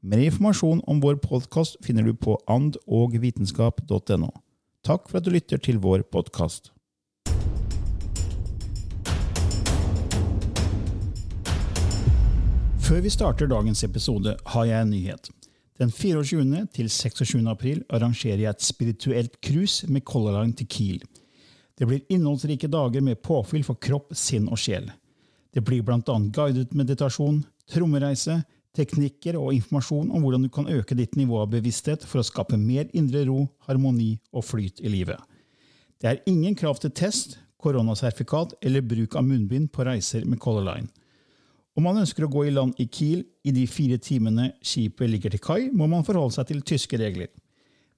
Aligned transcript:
Mer 0.00 0.18
informasjon 0.22 0.80
om 0.86 1.00
vår 1.02 1.16
podkast 1.18 1.76
finner 1.82 2.02
du 2.06 2.12
på 2.14 2.36
andogvitenskap.no. 2.46 4.28
Takk 4.86 5.08
for 5.10 5.18
at 5.18 5.24
du 5.26 5.32
lytter 5.34 5.58
til 5.58 5.80
vår 5.82 6.04
podkast. 6.06 6.70
Før 12.78 13.02
vi 13.02 13.10
starter 13.10 13.50
dagens 13.50 13.82
episode, 13.84 14.36
har 14.54 14.68
jeg 14.68 14.86
en 14.86 14.92
nyhet. 14.94 15.30
Den 15.82 15.90
24. 15.90 16.66
til 16.74 16.90
26. 16.90 17.42
april 17.50 17.82
arrangerer 17.90 18.44
jeg 18.44 18.50
et 18.54 18.62
spirituelt 18.62 19.34
cruise 19.42 19.90
med 19.90 20.06
Color 20.06 20.38
Line 20.38 20.54
til 20.54 20.70
Kiel. 20.70 21.02
Det 21.74 21.86
blir 21.90 22.06
innholdsrike 22.06 22.70
dager 22.70 23.02
med 23.02 23.18
påfyll 23.18 23.66
for 23.66 23.74
kropp, 23.82 24.14
sinn 24.14 24.46
og 24.46 24.62
sjel. 24.62 24.86
Det 25.54 25.64
blir 25.66 25.82
bl.a. 25.82 25.98
guidet 26.06 26.70
meditasjon, 26.74 27.42
trommereise, 27.66 28.44
teknikker 28.78 29.36
og 29.38 29.52
informasjon 29.56 30.12
om 30.14 30.22
hvordan 30.24 30.46
du 30.46 30.50
kan 30.54 30.70
øke 30.70 30.96
ditt 30.98 31.18
nivå 31.18 31.42
av 31.42 31.50
bevissthet 31.52 32.06
for 32.06 32.22
å 32.22 32.26
skape 32.26 32.56
mer 32.60 32.88
indre 32.96 33.24
ro, 33.28 33.42
harmoni 33.66 34.14
og 34.32 34.46
flyt 34.46 34.80
i 34.80 34.92
livet. 34.92 35.18
Det 35.98 36.08
er 36.10 36.22
ingen 36.30 36.54
krav 36.56 36.78
til 36.78 36.94
test, 36.94 37.40
koronasertifikat 37.58 38.54
eller 38.62 38.86
bruk 38.86 39.16
av 39.18 39.26
munnbind 39.26 39.72
på 39.74 39.82
reiser 39.86 40.24
med 40.24 40.38
Color 40.38 40.66
Line. 40.68 40.88
Om 41.78 41.84
man 41.86 42.00
ønsker 42.00 42.26
å 42.26 42.30
gå 42.30 42.44
i 42.46 42.54
land 42.54 42.78
i 42.82 42.88
Kiel 42.90 43.24
i 43.46 43.54
de 43.54 43.64
fire 43.70 43.98
timene 44.02 44.52
skipet 44.66 45.10
ligger 45.10 45.34
til 45.34 45.42
kai, 45.42 45.60
må 45.70 45.86
man 45.90 46.06
forholde 46.06 46.34
seg 46.34 46.48
til 46.50 46.62
tyske 46.66 46.98
regler. 46.98 47.30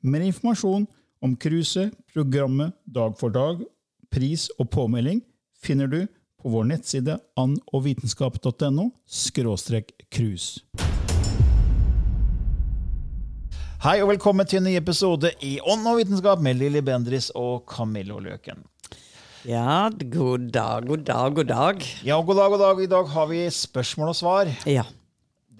Mer 0.05 0.25
informasjon 0.25 0.89
om 1.21 1.37
cruiset, 1.37 1.93
programmet 2.13 2.77
dag 2.85 3.17
for 3.21 3.33
dag, 3.33 3.61
pris 4.13 4.49
og 4.59 4.69
påmelding 4.73 5.23
finner 5.61 5.89
du 5.89 6.03
på 6.41 6.53
vår 6.53 6.69
nettside 6.73 7.19
andogvitenskap.no 7.41 8.91
cruise. 10.11 10.61
Hei 13.81 14.01
og 14.03 14.11
velkommen 14.11 14.49
til 14.49 14.61
en 14.61 14.67
ny 14.69 14.75
episode 14.77 15.31
i 15.47 15.55
Ånd 15.63 15.87
og 15.89 16.01
vitenskap 16.03 16.43
med 16.45 16.59
Lilly 16.61 16.83
Bendris 16.85 17.31
og 17.39 17.63
Camillo 17.71 18.19
Løken. 18.21 18.61
Ja, 19.49 19.89
god 20.13 20.51
dag, 20.53 20.85
god 20.89 21.07
dag, 21.09 21.37
god 21.39 21.49
dag. 21.49 21.87
Ja, 22.05 22.19
god 22.21 22.37
dag, 22.43 22.51
god 22.53 22.65
dag. 22.67 22.83
I 22.85 22.91
dag 22.93 23.09
har 23.15 23.31
vi 23.31 23.47
spørsmål 23.55 24.13
og 24.13 24.19
svar. 24.19 24.51
Ja. 24.69 24.85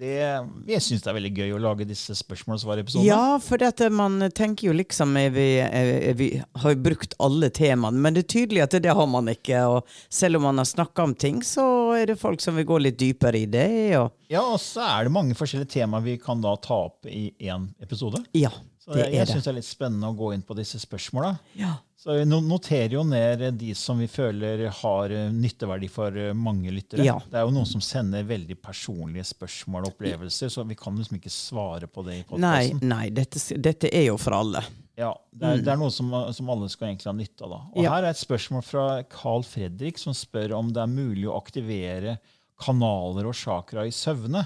Det, 0.01 0.17
jeg 0.65 0.81
syns 0.81 1.03
det 1.03 1.11
er 1.11 1.13
veldig 1.13 1.29
gøy 1.37 1.51
å 1.53 1.59
lage 1.61 1.85
disse 1.85 2.15
spørsmål 2.17 2.55
og 2.55 2.61
svar-episodene. 2.63 3.05
Ja, 3.05 3.35
for 3.43 3.61
dette, 3.61 3.85
man 3.93 4.15
tenker 4.33 4.71
jo 4.71 4.73
liksom 4.73 5.13
er 5.19 5.29
vi, 5.35 5.45
er 5.61 6.15
vi 6.17 6.29
har 6.41 6.73
jo 6.73 6.79
brukt 6.87 7.13
alle 7.21 7.51
temaene, 7.53 8.01
men 8.01 8.17
det 8.17 8.23
er 8.23 8.31
tydelig 8.33 8.63
at 8.65 8.73
det, 8.73 8.81
det 8.87 8.95
har 8.97 9.09
man 9.11 9.29
ikke. 9.29 9.59
Og 9.69 9.93
selv 10.09 10.39
om 10.39 10.47
man 10.49 10.57
har 10.57 10.65
snakka 10.65 11.05
om 11.05 11.13
ting, 11.13 11.43
så 11.45 11.67
er 11.99 12.09
det 12.09 12.17
folk 12.17 12.41
som 12.41 12.57
vil 12.57 12.65
gå 12.71 12.79
litt 12.81 12.97
dypere 12.97 13.43
i 13.43 13.45
det. 13.45 13.69
Og 13.99 14.09
Ja, 14.31 14.41
og 14.41 14.57
så 14.63 14.81
er 14.87 15.05
det 15.05 15.13
mange 15.13 15.37
forskjellige 15.37 15.75
temaer 15.77 16.07
vi 16.07 16.17
kan 16.17 16.41
da 16.41 16.55
ta 16.57 16.81
opp 16.87 17.05
i 17.05 17.27
én 17.37 17.69
episode. 17.85 18.23
ja, 18.33 18.49
Så 18.81 18.95
det 18.97 19.11
jeg, 19.13 19.27
syns 19.29 19.45
det. 19.45 19.49
er 19.51 19.55
litt 19.59 19.67
spennende 19.67 20.09
å 20.09 20.15
gå 20.17 20.31
inn 20.33 20.41
på 20.41 20.55
disse 20.57 20.79
spørsmåla. 20.81 21.35
Ja. 21.59 21.75
Så 22.01 22.15
vi 22.17 22.23
noterer 22.25 22.95
jo 22.95 23.03
ned 23.05 23.43
de 23.61 23.75
som 23.77 23.99
vi 24.01 24.07
føler 24.09 24.63
har 24.73 25.13
eh, 25.13 25.27
nytteverdi 25.29 25.85
for 25.93 26.15
eh, 26.17 26.31
mange 26.33 26.71
lyttere. 26.73 27.05
Ja. 27.05 27.19
Det 27.29 27.37
er 27.37 27.45
jo 27.45 27.53
noen 27.53 27.69
som 27.69 27.83
sender 27.85 28.25
veldig 28.25 28.57
personlige 28.57 29.27
spørsmål 29.35 29.85
og 29.85 29.91
opplevelser, 29.93 30.49
så 30.49 30.65
vi 30.65 30.73
kan 30.79 30.97
liksom 30.97 31.19
ikke 31.19 31.29
svare 31.29 31.85
på 31.93 32.01
det 32.07 32.15
i 32.15 32.23
Nei, 32.23 32.25
podkasten. 32.31 32.81
nei 32.89 33.03
dette, 33.13 33.43
dette 33.69 33.93
er 33.93 34.07
jo 34.07 34.17
for 34.17 34.39
alle. 34.39 34.65
Ja, 34.97 35.13
det, 35.29 35.45
er, 35.45 35.61
det 35.61 35.71
er 35.75 35.77
noe 35.79 35.93
som, 35.93 36.09
som 36.33 36.49
alle 36.51 36.67
skal 36.73 36.89
egentlig 36.89 37.09
ha 37.11 37.15
nytte 37.21 37.45
av. 37.45 37.53
da. 37.53 37.61
Og 37.69 37.77
Mm. 37.77 37.85
Ja. 37.85 37.93
Her 37.93 38.03
er 38.09 38.15
et 38.15 38.23
spørsmål 38.25 38.65
fra 38.65 38.87
Carl 39.13 39.45
Fredrik, 39.45 40.01
som 40.01 40.17
spør 40.17 40.57
om 40.57 40.73
det 40.73 40.81
er 40.81 40.89
mulig 40.89 41.29
å 41.29 41.37
aktivere 41.37 42.17
kanaler 42.61 43.29
og 43.29 43.37
chakra 43.37 43.85
i 43.85 43.93
søvne. 43.93 44.43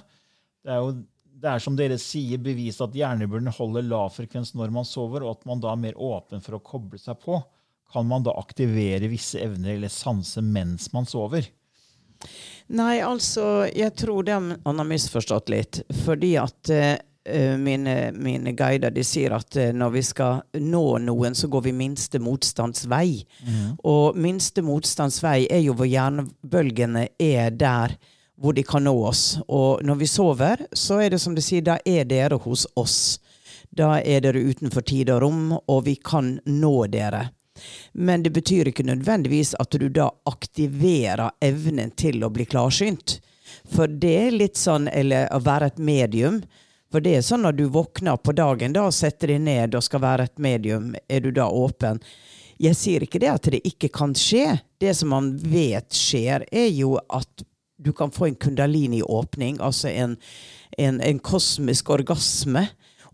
Det 0.64 0.72
er 0.76 0.84
jo 0.84 0.94
det 1.42 1.52
er 1.52 1.64
som 1.64 1.76
dere 1.78 1.98
sier, 2.00 2.40
bevist 2.42 2.84
at 2.84 2.96
hjernebunnen 2.96 3.54
holder 3.58 3.86
lav 3.86 4.14
frekvens 4.16 4.54
når 4.56 4.72
man 4.76 4.88
sover, 4.88 5.26
og 5.26 5.36
at 5.36 5.50
man 5.50 5.62
da 5.64 5.74
er 5.74 5.82
mer 5.82 6.00
åpen 6.00 6.44
for 6.44 6.58
å 6.58 6.64
koble 6.64 7.00
seg 7.02 7.20
på. 7.24 7.42
Kan 7.92 8.08
man 8.10 8.24
da 8.26 8.34
aktivere 8.40 9.10
visse 9.12 9.40
evner 9.44 9.76
eller 9.76 9.92
sanse 9.94 10.42
mens 10.44 10.90
man 10.96 11.08
sover? 11.10 11.48
Nei, 12.74 13.00
altså, 13.06 13.68
jeg 13.70 13.94
tror 14.00 14.26
det 14.26 14.38
han 14.38 14.64
har 14.64 14.88
misforstått 14.90 15.52
litt. 15.54 15.82
Fordi 16.06 16.32
at 16.42 16.72
eh, 16.74 17.54
mine, 17.62 17.96
mine 18.16 18.56
guider 18.58 18.94
de 18.96 19.04
sier 19.06 19.36
at 19.38 19.60
uh, 19.60 19.70
når 19.76 19.94
vi 19.98 20.04
skal 20.08 20.42
nå 20.62 20.84
noen, 21.06 21.38
så 21.38 21.50
går 21.52 21.68
vi 21.68 21.76
minste 21.78 22.22
motstands 22.24 22.88
vei. 22.90 23.22
Og 23.84 24.18
minste 24.18 24.64
motstands 24.66 25.22
vei 25.24 25.44
er 25.52 25.66
jo 25.68 25.78
hvor 25.78 25.90
hjernebølgene 25.90 27.10
er 27.22 27.54
der 27.54 27.98
hvor 28.42 28.54
de 28.54 28.64
kan 28.64 28.84
nå 28.84 28.96
oss. 29.08 29.38
Og 29.48 29.84
når 29.86 29.96
vi 29.96 30.08
sover, 30.08 30.66
så 30.72 31.00
er 31.02 31.16
det 31.16 31.20
som 31.24 31.36
du 31.36 31.42
sier, 31.44 31.64
da 31.66 31.78
er 31.86 32.06
dere 32.10 32.40
hos 32.44 32.66
oss. 32.76 33.20
Da 33.76 34.00
er 34.00 34.22
dere 34.24 34.44
utenfor 34.44 34.86
tid 34.88 35.10
og 35.12 35.22
rom, 35.24 35.56
og 35.56 35.86
vi 35.88 35.96
kan 35.96 36.38
nå 36.46 36.76
dere. 36.92 37.30
Men 37.94 38.24
det 38.24 38.34
betyr 38.36 38.68
ikke 38.68 38.84
nødvendigvis 38.84 39.56
at 39.60 39.72
du 39.80 39.88
da 39.90 40.10
aktiverer 40.28 41.32
evnen 41.44 41.92
til 41.96 42.24
å 42.24 42.32
bli 42.32 42.46
klarsynt. 42.46 43.20
For 43.72 43.88
det 43.88 44.14
er 44.28 44.36
litt 44.36 44.60
sånn, 44.60 44.90
eller 44.92 45.32
å 45.34 45.40
være 45.44 45.72
et 45.72 45.80
medium. 45.80 46.42
For 46.92 47.04
det 47.04 47.18
er 47.18 47.26
sånn 47.26 47.46
når 47.48 47.58
du 47.58 47.66
våkner 47.72 48.20
på 48.20 48.36
dagen 48.36 48.76
da 48.76 48.86
og 48.90 48.96
setter 48.96 49.34
deg 49.34 49.44
ned 49.48 49.76
og 49.76 49.84
skal 49.84 50.04
være 50.04 50.30
et 50.30 50.40
medium, 50.40 50.94
er 51.08 51.24
du 51.24 51.32
da 51.36 51.48
åpen. 51.48 52.02
Jeg 52.62 52.78
sier 52.80 53.04
ikke 53.04 53.20
det 53.20 53.32
at 53.32 53.50
det 53.52 53.64
ikke 53.68 53.90
kan 53.92 54.14
skje. 54.16 54.60
Det 54.80 54.94
som 54.96 55.12
man 55.12 55.34
vet 55.40 55.92
skjer, 55.96 56.46
er 56.52 56.70
jo 56.72 56.96
at 57.12 57.44
du 57.86 57.94
kan 57.94 58.12
få 58.12 58.26
en 58.32 58.36
kundalini-åpning, 58.42 59.60
altså 59.62 59.88
en, 59.94 60.18
en, 60.78 60.98
en 61.02 61.20
kosmisk 61.20 61.90
orgasme. 61.94 62.66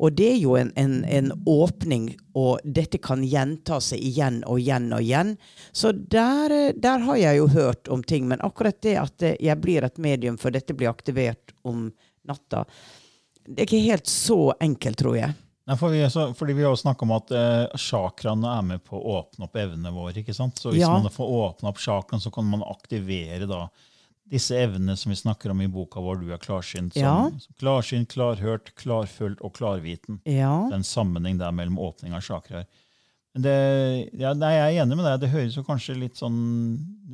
Og 0.02 0.16
det 0.18 0.32
er 0.32 0.38
jo 0.42 0.56
en, 0.58 0.72
en, 0.82 0.94
en 1.06 1.28
åpning, 1.46 2.08
og 2.34 2.64
dette 2.66 2.98
kan 3.04 3.22
gjenta 3.28 3.78
seg 3.86 4.02
igjen 4.02 4.40
og 4.50 4.58
igjen 4.64 4.88
og 4.98 5.04
igjen. 5.06 5.36
Så 5.78 5.92
der, 5.94 6.56
eh, 6.56 6.72
der 6.74 7.04
har 7.06 7.20
jeg 7.22 7.38
jo 7.38 7.46
hørt 7.54 7.92
om 7.94 8.02
ting. 8.04 8.26
Men 8.32 8.42
akkurat 8.42 8.80
det 8.82 8.96
at 8.98 9.22
eh, 9.28 9.36
jeg 9.38 9.60
blir 9.62 9.86
et 9.86 10.02
medium 10.02 10.40
for 10.42 10.50
dette 10.56 10.74
blir 10.74 10.90
aktivert 10.90 11.54
om 11.68 11.92
natta, 12.26 12.64
det 13.46 13.60
er 13.60 13.68
ikke 13.70 13.84
helt 13.92 14.10
så 14.10 14.40
enkelt, 14.62 14.98
tror 15.04 15.20
jeg. 15.20 15.38
Nei, 15.70 15.78
for 15.78 15.94
vi, 15.94 16.02
så, 16.10 16.28
fordi 16.38 16.54
vi 16.58 16.66
har 16.66 16.74
jo 16.74 16.82
snakka 16.82 17.06
om 17.06 17.14
at 17.20 17.32
eh, 17.38 17.78
chakraene 17.78 18.58
er 18.58 18.66
med 18.74 18.84
på 18.88 18.98
å 18.98 19.20
åpne 19.20 19.46
opp 19.46 19.62
evnene 19.62 19.94
våre. 19.94 20.18
ikke 20.18 20.34
sant? 20.34 20.58
Så 20.58 20.74
hvis 20.74 20.82
Ja. 20.82 20.90
man 20.98 21.14
får 21.14 21.30
åpne 21.46 21.70
opp 21.70 21.78
chakraen, 21.82 22.22
så 22.24 22.34
kan 22.34 22.50
man 22.50 22.66
aktivere 22.66 23.46
da 23.46 23.68
disse 24.32 24.56
evnene 24.56 24.96
som 24.98 25.12
vi 25.12 25.18
snakker 25.20 25.52
om 25.52 25.62
i 25.62 25.68
boka 25.72 26.00
vår 26.02 26.22
Du 26.24 26.30
er 26.32 26.40
klarsynt. 26.40 26.94
Som, 26.96 27.02
Ja. 27.04 27.30
som 27.44 27.56
klarsynt, 27.60 28.08
klarhørt, 28.14 28.72
klarfølt 28.80 29.42
og 29.44 29.54
klarviten. 29.58 30.22
Ja. 30.26 30.70
Er 30.72 30.86
sammenheng 30.88 31.38
der 31.42 31.52
mellom 31.52 31.78
åpning 31.80 32.14
av 32.16 32.24
chakraer. 32.24 32.66
Det, 33.32 33.52
ja, 34.20 34.34
nei, 34.36 34.50
jeg 34.58 34.76
er 34.76 34.82
enig 34.84 34.96
med 35.00 35.06
deg. 35.08 35.22
Det 35.22 35.30
høres 35.32 35.54
jo 35.56 35.62
kanskje 35.64 35.94
litt 35.96 36.18
sånn 36.20 36.34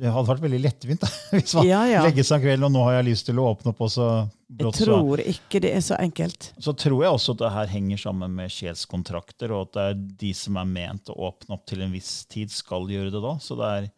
Det 0.00 0.10
hadde 0.10 0.26
vært 0.26 0.40
veldig 0.42 0.58
lettvint 0.64 1.00
da, 1.04 1.10
hvis 1.36 1.52
man 1.54 1.66
Ja, 1.68 1.84
ja. 1.86 2.00
legger 2.02 2.26
seg 2.26 2.40
en 2.40 2.42
kveld 2.42 2.66
og 2.66 2.72
nå 2.74 2.82
har 2.88 2.96
jeg 2.96 3.06
lyst 3.12 3.26
til 3.28 3.38
å 3.38 3.44
åpne 3.52 3.70
opp, 3.70 3.80
og 3.86 3.90
så 3.94 4.06
Jeg 4.50 4.56
brått 4.64 4.80
tror 4.82 5.22
ikke 5.22 5.60
det 5.62 5.70
er 5.76 5.84
så 5.86 5.94
enkelt. 6.02 6.48
Så 6.58 6.74
tror 6.74 7.04
jeg 7.04 7.12
også 7.14 7.36
at 7.36 7.42
det 7.44 7.52
her 7.54 7.70
henger 7.70 8.02
sammen 8.02 8.34
med 8.34 8.50
sjelskontrakter, 8.50 9.54
og 9.54 9.68
at 9.68 9.72
det 9.78 9.84
er 9.92 10.02
de 10.24 10.32
som 10.34 10.58
er 10.58 10.66
ment 10.74 11.10
å 11.14 11.18
åpne 11.30 11.54
opp 11.54 11.66
til 11.70 11.82
en 11.86 11.94
viss 11.94 12.24
tid, 12.30 12.50
skal 12.50 12.90
gjøre 12.90 13.14
det 13.14 13.22
da. 13.22 13.36
Så 13.38 13.54
det 13.58 13.70
er, 13.78 13.88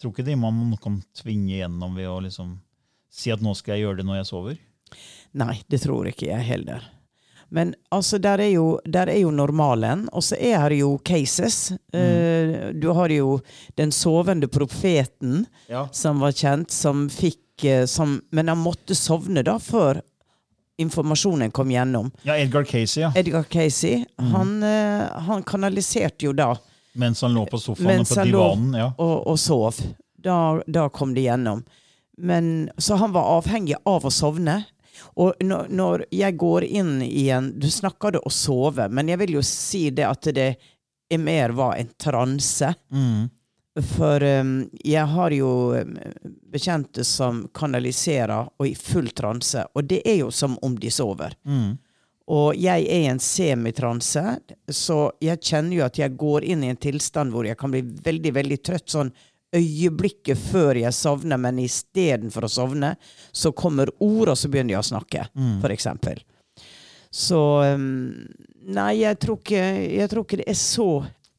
tror 0.00 0.12
ikke 0.12 0.24
de 0.26 0.36
man 0.36 0.76
kan 0.82 1.00
tvinge 1.16 1.56
gjennom 1.58 1.94
ved 1.96 2.08
å 2.10 2.18
liksom 2.24 2.56
si 3.14 3.30
at 3.30 3.40
nå 3.44 3.52
skal 3.56 3.76
jeg 3.76 3.84
gjøre 3.86 4.00
det 4.02 4.06
når 4.08 4.16
jeg 4.22 4.26
sover. 4.32 4.58
Nei, 5.38 5.56
det 5.70 5.80
tror 5.84 6.08
ikke 6.10 6.28
jeg 6.30 6.46
heller. 6.48 6.82
Men 7.54 7.74
altså, 7.94 8.18
der 8.18 8.40
er 8.42 8.50
jo, 8.56 8.80
der 8.86 9.06
er 9.12 9.20
jo 9.20 9.30
normalen, 9.30 10.08
og 10.12 10.24
så 10.26 10.34
er 10.40 10.64
det 10.72 10.80
jo 10.80 10.96
cases. 11.06 11.72
Eh, 11.94 12.72
du 12.74 12.88
har 12.96 13.12
jo 13.14 13.36
den 13.78 13.92
sovende 13.94 14.48
profeten, 14.50 15.44
Ja. 15.70 15.84
som 15.92 16.18
var 16.20 16.32
kjent, 16.34 16.70
som 16.74 17.06
fikk 17.08 17.64
eh, 17.64 17.84
som, 17.86 18.20
Men 18.32 18.48
han 18.48 18.58
måtte 18.58 18.94
sovne 18.98 19.44
da 19.46 19.58
før 19.62 20.00
informasjonen 20.78 21.52
kom 21.54 21.70
gjennom. 21.70 22.10
ja, 22.22 22.34
Edgar 22.36 22.64
Casey, 22.64 23.02
ja. 23.02 23.12
Edgar 23.14 23.44
Casey, 23.44 24.04
han, 24.18 24.62
eh, 24.62 25.06
han 25.28 25.42
kanaliserte 25.46 26.26
jo 26.26 26.32
da 26.32 26.56
Mens 26.94 27.22
han 27.22 27.34
lå 27.34 27.46
på 27.50 27.58
sofaen 27.58 28.04
og 28.04 28.08
på 28.08 28.24
divanen. 28.24 28.74
ja. 28.78 28.90
og, 28.98 29.16
og 29.32 29.38
sov. 29.40 29.80
Da, 30.24 30.62
da 30.66 30.88
kom 30.88 31.14
det 31.14 31.26
gjennom. 31.26 31.64
Men, 32.16 32.70
så 32.78 32.94
han 32.94 33.12
var 33.12 33.32
avhengig 33.38 33.76
av 33.84 34.06
å 34.06 34.12
sovne. 34.14 34.62
Og 35.18 35.42
når, 35.42 35.68
når 35.74 36.04
jeg 36.14 36.36
går 36.38 36.64
inn 36.64 37.00
igjen 37.02 37.48
Du 37.58 37.66
snakker 37.70 38.14
det 38.14 38.20
å 38.22 38.30
sove, 38.30 38.86
men 38.90 39.10
jeg 39.10 39.18
vil 39.24 39.36
jo 39.36 39.42
si 39.46 39.88
det 39.90 40.06
at 40.06 40.28
det 40.34 40.52
er 41.10 41.20
mer 41.20 41.54
var 41.54 41.76
en 41.76 41.90
transe. 41.98 42.70
Mm. 42.94 43.26
For 43.74 44.22
um, 44.22 44.52
jeg 44.86 45.06
har 45.10 45.34
jo 45.34 45.50
um, 45.74 45.96
bekjente 46.54 47.04
som 47.04 47.42
kanaliserer 47.54 48.46
og 48.54 48.68
i 48.68 48.74
full 48.78 49.10
transe, 49.10 49.64
og 49.74 49.90
det 49.90 50.00
er 50.06 50.20
jo 50.22 50.30
som 50.30 50.54
om 50.62 50.78
de 50.78 50.90
sover. 50.94 51.34
Mm. 51.42 51.74
Og 52.32 52.56
jeg 52.56 52.86
er 52.88 53.02
i 53.04 53.10
en 53.10 53.20
semitranse, 53.20 54.22
så 54.72 54.98
jeg 55.20 55.42
kjenner 55.44 55.76
jo 55.76 55.84
at 55.84 55.98
jeg 56.00 56.16
går 56.16 56.46
inn 56.54 56.64
i 56.64 56.70
en 56.72 56.80
tilstand 56.80 57.34
hvor 57.34 57.44
jeg 57.44 57.58
kan 57.60 57.72
bli 57.74 57.82
veldig, 57.84 58.32
veldig 58.38 58.60
trøtt 58.64 58.94
sånn 58.94 59.12
øyeblikket 59.54 60.40
før 60.40 60.80
jeg 60.80 60.96
sovner, 60.96 61.38
men 61.38 61.60
istedenfor 61.62 62.46
å 62.46 62.50
sovne, 62.50 62.94
så 63.30 63.52
kommer 63.54 63.92
ord, 64.02 64.32
og 64.32 64.38
så 64.40 64.48
begynner 64.50 64.74
jeg 64.74 64.80
å 64.80 64.88
snakke, 64.88 65.26
for 65.62 65.74
eksempel. 65.74 66.24
Så 67.14 67.40
um, 67.62 68.24
Nei, 68.64 69.04
jeg 69.04 69.20
tror, 69.20 69.36
ikke, 69.38 69.60
jeg 69.92 70.10
tror 70.10 70.24
ikke 70.24 70.40
det 70.40 70.48
er 70.50 70.56
så 70.58 70.88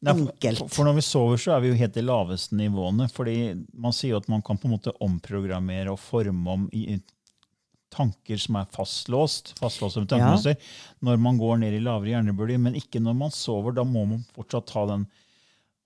Nei, 0.06 0.14
enkelt. 0.14 0.62
For, 0.62 0.72
for 0.78 0.88
når 0.88 1.00
vi 1.00 1.04
sover, 1.08 1.42
så 1.42 1.56
er 1.56 1.64
vi 1.64 1.72
jo 1.72 1.80
helt 1.80 1.98
i 1.98 2.04
laveste 2.06 2.56
nivåene. 2.56 3.08
fordi 3.12 3.36
man 3.74 3.96
sier 3.96 4.14
jo 4.14 4.22
at 4.22 4.30
man 4.32 4.44
kan 4.46 4.60
på 4.62 4.70
en 4.70 4.76
måte 4.76 4.94
omprogrammere 5.04 5.92
og 5.92 6.00
forme 6.00 6.54
om 6.54 6.68
tanker 7.96 8.40
som 8.42 8.60
er 8.60 8.70
fastlåst, 8.76 9.54
fastlåste 9.60 10.04
med 10.04 10.16
ja. 10.20 10.56
når 11.06 11.22
man 11.24 11.40
går 11.40 11.62
ned 11.64 11.78
i 11.78 11.84
lavere 11.84 12.14
hjernebølger, 12.14 12.62
men 12.62 12.78
ikke 12.80 13.02
når 13.04 13.16
man 13.26 13.34
sover. 13.34 13.76
Da 13.78 13.86
må 13.88 14.06
man 14.10 14.26
fortsatt 14.36 14.68
ta 14.74 14.86
den 14.92 15.08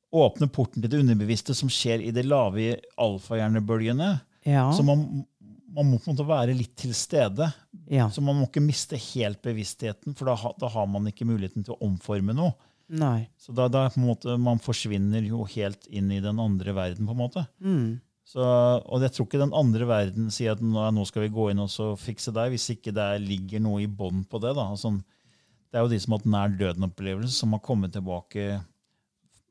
åpne 0.09 0.49
porten 0.49 0.81
til 0.81 0.89
det 0.89 1.03
underbevisste 1.03 1.53
som 1.57 1.69
skjer 1.69 2.01
i 2.01 2.13
de 2.15 2.23
lave 2.25 2.79
alfahjernebølgene. 2.97 4.15
Ja, 4.49 4.71
Så 4.73 4.83
man, 4.83 5.25
man 5.69 5.91
må 5.91 5.99
på 5.99 6.09
en 6.09 6.15
måte 6.15 6.25
være 6.27 6.55
litt 6.57 6.75
til 6.79 6.95
stede. 6.97 7.51
ja. 7.91 8.09
Så 8.09 8.23
man 8.25 8.39
må 8.39 8.47
ikke 8.47 8.63
miste 8.63 8.97
helt 9.11 9.41
bevisstheten, 9.45 10.15
for 10.17 10.31
da, 10.31 10.53
da 10.57 10.71
har 10.73 10.89
man 10.89 11.07
ikke 11.11 11.27
muligheten 11.29 11.65
til 11.65 11.75
å 11.75 11.81
omforme 11.85 12.33
noe. 12.33 12.55
Nei. 12.89 13.27
Så 13.37 13.53
da, 13.53 13.67
da 13.69 13.85
måte, 14.01 14.33
man 14.41 14.57
forsvinner 14.61 15.21
jo 15.21 15.43
helt 15.53 15.85
inn 15.93 16.09
i 16.11 16.21
den 16.23 16.39
andre 16.41 16.73
verden, 16.73 17.05
på 17.05 17.13
en 17.13 17.21
måte. 17.21 17.45
Mm. 17.61 17.99
Så, 18.29 18.45
og 18.45 19.01
jeg 19.01 19.15
tror 19.15 19.25
ikke 19.25 19.41
den 19.41 19.55
andre 19.57 19.85
verden 19.89 20.27
sier 20.33 20.53
at 20.53 20.61
nå, 20.61 21.05
skal 21.09 21.23
vi 21.25 21.31
gå 21.33 21.47
inn 21.49 21.63
og 21.63 21.71
fikse 21.97 22.33
deg, 22.35 22.51
hvis 22.53 22.67
ikke 22.75 22.93
det 22.93 23.01
er- 23.01 23.23
ligger 23.23 23.63
noe 23.65 23.81
i 23.81 23.87
bånd 23.89 24.27
på 24.29 24.41
det. 24.43 24.53
Sånn, 24.77 24.99
det 25.71 25.79
er 25.79 25.81
jo 25.81 25.89
de 25.89 25.99
som 25.99 26.13
har 26.13 26.19
hatt 26.19 26.29
nær 26.29 26.57
døden-opplevelse, 26.59 27.33
som 27.33 27.51
har 27.53 27.63
kommet 27.65 27.91
tilbake 27.91 28.61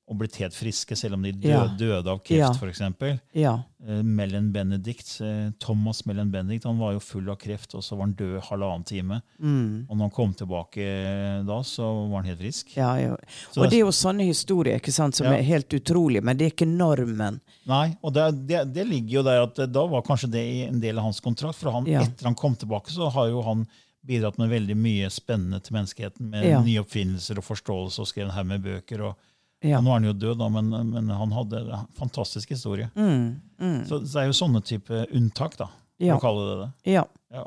og 0.08 0.16
blitt 0.19 0.37
helt 0.40 0.55
friske, 0.56 0.96
selv 0.96 1.14
om 1.14 1.22
de 1.22 1.32
døde, 1.32 1.49
Ja. 1.52 1.66
døde 1.78 2.08
av 2.08 2.22
kreft, 2.25 2.58
for 2.58 2.69
eksempel. 2.69 3.20
Ja. 3.34 3.58
Eh, 3.87 4.02
Mellon 4.02 4.50
Benedict, 4.52 5.20
eh, 5.20 5.50
Thomas 5.60 6.05
Mellon 6.06 6.31
Benedict 6.31 6.64
han 6.64 6.78
var 6.78 6.93
jo 6.94 6.99
full 7.00 7.28
av 7.28 7.37
kreft, 7.37 7.75
og 7.75 7.82
så 7.82 7.94
var 7.96 8.06
han 8.06 8.14
død 8.14 8.40
halvannen 8.49 8.84
time. 8.87 9.20
Mm. 9.40 9.87
Og 9.88 9.96
når 9.96 10.00
han 10.00 10.10
kom 10.10 10.32
tilbake 10.34 10.78
eh, 10.81 11.43
da, 11.44 11.60
så 11.62 12.08
var 12.10 12.22
han 12.22 12.31
helt 12.31 12.40
frisk. 12.40 12.75
ja, 12.76 12.94
ja. 12.96 13.12
Og 13.56 13.69
det- 13.70 13.75
er 13.75 13.84
jo 13.84 13.90
sånne 13.93 14.25
historier 14.26 14.76
ikke 14.81 14.93
sant, 14.93 15.14
som 15.14 15.26
Ja. 15.26 15.34
er 15.38 15.43
helt 15.43 15.69
utrolige, 15.69 16.22
men 16.22 16.37
det 16.37 16.46
er 16.46 16.50
ikke 16.64 16.66
normen. 16.76 17.40
Nei, 17.66 17.96
og 18.02 18.14
det, 18.14 18.46
det, 18.46 18.72
det 18.72 18.87
ligger 18.88 19.11
jo 19.11 19.22
der 19.22 19.43
at 19.43 19.54
da 19.72 19.87
var 19.87 20.02
kanskje 20.02 20.31
det 20.31 20.69
en 20.69 20.81
del 20.81 20.96
av 20.99 21.04
hans 21.04 21.20
kontrakt. 21.20 21.56
For 21.56 21.70
han, 21.70 21.84
Ja. 21.87 22.00
etter 22.00 22.25
han 22.25 22.34
kom 22.34 22.56
tilbake, 22.56 22.88
så 22.90 23.11
har 23.12 23.28
jo 23.28 23.43
han 23.43 23.66
bidratt 24.06 24.38
med 24.38 24.49
veldig 24.49 24.75
mye 24.76 25.11
spennende 25.11 25.61
til 25.62 25.75
menneskeheten. 25.76 26.31
Med 26.31 26.44
Ja. 26.46 26.62
nye 26.62 26.81
oppfinnelser 26.82 27.37
og 27.37 27.44
forståelse 27.44 27.99
og 28.00 28.06
skrevet 28.06 28.31
en 28.31 28.37
haug 28.38 28.46
med 28.46 28.62
bøker. 28.62 29.00
Og, 29.04 29.16
Ja. 29.64 29.81
nå 29.82 29.90
er 29.90 29.99
han 29.99 30.05
jo 30.05 30.12
død, 30.12 30.38
da, 30.38 30.49
men, 30.49 30.69
men 30.93 31.08
han 31.10 31.32
hadde 31.34 31.60
en 31.66 31.87
fantastisk 31.99 32.50
historie. 32.55 32.90
Mm. 32.94 33.40
Mm. 33.60 33.81
Så 33.88 33.99
det 34.05 34.14
er 34.22 34.28
jo 34.28 34.37
sånne 34.38 34.60
type 34.62 35.00
unntak, 35.10 35.56
da, 35.58 35.66
for 35.99 36.06
Ja. 36.06 36.16
å 36.16 36.20
kalle 36.22 36.44
det 36.50 36.58
det. 36.64 36.93
ja. 36.94 37.05
Ja. 37.34 37.46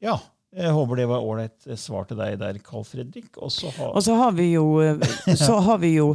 ja. 0.00 0.18
Jeg 0.54 0.70
håper 0.70 0.94
det 1.00 1.08
var 1.10 1.18
ålreit 1.26 1.64
svar 1.82 2.04
til 2.06 2.16
deg 2.16 2.36
der, 2.38 2.58
Carl 2.62 2.84
Fredrik. 2.86 3.32
Og 3.42 3.50
så 3.50 3.72
har, 3.74 3.88
Og 3.98 4.04
så 4.06 4.14
har 4.14 4.30
vi 4.36 4.52
jo, 4.52 4.78
eh, 4.80 5.00
så 5.34 5.56
har 5.66 5.78
vi 5.82 5.96
jo 5.96 6.12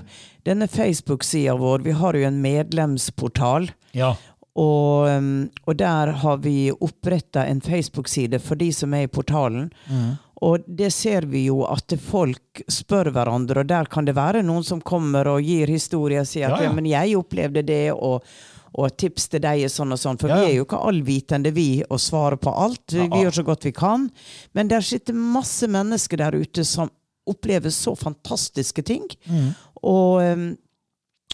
denne 0.47 0.65
Facebook-sida 0.71 1.57
vår. 1.59 1.83
Vi 1.83 1.91
har 1.99 2.15
jo 2.15 2.23
en 2.25 2.37
medlemsportal. 2.41 3.67
ja, 3.91 4.13
Og, 4.55 5.07
um, 5.11 5.49
og 5.67 5.75
der 5.77 6.11
har 6.23 6.37
vi 6.43 6.71
oppretta 6.71 7.43
en 7.47 7.59
Facebook-side 7.61 8.39
for 8.41 8.55
de 8.55 8.71
som 8.71 8.93
er 8.93 9.03
i 9.05 9.11
portalen. 9.11 9.69
Mm. 9.91 10.17
Og 10.45 10.63
det 10.65 10.91
ser 10.95 11.27
vi 11.27 11.45
jo 11.49 11.63
at 11.67 11.91
folk 11.99 12.61
spør 12.71 13.11
hverandre, 13.15 13.63
og 13.63 13.67
der 13.67 13.89
kan 13.91 14.07
det 14.07 14.15
være 14.15 14.43
noen 14.45 14.63
som 14.63 14.79
kommer 14.79 15.27
og 15.33 15.43
gir 15.43 15.71
historier 15.71 16.23
og 16.23 16.29
sier 16.29 16.53
at 16.53 16.63
Ja, 16.63 16.69
ja. 16.69 16.75
men 16.75 16.87
jeg 16.87 17.17
opplevde 17.19 17.63
det, 17.67 17.91
og, 17.91 18.23
og 18.71 18.95
tips 18.95 19.27
til 19.33 19.43
deg 19.43 19.65
er 19.65 19.73
sånn 19.73 19.91
og 19.91 19.99
sånn. 19.99 20.19
For 20.21 20.31
Ja, 20.31 20.39
vi 20.39 20.53
er 20.53 20.61
jo 20.61 20.67
ikke 20.67 20.79
allvitende, 20.91 21.51
vi, 21.55 21.83
og 21.89 21.99
svarer 21.99 22.39
på 22.39 22.53
alt. 22.55 22.85
Vi, 22.93 23.09
vi 23.11 23.25
gjør 23.25 23.41
så 23.41 23.45
godt 23.51 23.67
vi 23.67 23.75
kan. 23.75 24.07
Men 24.55 24.71
der 24.71 24.85
sitter 24.85 25.17
masse 25.17 25.67
mennesker 25.67 26.23
der 26.23 26.39
ute 26.39 26.63
som 26.63 26.91
opplever 27.29 27.69
så 27.69 27.95
fantastiske 27.99 28.81
ting. 28.87 29.03
Mm. 29.27 29.51
Og, 29.83 30.23
um, 30.23 30.47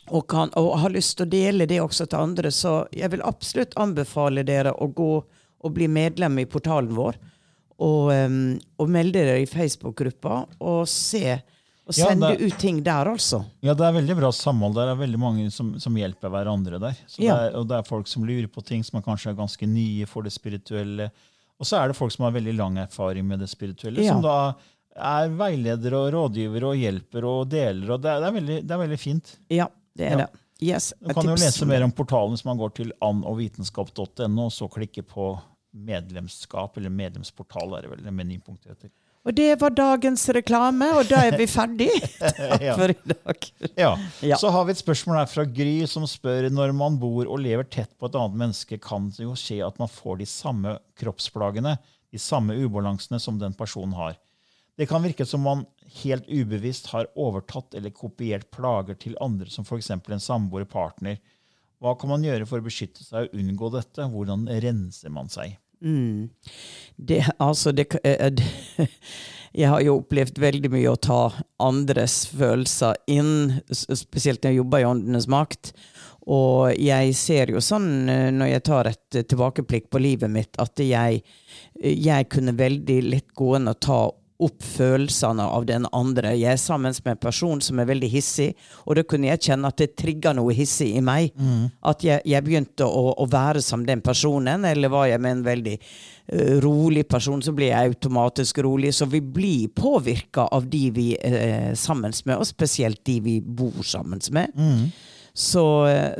og, 0.10 0.26
kan, 0.28 0.50
og 0.58 0.80
har 0.82 0.94
lyst 0.94 1.18
til 1.18 1.28
å 1.28 1.32
dele 1.32 1.70
det 1.70 1.80
også 1.84 2.10
til 2.10 2.26
andre. 2.26 2.52
Så 2.52 2.88
jeg 2.96 3.14
vil 3.14 3.24
absolutt 3.26 3.78
anbefale 3.78 4.44
dere 4.48 4.74
å 4.74 4.90
gå 4.90 5.14
og 5.66 5.74
bli 5.74 5.88
medlem 5.90 6.42
i 6.42 6.50
portalen 6.50 6.94
vår. 6.98 7.18
Og, 7.80 8.12
um, 8.14 8.60
og 8.80 8.88
melde 8.90 9.20
dere 9.20 9.42
i 9.42 9.46
Facebook-gruppa 9.46 10.46
og 10.64 10.88
se. 10.88 11.42
Og 11.86 11.94
Ja, 11.94 12.08
sende 12.08 12.30
det- 12.38 12.42
ut 12.48 12.58
ting 12.58 12.82
der, 12.84 13.06
altså. 13.06 13.44
Ja, 13.62 13.74
det 13.76 13.82
er 13.86 13.92
veldig 13.94 14.16
bra 14.18 14.32
samhold. 14.32 14.74
Det 14.74 14.88
er 14.90 14.96
veldig 14.96 15.20
mange 15.20 15.52
som, 15.52 15.78
som 15.80 15.94
hjelper 15.96 16.30
hverandre 16.32 16.80
der. 16.80 16.96
Så 17.08 17.20
Ja. 17.22 17.36
det 17.36 17.54
er, 17.54 17.58
og 17.60 17.68
det 17.68 17.78
er 17.78 17.84
folk 17.84 18.08
som 18.08 18.24
lurer 18.26 18.48
på 18.48 18.64
ting 18.66 18.82
som 18.84 18.98
er 18.98 19.04
kanskje 19.04 19.30
er 19.32 19.36
ganske 19.36 19.68
nye 19.68 20.06
for 20.08 20.24
det 20.24 20.32
spirituelle. 20.34 21.12
Og 21.60 21.66
så 21.66 21.78
er 21.84 21.88
det 21.90 21.96
folk 21.96 22.12
som 22.12 22.24
har 22.26 22.32
veldig 22.32 22.56
lang 22.58 22.78
erfaring 22.78 23.26
med 23.28 23.40
det 23.40 23.50
spirituelle, 23.50 24.02
Ja. 24.04 24.14
som 24.14 24.22
da 24.24 24.56
er 24.98 25.30
veiledere 25.30 25.94
og 25.94 26.14
rådgivere 26.14 26.64
og 26.64 26.76
hjelper 26.80 27.24
og 27.24 27.50
deler. 27.50 27.92
og 27.92 28.02
Det 28.02 28.10
er, 28.10 28.20
det 28.20 28.28
er, 28.28 28.40
veldig, 28.42 28.68
det 28.68 28.72
er 28.72 28.78
veldig 28.88 29.00
fint. 29.00 29.36
Ja, 29.50 29.68
det 29.96 30.08
er 30.08 30.18
Ja. 30.18 30.18
det. 30.26 30.30
Yes, 30.64 30.94
Du 31.06 31.14
kan 31.14 31.24
jo 31.26 31.36
lese 31.36 31.66
mer 31.68 31.84
om 31.84 31.92
portalen 31.92 32.32
hvis 32.32 32.46
man 32.46 32.58
går 32.58 32.74
til 32.74 32.92
annovitenskap.no 33.02 34.46
og 34.46 34.52
så 34.52 34.70
klikke 34.72 35.04
på 35.04 35.40
medlemskap, 35.76 36.78
eller 36.78 36.94
medlemsportal 36.94 37.76
er 37.78 37.86
det 37.86 37.92
vel, 37.96 38.08
menypunktet 38.16 38.72
heter. 38.74 38.94
Og 39.26 39.34
det 39.34 39.56
var 39.58 39.74
dagens 39.74 40.22
reklame, 40.38 40.86
og 41.00 41.08
da 41.10 41.24
er 41.26 41.36
vi 41.40 41.48
ferdig. 41.50 41.90
Takk 42.22 42.66
for 42.78 42.94
i 42.94 42.98
dag. 43.10 43.48
Ja. 43.74 43.94
Ja. 44.22 44.38
Så 44.38 44.52
har 44.54 44.68
vi 44.68 44.76
et 44.76 44.82
spørsmål 44.84 45.18
her 45.18 45.32
fra 45.32 45.48
Gry, 45.50 45.80
som 45.90 46.06
spør 46.10 46.46
når 46.54 46.76
man 46.78 47.00
bor 47.02 47.26
og 47.26 47.42
lever 47.42 47.66
tett 47.66 47.90
på 47.98 48.06
et 48.06 48.18
annet 48.20 48.38
menneske, 48.44 48.78
kan 48.82 49.10
det 49.16 49.26
jo 49.26 49.34
skje 49.40 49.64
at 49.66 49.82
man 49.82 49.90
får 49.90 50.22
de 50.22 50.30
samme 50.30 50.76
kroppsplagene, 51.02 51.74
de 52.14 52.22
samme 52.22 52.54
ubalansene 52.54 53.18
som 53.20 53.42
den 53.42 53.58
personen 53.58 53.98
har. 53.98 54.14
Det 54.78 54.86
kan 54.92 55.02
virke 55.02 55.26
som 55.26 55.42
man 55.42 55.66
helt 56.04 56.30
ubevisst 56.30 56.92
har 56.94 57.10
overtatt 57.18 57.74
eller 57.80 57.96
kopiert 57.96 58.52
plager 58.54 58.98
til 59.00 59.18
andre, 59.24 59.50
som 59.50 59.66
f.eks. 59.66 59.90
en 59.90 60.22
samboer, 60.22 60.68
partner. 60.70 61.18
Hva 61.82 61.96
kan 61.98 62.14
man 62.14 62.24
gjøre 62.24 62.46
for 62.46 62.62
å 62.62 62.66
beskytte 62.66 63.04
seg 63.04 63.26
og 63.26 63.40
unngå 63.42 63.74
dette? 63.74 64.06
Hvordan 64.12 64.46
renser 64.64 65.14
man 65.14 65.32
seg? 65.34 65.58
Mm. 65.82 66.30
Det, 66.96 67.22
altså, 67.40 67.72
det, 67.76 67.88
eh, 68.04 68.32
det, 68.32 68.48
jeg 69.60 69.72
har 69.72 69.84
jo 69.84 70.00
opplevd 70.02 70.40
veldig 70.42 70.72
mye 70.74 70.94
å 70.94 71.00
ta 71.00 71.20
andres 71.64 72.24
følelser 72.32 72.98
inn, 73.12 73.62
spesielt 73.72 74.44
når 74.44 74.54
jeg 74.54 74.62
jobber 74.62 74.84
i 74.84 74.90
Åndenes 74.90 75.30
makt. 75.32 75.74
Og 76.26 76.74
jeg 76.82 77.14
ser 77.18 77.52
jo 77.54 77.62
sånn, 77.62 78.10
eh, 78.10 78.30
når 78.34 78.56
jeg 78.56 78.66
tar 78.72 78.92
et 78.92 79.22
tilbakeplikk 79.22 79.90
på 79.94 80.02
livet 80.02 80.32
mitt, 80.32 80.54
at 80.62 80.80
jeg, 80.82 81.22
jeg 81.80 82.30
kunne 82.34 82.58
veldig 82.58 83.02
lett 83.12 83.34
gå 83.38 83.56
inn 83.60 83.70
og 83.70 83.82
ta 83.84 84.00
opp 84.44 84.64
følelsene 84.64 85.44
av 85.48 85.66
den 85.68 85.86
andre. 85.96 86.34
Jeg 86.36 86.58
er 86.58 86.60
sammen 86.60 86.96
med 87.06 87.14
en 87.14 87.22
person 87.22 87.62
som 87.64 87.80
er 87.80 87.88
veldig 87.88 88.10
hissig, 88.12 88.50
og 88.84 88.98
da 88.98 89.06
kunne 89.08 89.30
jeg 89.30 89.44
kjenne 89.48 89.72
at 89.72 89.80
det 89.80 89.94
trigga 89.96 90.34
noe 90.36 90.56
hissig 90.56 90.92
i 90.98 91.04
meg. 91.06 91.32
At 91.86 92.04
jeg, 92.04 92.24
jeg 92.28 92.44
begynte 92.44 92.88
å, 92.88 93.14
å, 93.16 93.28
være 93.32 93.64
som 93.64 93.86
den 93.88 94.04
personen, 94.06 94.68
eller 94.68 94.92
var 94.92 95.08
jeg 95.08 95.24
med 95.24 95.38
en 95.38 95.46
veldig 95.46 95.76
uh, 95.80 96.54
rolig 96.66 97.08
person, 97.08 97.42
så 97.42 97.56
blir 97.56 97.72
jeg 97.72 97.96
automatisk 97.96 98.60
rolig. 98.66 98.94
Så 98.96 99.08
vi 99.12 99.24
blir 99.24 99.72
påvirka 99.76 100.50
av 100.52 100.68
de 100.68 100.86
vi 100.96 101.10
er 101.16 101.72
uh, 101.72 101.74
sammen 101.80 102.16
med, 102.26 102.38
og 102.38 102.48
spesielt 102.50 103.06
de 103.08 103.20
vi 103.24 103.40
bor 103.40 103.84
sammen 103.88 104.24
med. 104.36 104.52
Mm. 104.56 104.90
Så, 105.36 105.64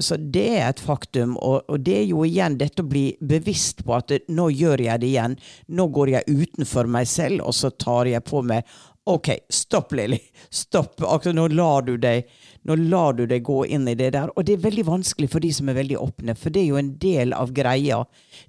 så, 0.04 0.18
det 0.20 0.48
er 0.58 0.66
et 0.68 0.82
faktum. 0.84 1.38
Og, 1.40 1.62
og, 1.72 1.80
det 1.80 2.02
er 2.02 2.10
jo 2.10 2.26
igjen 2.28 2.58
dette 2.60 2.84
å 2.84 2.90
bli 2.90 3.06
bevisst 3.24 3.86
på 3.88 3.96
at 3.96 4.12
nå 4.28 4.50
gjør 4.52 4.84
jeg 4.90 5.02
det 5.02 5.12
igjen. 5.14 5.38
Nå 5.72 5.88
går 5.96 6.12
jeg 6.18 6.42
utenfor 6.44 6.92
meg 6.92 7.08
selv, 7.08 7.46
og 7.48 7.56
så 7.56 7.72
tar 7.72 8.12
jeg 8.12 8.26
på 8.28 8.44
meg 8.44 8.68
OK, 9.06 9.30
stopp, 9.54 9.94
Lilly. 9.94 10.20
Stopp. 10.50 10.98
Akkurat 11.06 11.36
nå 11.38 11.48
lar 11.54 11.86
du 11.86 11.94
deg 12.02 12.26
nå 12.66 12.76
lar 12.76 13.14
du 13.14 13.28
deg 13.30 13.44
gå 13.46 13.60
inn 13.70 13.86
i 13.88 13.94
det 13.94 14.10
der. 14.16 14.32
Og 14.34 14.46
det 14.48 14.56
er 14.56 14.64
veldig 14.64 14.88
vanskelig 14.88 15.28
for 15.30 15.44
de 15.44 15.52
som 15.54 15.70
er 15.70 15.78
veldig 15.78 16.00
åpne, 16.02 16.34
for 16.40 16.54
det 16.54 16.64
er 16.64 16.72
jo 16.72 16.80
en 16.80 16.96
del 17.02 17.36
av 17.38 17.52
greia. 17.54 18.00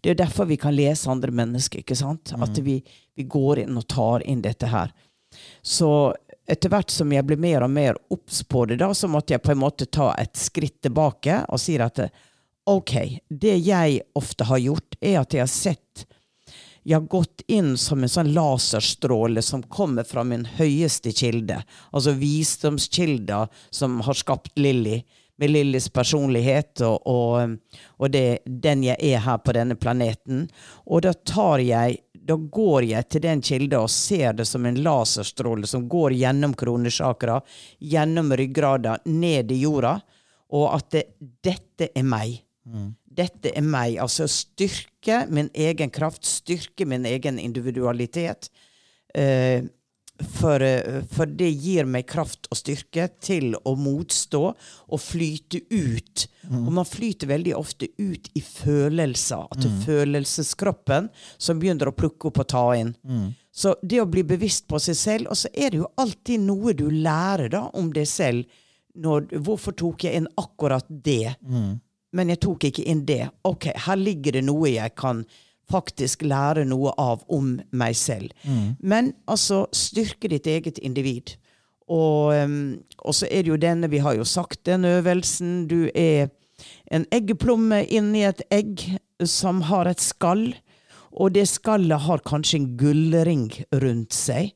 Det 0.01 0.15
er 0.15 0.23
derfor 0.23 0.49
vi 0.49 0.57
kan 0.61 0.73
lese 0.73 1.11
andre 1.13 1.35
mennesker. 1.37 1.85
ikke 1.85 1.99
sant? 1.99 2.33
Mm. 2.33 2.47
At 2.47 2.61
vi, 2.65 2.79
vi, 3.13 3.27
går 3.29 3.67
inn 3.67 3.77
og 3.77 3.85
tar 3.93 4.25
inn 4.25 4.41
dette 4.47 4.71
her. 4.73 4.95
Så 5.61 5.91
etter 6.47 6.71
hvert 6.73 6.93
som 6.93 7.13
jeg 7.13 7.27
ble 7.27 7.39
mer 7.41 7.67
og 7.67 7.73
mer 7.73 7.99
obs 8.13 8.43
på 8.47 8.65
det, 8.71 8.79
da, 8.83 8.93
så 8.95 9.11
måtte 9.11 9.35
jeg 9.35 9.43
på 9.45 9.53
en 9.55 9.63
måte 9.63 9.89
ta 9.91 10.13
et 10.19 10.37
skritt 10.39 10.79
tilbake 10.87 11.43
og 11.51 11.61
si 11.61 11.77
at 11.83 12.07
OK, 12.67 12.95
det 13.29 13.57
jeg 13.63 14.01
ofte 14.19 14.47
har 14.49 14.59
gjort, 14.63 14.97
er 15.01 15.21
at 15.21 15.35
jeg 15.35 15.45
har 15.45 15.53
sett 15.53 16.07
Jeg 16.87 17.01
har 17.01 17.07
gått 17.11 17.43
inn 17.51 17.73
som 17.79 18.03
en 18.03 18.11
sånn 18.11 18.29
laserstråle 18.31 19.43
som 19.43 19.65
kommer 19.67 20.07
fra 20.07 20.23
min 20.23 20.45
høyeste 20.47 21.11
kilde. 21.11 21.57
Altså 21.91 22.13
visdomskilder 22.15 23.49
som 23.75 23.97
har 24.07 24.15
skapt 24.15 24.53
Lilly, 24.55 25.01
med 25.37 25.51
Lillys 25.51 25.89
personlighet 25.91 26.81
og, 26.87 27.03
og, 27.11 27.57
og 27.99 28.13
det, 28.15 28.39
den 28.47 28.85
jeg 28.87 28.97
er 29.03 29.25
her 29.27 29.43
på 29.43 29.57
denne 29.57 29.75
planeten. 29.75 30.47
Og 30.87 31.03
da 31.09 31.13
tar 31.27 31.65
jeg 31.65 31.99
da 32.27 32.37
går 32.37 32.89
jeg 32.91 33.09
til 33.11 33.23
den 33.25 33.43
kilda 33.45 33.81
og 33.85 33.93
ser 33.93 34.35
det 34.39 34.47
som 34.49 34.67
en 34.67 34.81
laserstråle 34.83 35.69
som 35.71 35.87
går 35.89 36.17
gjennom 36.19 36.57
kronesjakra, 36.59 37.39
gjennom 37.79 38.33
ryggrada, 38.37 38.99
ned 39.07 39.53
i 39.55 39.61
jorda, 39.63 39.97
og 40.57 40.67
at 40.75 40.91
det, 40.95 41.05
dette 41.45 41.91
er 41.95 42.07
meg. 42.07 42.41
Mm. 42.67 42.91
Dette 43.17 43.53
er 43.55 43.65
meg. 43.65 43.97
Altså 44.03 44.27
styrke 44.31 45.23
min 45.31 45.51
egen 45.55 45.93
kraft, 45.95 46.27
styrke 46.27 46.87
min 46.89 47.07
egen 47.09 47.39
individualitet. 47.43 48.51
Eh, 49.15 49.63
for, 50.25 50.63
for, 51.13 51.29
det 51.29 51.49
gir 51.51 51.89
meg 51.89 52.07
kraft 52.09 52.49
og 52.51 52.59
styrke 52.59 53.09
til 53.21 53.55
å 53.57 53.75
motstå 53.77 54.43
og 54.47 55.01
flyte 55.03 55.61
ut. 55.71 56.27
Mm. 56.49 56.63
Og 56.63 56.71
man 56.79 56.89
flyter 56.89 57.31
veldig 57.31 57.55
ofte 57.59 57.89
ut 57.99 58.31
i 58.35 58.43
følelser. 58.45 59.45
At 59.51 59.61
det 59.61 59.69
er 59.69 59.75
mm. 59.75 59.83
følelseskroppen 59.87 61.11
som 61.37 61.61
begynner 61.61 61.91
å 61.91 61.97
plukke 61.97 62.31
opp 62.31 62.41
og 62.45 62.49
ta 62.53 62.65
inn. 62.79 62.95
Mm. 63.05 63.35
Så 63.57 63.75
det 63.83 64.01
å 64.03 64.09
bli 64.09 64.25
bevisst 64.29 64.67
på 64.69 64.77
seg 64.83 64.97
selv 65.01 65.31
Og 65.33 65.39
så 65.41 65.49
er 65.57 65.71
det 65.73 65.79
jo 65.79 65.87
alltid 65.97 66.43
noe 66.45 66.75
du 66.77 66.91
lærer 66.93 67.49
da 67.53 67.63
om 67.77 67.89
deg 67.93 68.09
selv. 68.09 68.45
Når, 68.97 69.29
hvorfor 69.45 69.77
tok 69.77 70.07
jeg 70.07 70.23
inn 70.23 70.31
akkurat 70.41 70.87
det? 70.89 71.37
Mm. 71.45 71.77
Men 72.17 72.33
jeg 72.33 72.41
tok 72.47 72.71
ikke 72.71 72.87
inn 72.89 73.05
det. 73.09 73.27
Ok, 73.45 73.69
her 73.87 74.01
ligger 74.01 74.39
det 74.39 74.47
noe 74.47 74.71
jeg 74.73 74.97
kan 74.97 75.25
faktisk 75.71 76.23
lære 76.23 76.65
noe 76.69 76.93
av 76.99 77.25
om 77.33 77.57
meg 77.75 77.97
selv. 77.99 78.31
Mm. 78.45 78.77
Men 78.81 79.13
altså, 79.27 79.65
styrke 79.75 80.31
ditt 80.31 80.47
eget 80.47 80.79
individ. 80.79 81.37
Og, 81.87 82.35
og, 82.99 83.15
så 83.15 83.29
er 83.31 83.45
det 83.47 83.53
jo 83.53 83.63
denne, 83.63 83.91
vi 83.91 84.03
har 84.03 84.17
jo 84.19 84.27
sagt 84.27 84.65
den 84.67 84.85
øvelsen, 84.85 85.67
du 85.71 85.87
er 85.95 86.33
en 86.91 87.07
eggeplomme 87.15 87.85
inni 87.93 88.25
et 88.27 88.43
egg 88.51 88.83
som 89.23 89.63
har 89.69 89.87
et 89.91 90.03
skall, 90.03 90.49
og 91.17 91.35
det 91.37 91.47
skallet 91.49 92.07
har 92.09 92.25
kanskje 92.27 92.59
en 92.61 92.71
gullring 92.79 93.47
rundt 93.83 94.17
seg. 94.17 94.51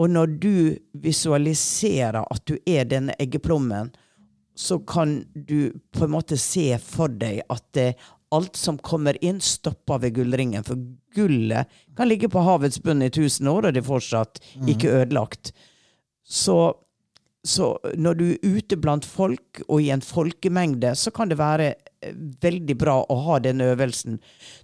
Og 0.00 0.10
når 0.10 0.38
du 0.40 0.54
visualiserer 0.96 2.22
at 2.22 2.46
du 2.48 2.56
er 2.66 2.88
denne 2.88 3.14
eggeplommen, 3.20 3.92
så 4.56 4.78
kan 4.78 5.20
du 5.34 5.72
på 5.92 6.04
en 6.04 6.14
måte 6.14 6.36
se 6.40 6.72
for 6.82 7.12
deg 7.20 7.42
at 7.52 7.64
det 7.76 7.92
alt 8.30 8.56
som 8.56 8.78
kommer 8.78 9.18
inn, 9.24 9.40
stopper 9.40 9.98
ved 9.98 10.14
gullringen. 10.14 10.64
For 10.64 10.78
gullet 11.14 11.70
kan 11.96 12.08
ligge 12.08 12.30
på 12.30 12.42
havets 12.46 12.80
bunn 12.82 13.02
i 13.02 13.10
tusen 13.10 13.48
år, 13.50 13.66
og 13.66 13.74
det 13.74 13.82
er 13.82 13.88
fortsatt 13.88 14.40
ikke 14.70 14.92
ødelagt. 15.00 15.52
Så, 16.22 16.74
så, 17.42 17.72
når 17.98 18.18
du 18.20 18.26
er 18.30 18.58
ute 18.58 18.78
blant 18.78 19.06
folk 19.06 19.62
og 19.66 19.82
i 19.82 19.90
en 19.90 20.04
folkemengde, 20.04 20.94
så 20.94 21.10
kan 21.10 21.30
det 21.30 21.40
være 21.40 21.72
eh, 21.74 22.14
veldig 22.42 22.76
bra 22.78 23.00
å 23.02 23.16
ha 23.26 23.40
den 23.42 23.64
øvelsen. 23.66 24.20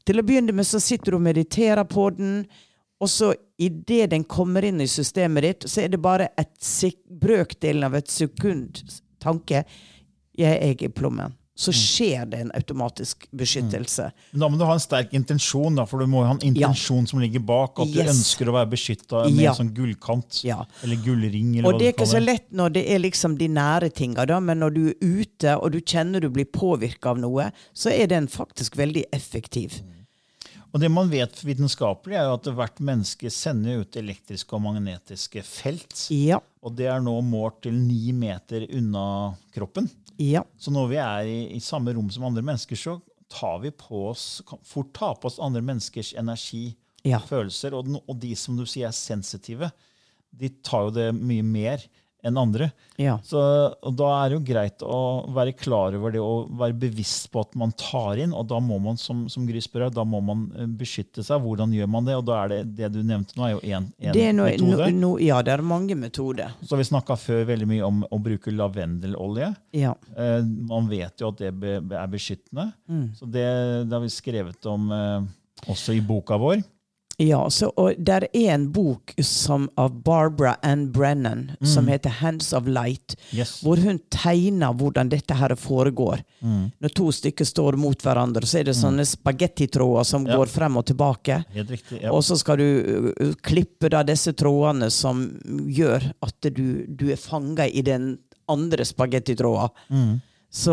Til 0.06 0.22
å 0.22 0.26
begynne 0.26 0.54
med 0.54 0.68
så 0.68 0.80
sitter 0.82 1.16
du 1.16 1.18
og 1.18 1.26
mediterer 1.26 1.84
på 1.90 2.10
den. 2.18 2.44
Og 3.02 3.10
så 3.12 3.32
idet 3.60 4.12
den 4.12 4.22
kommer 4.24 4.64
inn 4.64 4.78
i 4.80 4.88
systemet 4.88 5.44
ditt, 5.44 5.66
så 5.68 5.82
er 5.82 5.90
det 5.92 6.00
bare 6.00 6.30
et 6.38 6.54
brøkdelen 7.10 7.84
av 7.84 7.98
et 7.98 8.08
sekund 8.08 8.78
tanke. 9.20 9.66
Jeg 10.36 10.54
er 10.62 10.86
i 10.86 10.92
plommen 10.92 11.34
så 11.56 11.72
mm. 11.72 11.76
skjer 11.80 12.26
det 12.30 12.40
en 12.44 12.50
automatisk 12.54 13.24
beskyttelse. 13.32 14.10
Mm. 14.12 14.40
Da 14.42 14.50
må 14.52 14.60
du 14.60 14.64
ha 14.68 14.74
en 14.76 14.82
sterk 14.82 15.14
intensjon, 15.16 15.78
da, 15.78 15.86
for 15.88 16.04
du 16.04 16.10
må 16.12 16.22
ha 16.26 16.34
en 16.34 16.42
intensjon 16.44 17.06
ja. 17.06 17.10
som 17.12 17.22
ligger 17.22 17.40
bak. 17.48 17.80
At 17.80 17.88
yes. 17.88 17.96
du 17.96 18.12
ønsker 18.12 18.52
å 18.52 18.56
være 18.58 18.70
beskytta 18.74 19.24
med 19.30 19.42
ja. 19.46 19.54
en 19.54 19.60
sånn 19.62 19.72
gullkant 19.76 20.42
ja. 20.44 20.60
eller 20.84 21.00
gullring. 21.06 21.56
Eller 21.56 21.70
og 21.70 21.80
det 21.80 21.90
er 21.90 21.96
ikke 21.96 22.10
så 22.12 22.20
lett 22.20 22.50
når 22.52 22.76
det 22.76 22.84
er 22.92 23.02
liksom 23.02 23.38
de 23.40 23.50
nære 23.56 23.90
tinga, 23.96 24.28
men 24.44 24.60
når 24.60 24.76
du 24.76 24.82
er 24.90 24.96
ute 25.00 25.56
og 25.56 25.72
du 25.72 25.80
kjenner 25.80 26.20
du 26.20 26.28
blir 26.32 26.48
påvirka 26.52 27.14
av 27.14 27.24
noe, 27.24 27.50
så 27.72 27.92
er 27.94 28.12
den 28.12 28.28
faktisk 28.28 28.76
veldig 28.76 29.08
effektiv. 29.16 29.80
Mm. 29.80 29.96
Og 30.76 30.80
det 30.82 30.90
man 30.92 31.08
vet 31.08 31.38
vitenskapelig, 31.40 32.18
er 32.18 32.26
jo 32.28 32.34
at 32.36 32.48
hvert 32.58 32.80
menneske 32.84 33.30
sender 33.32 33.80
ut 33.80 33.96
elektriske 33.96 34.52
og 34.58 34.60
magnetiske 34.66 35.40
felt. 35.46 35.94
Ja. 36.12 36.42
Og 36.60 36.74
det 36.76 36.90
er 36.92 37.00
nå 37.00 37.14
målt 37.24 37.62
til 37.64 37.78
ni 37.78 38.12
meter 38.12 38.66
unna 38.76 39.06
kroppen. 39.56 39.88
Ja. 40.22 40.44
Så 40.58 40.72
når 40.74 40.90
vi 40.92 40.98
er 41.02 41.28
i, 41.28 41.38
i, 41.56 41.60
samme 41.62 41.94
rom 41.96 42.08
som 42.12 42.26
andre 42.28 42.44
mennesker, 42.44 42.78
så 42.78 42.98
tar 43.32 43.60
vi 43.64 43.72
på 43.74 44.06
oss, 44.10 44.40
kan 44.48 44.60
fort 44.64 44.92
ta 44.96 45.12
på 45.18 45.28
oss 45.30 45.40
andre 45.42 45.62
menneskers 45.64 46.14
energi 46.18 46.70
ja. 47.06 47.20
følelser. 47.22 47.76
Og, 47.76 47.90
og, 48.04 48.16
de 48.22 48.32
som 48.38 48.58
du 48.58 48.64
sier 48.68 48.88
er 48.90 48.96
sensitive, 48.96 49.70
de 50.36 50.50
tar 50.64 50.88
jo 50.88 50.96
det 50.96 51.10
mye 51.16 51.44
mer 51.46 51.84
enn 52.26 52.38
andre. 52.40 52.70
Ja. 53.00 53.18
Så, 53.24 53.40
Da 53.96 54.08
er 54.18 54.30
det 54.30 54.38
jo 54.38 54.44
greit 54.46 54.82
å 54.84 54.98
være 55.34 55.54
klar 55.56 55.94
over 55.96 56.14
det 56.14 56.22
og 56.22 56.50
være 56.58 56.76
bevisst 56.86 57.28
på 57.32 57.44
at 57.44 57.54
man 57.58 57.72
tar 57.78 58.20
inn. 58.22 58.34
og 58.36 58.48
Da 58.50 58.60
må 58.62 58.78
man 58.82 58.98
som, 59.00 59.26
som 59.32 59.46
Gry 59.48 59.62
spør, 59.62 59.88
da 59.94 60.04
må 60.04 60.20
man 60.24 60.46
eh, 60.56 60.66
beskytte 60.66 61.24
seg. 61.26 61.42
Hvordan 61.44 61.74
gjør 61.76 61.90
man 61.92 62.08
det? 62.08 62.16
Og 62.18 62.26
da 62.28 62.40
er 62.42 62.54
det 62.54 62.60
det 62.80 62.92
du 62.96 63.00
nevnte 63.06 63.38
nå, 63.38 63.46
er 63.48 63.54
jo 63.56 63.62
én 63.64 63.90
metode. 64.36 64.90
No, 64.96 65.12
ja, 65.22 65.40
det 65.46 65.56
er 65.56 65.64
mange 65.66 65.96
metoder. 65.98 66.56
Så 66.66 66.78
vi 66.80 66.88
snakka 66.88 67.18
før 67.20 67.44
veldig 67.52 67.70
mye 67.70 67.86
om 67.86 68.04
å 68.10 68.20
bruke 68.22 68.54
lavendelolje. 68.54 69.52
Ja. 69.76 69.94
Eh, 70.16 70.40
man 70.70 70.90
vet 70.90 71.20
jo 71.22 71.32
at 71.32 71.42
det 71.42 71.52
be, 71.60 71.78
er 71.80 72.12
beskyttende. 72.12 72.70
Mm. 72.88 73.10
Så 73.18 73.28
det, 73.28 73.46
det, 73.86 73.92
har 73.92 74.04
vi 74.04 74.12
skrevet 74.12 74.70
om 74.70 74.88
eh, 74.94 75.68
også 75.72 75.96
i 75.96 76.02
boka 76.04 76.38
vår. 76.40 76.64
Ja, 77.16 77.50
så, 77.50 77.70
og 77.80 77.94
der 77.96 78.26
er 78.36 78.50
en 78.52 78.66
bok 78.72 79.14
som, 79.24 79.70
av 79.80 79.94
Barbara 80.04 80.58
Ann 80.62 80.90
Brennan 80.92 81.52
mm. 81.60 81.66
som 81.66 81.88
heter 81.88 82.10
'Hands 82.10 82.52
of 82.52 82.66
Light', 82.68 83.16
yes. 83.32 83.62
hvor 83.64 83.80
hun 83.80 83.98
tegner 84.12 84.76
hvordan 84.76 85.08
dette 85.08 85.34
her 85.34 85.54
foregår. 85.56 86.20
Mm. 86.40 86.70
Når 86.78 86.88
to 86.88 87.08
stykker 87.12 87.48
står 87.48 87.80
mot 87.80 88.02
hverandre, 88.02 88.44
så 88.46 88.60
er 88.60 88.68
det 88.68 88.76
mm. 88.76 88.80
sånne 88.82 89.08
spagettitråder 89.08 90.04
som 90.04 90.28
ja. 90.28 90.36
går 90.36 90.52
frem 90.52 90.76
og 90.76 90.86
tilbake. 90.92 91.40
Riktig, 91.56 92.02
ja. 92.02 92.12
Og 92.12 92.20
så 92.24 92.36
skal 92.36 92.60
du 92.60 92.68
uh, 93.16 93.32
klippe 93.40 93.88
da 93.88 94.04
disse 94.04 94.36
trådene 94.36 94.90
som 94.92 95.24
gjør 95.72 96.10
at 96.20 96.52
du, 96.52 96.84
du 96.84 97.08
er 97.08 97.20
fanga 97.20 97.64
i 97.64 97.80
den 97.80 98.18
andre 98.46 98.84
spagettitråden. 98.84 99.72
Mm. 99.88 100.16
Så 100.56 100.72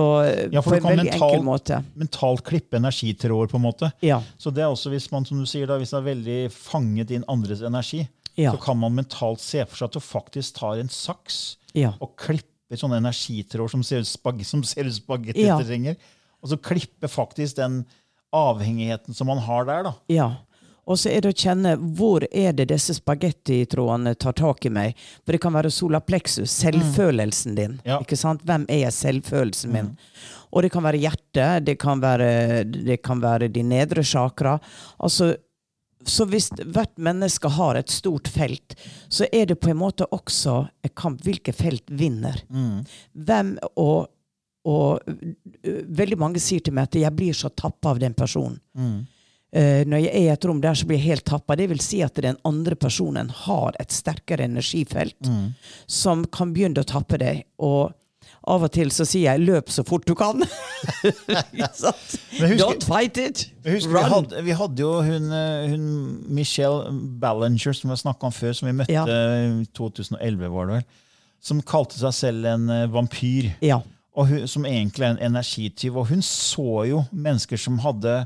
ja, 0.53 0.61
på 0.63 0.77
en 0.77 0.85
veldig 0.85 1.03
mental, 1.09 1.33
enkel 1.33 1.41
måte. 1.43 1.77
Mentalt 1.99 2.43
klippe 2.47 2.79
energitråder, 2.79 3.49
på 3.51 3.59
en 3.59 3.65
måte. 3.65 3.89
Ja. 4.05 4.21
Så 4.39 4.53
det 4.55 4.63
er 4.63 4.71
også 4.71 4.93
hvis 4.93 5.09
man 5.11 5.27
som 5.27 5.41
du 5.41 5.47
sier 5.49 5.67
da, 5.67 5.75
hvis 5.81 5.91
man 5.91 6.05
er 6.05 6.09
veldig 6.13 6.37
fanget 6.55 7.11
inn 7.11 7.25
andres 7.31 7.65
energi, 7.67 8.05
ja. 8.39 8.53
så 8.53 8.61
kan 8.63 8.79
man 8.79 8.95
mentalt 8.95 9.43
se 9.43 9.65
for 9.67 9.81
seg 9.81 9.91
at 9.91 9.97
du 9.97 10.03
faktisk 10.05 10.61
tar 10.61 10.79
en 10.79 10.91
saks 10.91 11.41
og 11.99 12.13
klipper 12.21 12.79
sånne 12.79 13.01
energitråder 13.03 13.73
som 13.73 13.83
ser 13.85 14.05
ut 14.05 14.45
som 14.47 14.63
spagettitrenger. 14.63 15.99
Og 16.43 16.53
så 16.53 16.59
klipper 16.59 17.11
faktisk 17.11 17.59
den 17.59 17.81
avhengigheten 18.33 19.15
som 19.15 19.29
man 19.29 19.43
har 19.43 19.67
der. 19.67 19.83
da. 19.89 19.93
Ja. 20.09 20.29
Og 20.83 20.99
så 20.99 21.11
er 21.13 21.23
det 21.23 21.31
å 21.31 21.37
kjenne 21.45 21.75
hvor 21.95 22.25
er 22.27 22.55
det 22.57 22.67
disse 22.73 22.97
spagettitrådene 22.97 24.15
tar 24.19 24.35
tak 24.35 24.65
i 24.67 24.71
meg. 24.73 24.99
For 25.23 25.35
det 25.35 25.41
kan 25.43 25.55
være 25.55 25.71
solaplexus, 25.71 26.51
selvfølelsen 26.51 27.55
din. 27.59 27.77
Ja. 27.87 28.01
ikke 28.03 28.19
sant? 28.19 28.43
Hvem 28.47 28.67
er 28.67 28.85
jeg, 28.85 28.97
selvfølelsen 28.97 29.71
min? 29.73 29.93
Mm. 29.93 30.27
Og 30.53 30.65
det 30.65 30.73
kan 30.73 30.85
være 30.85 31.01
hjertet, 31.01 31.65
det 31.65 31.77
kan 31.81 32.03
være, 32.03 32.27
det 32.67 32.99
kan 33.05 33.23
være 33.23 33.49
de 33.53 33.63
nedre 33.65 34.03
chakra. 34.05 34.57
Altså, 34.99 35.33
så 36.05 36.27
hvis 36.27 36.49
hvert 36.59 36.93
menneske 36.99 37.49
har 37.55 37.79
et 37.79 37.91
stort 37.91 38.27
felt, 38.27 38.75
så 39.07 39.25
er 39.31 39.47
det 39.49 39.61
på 39.63 39.71
en 39.71 39.79
måte 39.79 40.07
også 40.11 40.59
en 40.83 40.93
kamp 40.99 41.23
hvilket 41.23 41.57
felt 41.57 41.87
vinner. 41.87 42.43
Hvem 43.13 43.55
og, 43.79 44.11
og 44.67 44.99
veldig 45.63 46.19
mange 46.19 46.43
sier 46.43 46.63
til 46.63 46.75
meg 46.75 46.91
at 46.91 46.99
jeg 47.05 47.15
blir 47.15 47.37
så 47.37 47.49
tappa 47.55 47.95
av 47.95 48.03
den 48.03 48.13
personen. 48.17 48.59
Eh, 48.77 49.12
når 49.53 49.99
jeg 50.01 50.11
er 50.15 50.23
i 50.23 50.29
et 50.33 50.45
rom 50.49 50.61
der, 50.63 50.73
så 50.73 50.85
blir 50.89 50.97
jeg 50.97 51.05
helt 51.11 51.25
tappa. 51.29 51.55
Det 51.59 51.67
vil 51.69 51.79
si 51.83 51.99
at 52.01 52.15
den 52.25 52.37
andre 52.43 52.73
personen 52.75 53.27
har 53.43 53.75
et 53.79 53.91
sterkere 53.93 54.47
energifelt 54.49 55.29
som 55.85 56.23
kan 56.25 56.53
begynne 56.55 56.81
å 56.81 56.87
tappe 56.89 57.19
deg. 57.21 57.43
Og 57.61 57.91
av 58.49 58.63
og 58.65 58.71
til 58.75 58.89
så 58.91 59.05
sier 59.07 59.29
jeg 59.37 59.43
'løp 59.45 59.69
så 59.71 59.83
fort 59.87 60.05
du 60.07 60.15
kan'. 60.15 60.41
Husker- 61.53 62.57
Don't 62.57 62.83
fight 62.83 63.17
it! 63.17 63.45
Husker, 63.65 63.93
Run! 63.93 64.03
vi 64.03 64.09
hadde, 64.15 64.43
vi 64.43 64.51
hadde 64.57 64.79
jo 64.83 64.91
hun, 65.01 65.31
eh, 65.31 65.69
hun 65.69 65.85
Michelle 66.27 66.91
Ballinger, 67.21 67.73
som 67.73 67.89
vi 67.93 67.95
snakka 68.01 68.25
om 68.27 68.31
før, 68.35 68.53
som 68.53 68.67
vi 68.67 68.73
møtte 68.73 68.91
Ja. 68.93 69.05
i 69.05 69.65
2011, 69.73 70.49
var 70.51 70.65
det 70.67 70.73
vel. 70.75 70.83
Som 71.43 71.61
kalte 71.61 71.97
seg 71.99 72.13
selv 72.13 72.45
en 72.45 72.69
eh, 72.69 72.87
vampyr. 72.87 73.53
Ja. 73.61 73.81
Hun, 74.15 74.47
som 74.47 74.65
egentlig 74.65 75.03
er 75.07 75.15
en 75.17 75.33
energityv. 75.33 75.95
Og 75.97 76.07
hun 76.07 76.21
så 76.21 76.85
jo 76.89 77.03
mennesker 77.11 77.57
som 77.57 77.79
hadde 77.79 78.25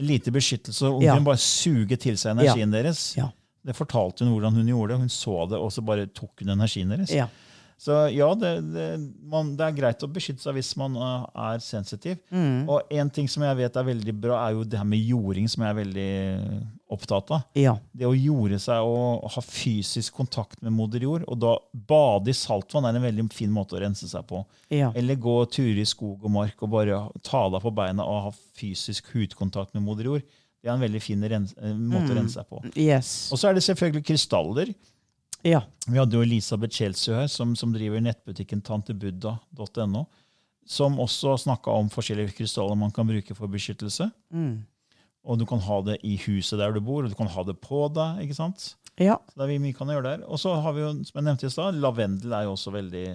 lite 0.00 0.32
beskyttelse, 0.34 0.88
og 0.88 1.02
Ja. 1.04 1.14
hun 1.14 1.24
bare 1.24 1.40
suge 1.40 1.96
til 2.00 2.16
seg 2.16 2.36
energien 2.36 2.70
deres. 2.72 3.16
Ja. 3.16 3.28
Det 3.64 3.76
fortalte 3.76 4.24
hun 4.24 4.32
hvordan 4.32 4.54
hun 4.56 4.66
gjorde. 4.66 4.96
Hun 4.98 5.08
så 5.12 5.46
det, 5.50 5.58
og 5.58 5.70
så 5.72 5.82
bare 5.84 6.06
tok 6.06 6.40
hun 6.40 6.48
energien 6.56 6.88
deres. 6.88 7.12
ja. 7.12 7.28
Så 7.80 7.94
ja, 8.12 8.26
det, 8.36 8.48
det, 8.74 8.86
man, 9.24 9.54
det 9.56 9.64
er 9.64 9.72
greit 9.72 10.02
å 10.04 10.08
beskytte 10.12 10.42
seg 10.44 10.52
hvis 10.58 10.74
man 10.76 10.98
uh, 11.00 11.24
er 11.48 11.62
sensitiv. 11.64 12.18
Mm. 12.28 12.68
Og 12.68 12.82
en 12.92 13.08
ting 13.08 13.24
som 13.32 13.42
jeg 13.46 13.56
vet 13.56 13.78
er 13.80 13.86
veldig 13.86 14.12
bra, 14.20 14.36
er 14.46 14.52
jo 14.52 14.64
det 14.68 14.76
her 14.76 14.84
med 14.84 15.00
jording, 15.00 15.48
som 15.48 15.64
jeg 15.64 15.72
er 15.72 15.78
veldig 15.78 16.10
opptatt 16.92 17.30
av. 17.34 17.46
ja. 17.58 17.76
Det 17.92 18.08
å 18.08 18.14
jorde 18.16 18.58
seg 18.62 18.82
og 18.86 19.26
ha 19.34 19.42
fysisk 19.44 20.14
kontakt 20.16 20.60
med 20.64 20.74
moder 20.74 21.02
jord. 21.04 21.24
Og 21.30 21.38
da 21.42 21.54
bade 21.72 22.32
i 22.32 22.36
saltvann 22.36 22.88
er 22.88 22.98
en 22.98 23.06
veldig 23.06 23.26
fin 23.34 23.50
måte 23.52 23.76
å 23.78 23.82
rense 23.82 24.08
seg 24.10 24.26
på. 24.28 24.42
ja. 24.74 24.92
Eller 24.96 25.18
gå 25.20 25.36
turer 25.52 25.80
i 25.82 25.88
skog 25.88 26.24
og 26.24 26.34
mark 26.34 26.62
og 26.62 26.72
bare 26.74 27.00
ta 27.26 27.46
deg 27.52 27.62
på 27.64 27.74
beina 27.74 28.06
og 28.06 28.22
ha 28.28 28.32
fysisk 28.58 29.12
hudkontakt 29.14 29.74
med 29.74 29.86
moder 29.86 30.10
jord. 30.10 30.24
Det 30.60 30.68
er 30.68 30.74
en 30.76 30.82
veldig 30.84 31.00
fin 31.00 31.22
eh, 31.24 31.74
måte 31.74 32.12
å 32.12 32.16
rense 32.18 32.36
seg 32.36 32.48
på. 32.48 32.60
Yes. 32.76 33.30
Og 33.32 33.40
så 33.40 33.48
er 33.48 33.56
det 33.56 33.64
selvfølgelig 33.64 34.04
krystaller. 34.10 34.72
Ja. 35.46 35.62
Vi 35.86 35.96
hadde 35.96 36.18
jo 36.18 36.24
Elisabeth 36.24 36.76
Chelsea 36.76 37.14
her, 37.16 37.30
som, 37.32 37.54
som 37.56 37.72
driver 37.72 38.02
nettbutikken 38.04 38.60
tantebuddha.no, 38.66 40.04
som 40.68 40.98
også 41.00 41.38
snakka 41.46 41.72
om 41.72 41.88
forskjellige 41.92 42.36
krystaller 42.36 42.76
man 42.78 42.92
kan 42.92 43.08
bruke 43.08 43.34
for 43.38 43.48
beskyttelse. 43.52 44.10
Mm. 44.36 44.60
Og 45.24 45.38
du 45.40 45.44
kan 45.48 45.60
ha 45.60 45.80
det 45.84 45.98
i 46.06 46.14
huset 46.24 46.58
der 46.60 46.72
du 46.72 46.80
bor, 46.80 47.04
og 47.04 47.12
du 47.12 47.16
kan 47.18 47.28
ha 47.28 47.44
det 47.44 47.58
på 47.60 47.86
deg. 47.92 48.22
ikke 48.24 48.38
sant? 48.38 48.74
ja. 49.00 49.18
Så 49.32 49.40
det 49.40 49.46
er 49.54 49.62
mye 49.62 49.76
kan 49.76 49.88
gjøre 49.92 50.08
der. 50.16 50.26
Og 50.28 50.40
så 50.40 50.54
har 50.60 50.74
vi 50.76 50.82
jo, 50.84 50.90
som 51.04 51.20
jeg 51.20 51.26
nevnte 51.28 51.48
i 51.48 51.52
stad, 51.52 51.78
lavendel 51.80 52.32
er 52.36 52.44
jo 52.48 52.54
også 52.56 52.72
veldig, 52.74 53.06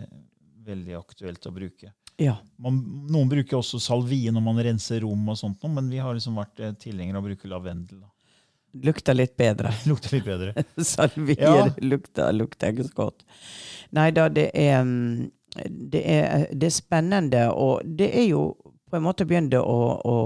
veldig 0.66 0.98
aktuelt 0.98 1.46
å 1.50 1.54
bruke. 1.54 1.92
Ja. 2.22 2.38
Man, 2.62 2.80
noen 3.12 3.30
bruker 3.30 3.60
også 3.60 3.80
salvie 3.84 4.32
når 4.32 4.44
man 4.46 4.62
renser 4.70 5.02
rom, 5.04 5.26
og 5.30 5.38
sånt, 5.38 5.64
men 5.70 5.90
vi 5.92 6.00
har 6.02 6.16
liksom 6.16 6.38
vært 6.40 6.62
eh, 6.64 6.76
tilhengere 6.80 7.20
av 7.20 7.26
å 7.26 7.30
bruke 7.30 7.50
lavendel. 7.52 8.02
da. 8.06 8.12
Lukter 8.86 9.16
litt 9.16 9.36
bedre. 9.40 9.72
Lukter 9.90 10.18
litt 10.18 10.26
bedre. 10.28 10.66
Salvie 10.84 11.38
Ja. 11.42 11.70
lukter, 11.78 12.34
lukter 12.36 12.74
ikke 12.74 12.88
så 12.90 12.98
godt. 13.06 13.26
Nei 13.96 14.10
da, 14.16 14.28
det 14.30 14.50
mm, 14.56 15.32
det 15.94 16.02
er 16.04 16.48
Det 16.52 16.68
er 16.68 16.74
spennende, 16.76 17.46
og 17.54 17.86
det 17.86 18.10
er 18.12 18.26
jo 18.30 18.56
på 18.90 18.98
en 19.00 19.06
måte 19.06 19.26
begynne 19.28 19.60
å, 19.60 19.78
å 20.04 20.18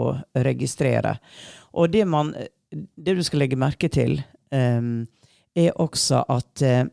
registrere. 0.44 1.16
Og 1.74 1.92
det 1.92 2.06
man 2.06 2.34
Det 2.96 3.16
du 3.18 3.24
skal 3.26 3.40
legge 3.42 3.58
merke 3.58 3.90
til, 3.90 4.20
um, 4.54 5.08
er 5.58 5.72
også 5.82 6.20
at 6.30 6.62
uh, 6.62 6.84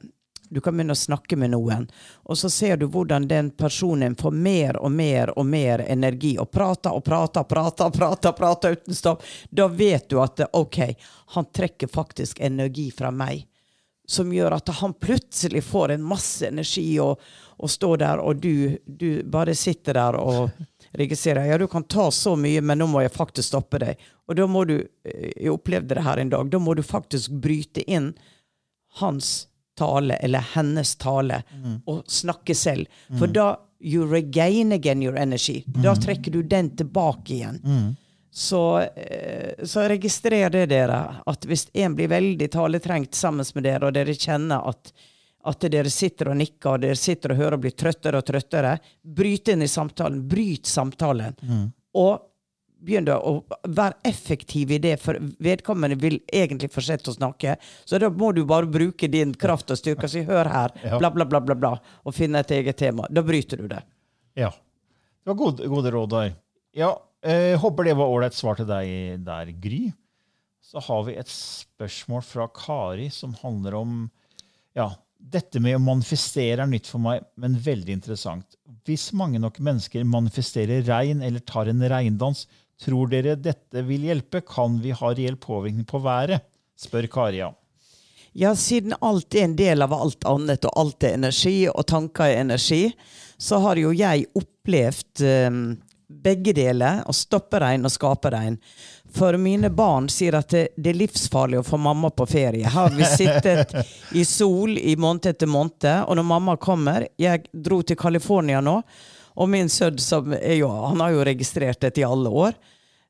du 0.49 0.61
kan 0.65 0.73
begynne 0.73 0.95
å 0.95 0.97
snakke 0.97 1.37
med 1.37 1.51
noen, 1.53 1.85
og 2.25 2.39
så 2.41 2.49
ser 2.49 2.79
du 2.81 2.87
hvordan 2.89 3.27
den 3.29 3.51
personen 3.51 4.15
får 4.17 4.33
mer 4.33 4.79
og 4.81 4.95
mer 4.95 5.35
og 5.37 5.45
mer 5.47 5.83
energi, 5.85 6.37
og 6.41 6.49
prater 6.49 6.97
og 6.97 7.05
prater 7.05 7.45
og 7.45 7.51
prater, 7.51 7.91
prater, 7.93 8.33
prater 8.33 8.79
uten 8.79 8.97
stopp. 8.97 9.27
Da 9.51 9.67
vet 9.69 10.09
du 10.09 10.17
at 10.23 10.47
OK, 10.53 10.81
han 11.37 11.51
trekker 11.53 11.93
faktisk 11.93 12.41
energi 12.41 12.89
fra 12.95 13.13
meg 13.13 13.45
som 14.07 14.33
gjør 14.33 14.55
at 14.57 14.69
han 14.81 14.95
plutselig 14.95 15.65
får 15.65 15.97
en 15.97 16.05
masse 16.07 16.47
energi 16.47 17.01
og, 17.03 17.21
og 17.59 17.71
står 17.71 17.97
der, 18.05 18.23
og 18.23 18.39
du, 18.43 18.79
du 18.87 19.23
bare 19.27 19.55
sitter 19.59 19.99
der 19.99 20.19
og 20.21 20.51
registrerer. 20.93 21.45
Ja, 21.45 21.59
du 21.59 21.67
kan 21.67 21.85
ta 21.85 22.11
så 22.11 22.37
mye, 22.37 22.61
men 22.61 22.79
nå 22.79 22.87
må 22.87 23.03
jeg 23.03 23.15
faktisk 23.15 23.49
stoppe 23.49 23.81
deg. 23.83 24.01
Og 24.29 24.37
da 24.37 24.47
må 24.47 24.65
du, 24.69 24.79
eh, 25.05 25.33
jeg 25.37 25.53
opplevde 25.53 25.95
det 25.95 26.05
her 26.07 26.19
en 26.19 26.33
dag, 26.33 26.51
da 26.51 26.59
må 26.59 26.75
du 26.75 26.83
faktisk 26.83 27.31
bryte 27.31 27.83
inn 27.91 28.15
hans 29.01 29.47
tale, 29.77 30.17
eller 30.25 30.41
hennes 30.55 30.95
tale, 30.97 31.43
og 31.85 32.07
snakke 32.09 32.55
selv. 32.57 32.87
For 33.19 33.27
da 33.27 33.57
you 33.79 34.07
regain 34.07 34.73
again 34.73 35.03
your 35.03 35.17
energy. 35.17 35.65
Da 35.67 35.95
trekker 35.95 36.33
du 36.33 36.43
den 36.43 36.71
tilbake 36.77 37.35
igjen. 37.35 37.61
Så, 38.33 38.79
eh, 38.81 39.65
så 39.65 39.89
registrer 39.89 40.51
det 40.51 40.67
dere, 40.67 41.17
at 41.27 41.45
hvis 41.45 41.67
en 41.73 41.95
blir 41.95 42.09
veldig 42.09 42.51
taletrengt 42.53 43.15
sammen 43.15 43.45
med 43.55 43.65
dere, 43.65 43.87
og 43.87 43.95
dere 43.95 44.13
kjenner 44.13 44.67
at, 44.69 44.93
at 45.47 45.67
dere 45.71 45.91
sitter 45.93 46.33
og 46.33 46.39
nikker, 46.41 46.75
og 46.75 46.85
dere 46.85 46.99
sitter 46.99 47.35
og 47.35 47.41
hører 47.41 47.59
og 47.59 47.65
blir 47.65 47.75
trøttere 47.79 48.21
og 48.21 48.27
trøttere, 48.27 48.77
bryt 49.03 49.53
inn 49.53 49.63
i 49.63 49.71
samtalen. 49.71 50.23
Bryt 50.29 50.67
samtalen. 50.67 51.37
Og 51.97 52.25
begynn 52.87 53.07
da 53.09 53.17
å 53.25 53.39
være 53.65 53.97
effektiv 54.07 54.73
i 54.75 54.81
det, 54.83 54.97
for 55.03 55.19
vedkommende 55.43 55.99
vil 56.01 56.19
egentlig 56.29 56.71
fortsette 56.75 57.11
å 57.13 57.17
snakke. 57.17 57.57
Så 57.85 58.01
da 58.03 58.11
må 58.13 58.33
du 58.37 58.45
bare 58.49 58.69
bruke 58.71 59.09
din 59.11 59.35
kraft 59.35 59.73
og 59.73 59.81
styrke 59.81 60.07
og 60.09 60.13
si 60.13 60.25
'hør 60.27 60.51
her', 60.53 60.75
bla, 61.01 61.11
bla, 61.11 61.25
bla, 61.25 61.41
bla, 61.41 61.55
bla, 61.55 61.73
og 62.05 62.15
finne 62.15 62.43
et 62.43 62.51
eget 62.59 62.77
tema. 62.77 63.07
Da 63.11 63.23
bryter 63.23 63.63
du 63.63 63.69
det. 63.69 63.83
Ja. 64.37 64.51
Det 64.51 65.33
var 65.33 65.39
gode, 65.41 65.69
gode 65.69 65.91
råd 65.91 66.11
der. 66.11 66.35
Ja, 66.77 66.93
eh, 67.23 67.57
håper 67.59 67.85
det 67.85 67.97
var 67.97 68.13
ålreit 68.13 68.35
svar 68.37 68.59
til 68.59 68.69
deg 68.69 69.25
der, 69.25 69.51
Gry. 69.63 69.93
Så 70.63 70.83
har 70.83 71.03
vi 71.07 71.17
et 71.17 71.31
spørsmål 71.31 72.23
fra 72.27 72.49
Kari 72.51 73.09
som 73.11 73.35
handler 73.41 73.75
om 73.79 74.11
ja, 74.77 74.91
dette 75.19 75.61
med 75.63 75.77
å 75.77 75.83
manifestere 75.83 76.63
er 76.63 76.71
nytt 76.71 76.89
for 76.91 77.03
meg, 77.03 77.25
men 77.41 77.57
veldig 77.63 77.97
interessant. 77.99 78.57
Hvis 78.87 79.11
mange 79.17 79.41
nok 79.43 79.59
mennesker 79.65 80.07
manifesterer 80.07 80.85
regn 80.87 81.23
eller 81.25 81.43
tar 81.43 81.71
en 81.71 81.83
regndans, 81.83 82.47
tror 82.83 83.09
dere 83.11 83.37
dette 83.41 83.83
vil 83.87 84.07
hjelpe? 84.07 84.45
Kan 84.47 84.81
vi 84.85 84.95
ha 84.95 85.13
reell 85.13 85.39
påvirkning 85.41 85.89
på 85.89 86.03
været? 86.05 86.45
spør 86.77 87.07
Karia. 87.09 87.55
ja. 88.37 88.55
Siden 88.55 88.93
alt 89.01 89.35
er 89.35 89.47
en 89.47 89.57
del 89.57 89.83
av 89.83 89.95
alt 89.97 90.27
annet, 90.29 90.67
og 90.69 90.77
alt 90.77 91.07
er 91.09 91.17
energi, 91.17 91.69
og 91.73 91.87
tanker 91.89 92.29
er 92.29 92.43
energi, 92.43 92.83
så 93.39 93.63
har 93.65 93.81
jo 93.81 93.95
jeg 93.97 94.29
opplevd 94.37 95.25
eh, 95.25 95.63
begge 96.07 96.53
deler, 96.55 97.03
og 97.07 97.15
stoppe 97.15 97.59
regn 97.63 97.87
og 97.87 97.93
skape 97.93 98.31
regn. 98.31 98.59
For 99.17 99.37
mine 99.41 99.71
barn 99.75 100.09
sier 100.13 100.37
at 100.39 100.53
det, 100.55 100.69
det 100.77 100.93
er 100.93 101.01
livsfarlig 101.01 101.61
å 101.61 101.67
få 101.67 101.79
mamma 101.81 102.11
på 102.15 102.27
ferie. 102.31 102.67
Her 102.67 102.91
har 102.91 102.95
vi 102.95 103.09
sittet 103.11 103.75
i 104.15 104.25
sol 104.29 104.79
i 104.79 104.97
måned 105.01 105.27
etter 105.33 105.51
måned, 105.51 105.89
og 106.07 106.17
når 106.19 106.27
mamma 106.27 106.57
kommer 106.57 107.09
Jeg 107.19 107.47
dro 107.53 107.83
til 107.83 107.99
California 107.99 108.61
nå, 108.61 108.81
og 109.37 109.51
min 109.53 109.69
sønn 109.69 109.99
han 110.01 111.01
har 111.03 111.13
jo 111.13 111.25
registrert 111.27 111.81
dette 111.81 112.01
i 112.01 112.07
alle 112.07 112.31
år. 112.31 112.55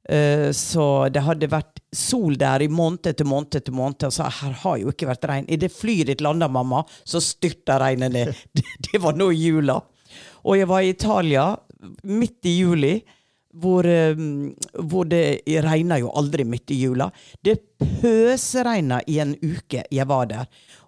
Eh, 0.08 0.50
Så 0.52 1.08
det 1.10 1.22
hadde 1.22 1.50
vært 1.50 1.80
sol 1.94 2.36
der 2.38 2.62
i 2.62 2.68
måned 2.68 3.06
etter 3.06 3.26
måned 3.26 3.54
etter 3.54 3.72
måned. 3.72 4.06
Og 4.08 4.12
så 4.12 4.26
her 4.30 4.52
har 4.62 4.78
jo 4.78 4.90
ikke 4.90 5.08
vært 5.10 5.28
regn. 5.28 5.46
I 5.48 5.56
det 5.56 5.72
flyet 5.74 6.06
ditt 6.10 6.24
landa, 6.24 6.48
mamma, 6.48 6.84
så 7.04 7.20
styrta 7.22 7.78
regnet 7.82 8.12
ned. 8.12 8.34
Det 8.90 9.02
var 9.02 9.14
nå 9.18 9.30
i 9.32 9.38
jula. 9.48 9.80
Og 10.46 10.58
jeg 10.58 10.68
var 10.70 10.82
i 10.82 10.92
Italia 10.94 11.46
midt 12.02 12.48
i 12.48 12.56
juli, 12.58 12.94
hvor, 13.56 13.86
eh, 13.88 14.16
hvor 14.84 15.08
det 15.08 15.42
regna 15.64 15.98
jo 16.00 16.12
aldri 16.16 16.44
midt 16.44 16.70
i 16.74 16.80
jula. 16.82 17.10
Det 17.42 17.58
pøsregna 17.78 19.00
i 19.06 19.18
en 19.22 19.34
uke 19.42 19.84
jeg 19.90 20.08
var 20.08 20.26
der. 20.26 20.46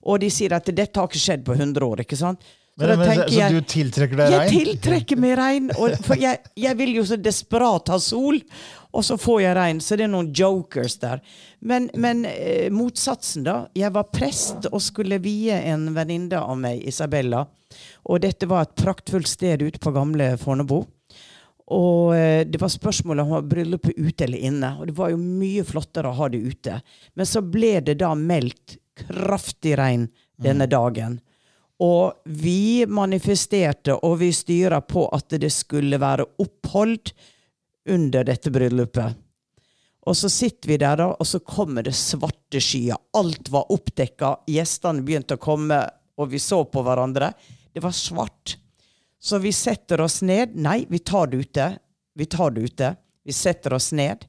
Og 0.08 0.20
de 0.20 0.30
sier 0.32 0.54
at 0.56 0.68
dette 0.68 1.00
har 1.00 1.08
ikke 1.08 1.22
skjedd 1.22 1.44
på 1.46 1.56
100 1.56 1.84
år, 1.84 2.04
ikke 2.04 2.18
sant? 2.18 2.44
Men, 2.78 2.92
men, 3.00 3.08
så, 3.18 3.24
jeg- 3.34 3.54
du 3.54 3.60
tiltrekker 3.66 4.20
deg 4.20 4.32
regn? 4.32 4.42
jeg 4.52 4.66
tiltrekker 4.68 5.18
meg 5.18 5.32
regn. 5.38 5.70
Og, 5.74 5.96
for 6.06 6.20
jeg, 6.20 6.38
jeg 6.54 6.78
vil 6.78 6.92
jo 7.00 7.04
så 7.08 7.16
desperat 7.18 7.90
ha 7.90 7.98
sol, 7.98 8.38
og 8.94 9.02
så 9.04 9.16
får 9.18 9.40
jeg 9.42 9.56
regn. 9.58 9.80
Så 9.82 9.98
det 9.98 10.06
er 10.06 10.12
noen 10.12 10.28
jokers 10.34 10.94
der. 11.02 11.20
Men, 11.58 11.88
men 11.98 12.22
eh, 12.30 12.68
motsatsen, 12.70 13.42
da. 13.48 13.56
Jeg 13.74 13.90
var 13.96 14.06
prest 14.14 14.70
og 14.70 14.78
skulle 14.84 15.18
vie 15.24 15.58
en 15.72 15.88
venninne 15.96 16.38
av 16.38 16.54
meg, 16.60 16.84
Isabella. 16.86 17.42
Og 18.08 18.22
dette 18.22 18.46
var 18.48 18.64
et 18.68 18.78
praktfullt 18.78 19.28
sted 19.28 19.60
ute 19.66 19.82
på 19.82 19.92
gamle 19.92 20.36
Fornebu. 20.40 20.78
Og 21.74 22.14
eh, 22.16 22.46
det 22.48 22.62
var 22.62 22.70
spørsmål 22.72 23.24
om 23.24 23.32
å 23.34 23.40
ha 23.40 23.44
bryllupet 23.44 23.98
ute 23.98 24.24
eller 24.24 24.46
inne. 24.52 24.76
Og 24.78 24.86
det 24.88 24.94
var 24.96 25.10
jo 25.12 25.18
mye 25.20 25.66
flottere 25.68 26.08
å 26.08 26.16
ha 26.22 26.30
det 26.32 26.40
ute. 26.46 26.78
Men 27.18 27.28
så 27.28 27.42
ble 27.44 27.80
det 27.84 27.98
da 28.00 28.14
meldt 28.16 28.78
kraftig 29.02 29.74
regn 29.78 30.06
denne 30.40 30.66
dagen. 30.70 31.18
Og 31.84 32.24
vi 32.24 32.86
manifesterte 32.90 33.94
og 33.94 34.18
vi 34.22 34.32
styra 34.34 34.80
på 34.82 35.06
at 35.14 35.36
det 35.38 35.50
skulle 35.54 36.00
være 36.02 36.26
opphold 36.42 37.12
under 37.88 38.26
dette 38.26 38.50
bryllupet. 38.50 39.14
Og 40.08 40.16
så 40.16 40.30
sitter 40.32 40.72
vi 40.72 40.78
der, 40.80 40.96
da, 40.96 41.10
og 41.12 41.26
så 41.26 41.38
kommer 41.44 41.84
det 41.84 41.94
svarte 41.96 42.60
skyer. 42.62 42.96
Alt 43.18 43.50
var 43.52 43.68
oppdekka. 43.74 44.38
Gjestene 44.48 45.04
begynte 45.04 45.36
å 45.36 45.42
komme, 45.42 45.82
og 46.18 46.32
vi 46.32 46.40
så 46.42 46.62
på 46.64 46.82
hverandre. 46.86 47.30
Det 47.74 47.82
var 47.84 47.94
svart. 47.94 48.56
Så 49.20 49.38
vi 49.42 49.52
setter 49.52 50.00
oss 50.00 50.22
ned. 50.22 50.56
Nei, 50.56 50.86
vi 50.88 50.98
tar 50.98 51.28
det 51.28 51.42
ute. 51.44 51.68
Vi 52.16 52.26
tar 52.26 52.54
det 52.56 52.70
ute. 52.70 52.94
Vi 53.26 53.36
setter 53.36 53.76
oss 53.76 53.90
ned. 53.92 54.24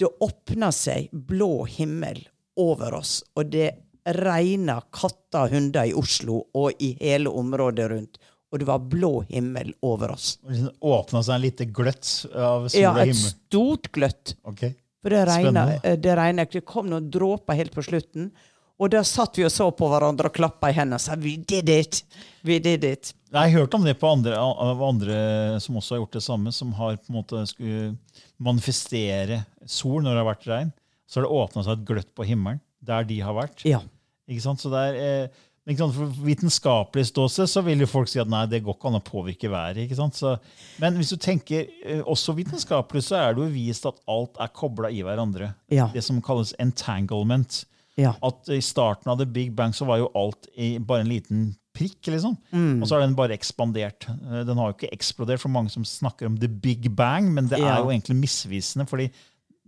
Det 0.00 0.08
åpner 0.24 0.72
seg 0.72 1.10
blå 1.12 1.66
himmel 1.68 2.22
over 2.56 2.96
oss, 2.96 3.20
og 3.36 3.50
det 3.52 3.68
regner 4.16 4.82
katter 4.94 5.46
og 5.46 5.54
hunder 5.54 5.88
i 5.88 5.94
Oslo 5.96 6.42
og 6.54 6.82
i 6.82 6.94
hele 7.00 7.30
området 7.30 7.88
rundt. 7.90 8.20
Og 8.50 8.58
det 8.58 8.66
var 8.66 8.82
blå 8.82 9.20
himmel 9.28 9.72
over 9.86 10.16
oss. 10.16 10.32
Og 10.42 10.50
liksom 10.50 10.70
åpna 10.90 11.22
seg 11.22 11.36
en 11.36 11.44
lite 11.44 11.66
gløtt 11.70 12.08
av 12.34 12.66
sol 12.68 12.80
Ja, 12.82 12.94
og 12.96 13.02
et 13.04 13.20
stort 13.20 13.90
gløtt. 13.94 14.34
Okay. 14.42 14.74
For 15.00 15.14
det 15.14 15.26
regna. 15.28 15.66
Eh, 15.80 15.96
Det, 15.96 16.16
det 16.52 16.64
kom 16.66 16.90
noen 16.90 17.10
dråper 17.10 17.54
helt 17.54 17.74
på 17.74 17.84
slutten. 17.86 18.32
Og 18.80 18.88
da 18.88 19.02
satt 19.04 19.36
vi 19.36 19.44
og 19.44 19.52
så 19.52 19.68
på 19.76 19.88
hverandre 19.92 20.30
og 20.30 20.36
klappa 20.36 20.70
i 20.70 20.76
hendene 20.76 20.96
og 20.96 21.04
sa 21.04 21.14
'we 21.14 21.36
did 21.36 21.68
it'. 21.68 22.02
We 22.42 22.58
did 22.58 22.84
it. 22.84 23.14
Jeg 23.30 23.52
har 23.52 23.60
hørt 23.60 23.74
om 23.74 23.84
det 23.84 23.98
på 24.00 24.08
andre, 24.08 24.34
av 24.36 24.82
andre 24.82 25.60
som 25.60 25.76
også 25.76 25.94
har 25.94 26.00
gjort 26.00 26.12
det 26.12 26.22
samme, 26.22 26.52
som 26.52 26.72
har 26.72 26.96
på 26.96 27.12
en 27.12 27.18
måte 27.20 27.46
skulle 27.46 27.96
manifestere 28.38 29.44
sol 29.66 30.02
når 30.02 30.10
det 30.10 30.22
har 30.24 30.34
vært 30.34 30.48
regn. 30.48 30.72
Så 31.06 31.20
har 31.20 31.26
det 31.28 31.36
åpna 31.36 31.64
seg 31.64 31.78
et 31.78 31.86
gløtt 31.86 32.14
på 32.16 32.24
himmelen 32.24 32.60
der 32.80 33.04
de 33.04 33.20
har 33.20 33.36
vært. 33.36 33.64
Ja. 33.68 33.82
Ikke 34.30 34.44
sant? 34.44 34.62
Så 34.62 34.70
det 34.72 34.80
er, 34.88 34.98
eh, 35.02 35.46
ikke 35.70 35.82
sant? 35.82 35.94
For 35.96 36.06
vitenskapelig 36.24 37.06
ståsted 37.10 37.50
så 37.50 37.62
vil 37.66 37.82
jo 37.84 37.88
folk 37.90 38.08
si 38.08 38.20
at 38.22 38.30
nei, 38.30 38.44
det 38.50 38.62
går 38.64 38.76
ikke 38.78 38.88
an 38.92 39.00
å 39.00 39.04
påvirke 39.04 39.50
været. 39.50 39.82
ikke 39.84 39.98
sant? 39.98 40.14
Så, 40.18 40.36
men 40.80 40.94
hvis 41.00 41.10
du 41.10 41.16
tenker 41.20 41.66
eh, 41.84 42.00
også 42.06 42.34
vitenskapelig, 42.38 43.02
så 43.08 43.18
er 43.20 43.34
det 43.34 43.44
jo 43.44 43.50
vist 43.54 43.86
at 43.90 43.98
alt 44.10 44.38
er 44.40 44.52
kobla 44.54 44.90
i 44.94 45.02
hverandre. 45.06 45.52
Ja. 45.74 45.88
Det 45.92 46.02
som 46.06 46.22
kalles 46.22 46.54
entanglement. 46.62 47.64
Ja. 47.98 48.14
At 48.24 48.48
i 48.48 48.60
starten 48.64 49.10
av 49.12 49.18
The 49.20 49.26
Big 49.28 49.50
Bang 49.58 49.74
så 49.76 49.84
var 49.88 49.98
jo 50.00 50.10
alt 50.16 50.46
i 50.56 50.76
bare 50.78 51.02
en 51.04 51.10
liten 51.10 51.48
prikk, 51.76 52.00
liksom. 52.10 52.36
Mm. 52.54 52.80
Og 52.82 52.88
så 52.88 52.96
har 52.96 53.04
den 53.04 53.14
bare 53.18 53.34
ekspandert. 53.36 54.08
Eh, 54.08 54.44
Den 54.46 54.56
har 54.58 54.70
jo 54.70 54.76
ikke 54.78 54.92
eksplodert 54.94 55.42
for 55.42 55.52
mange 55.52 55.70
som 55.70 55.84
snakker 55.86 56.26
om 56.30 56.38
The 56.38 56.48
Big 56.48 56.88
Bang, 56.96 57.28
men 57.34 57.48
det 57.50 57.58
Ja. 57.60 57.76
er 57.76 57.82
jo 57.84 57.90
egentlig 57.92 58.16
misvisende, 58.22 58.86
fordi 58.88 59.10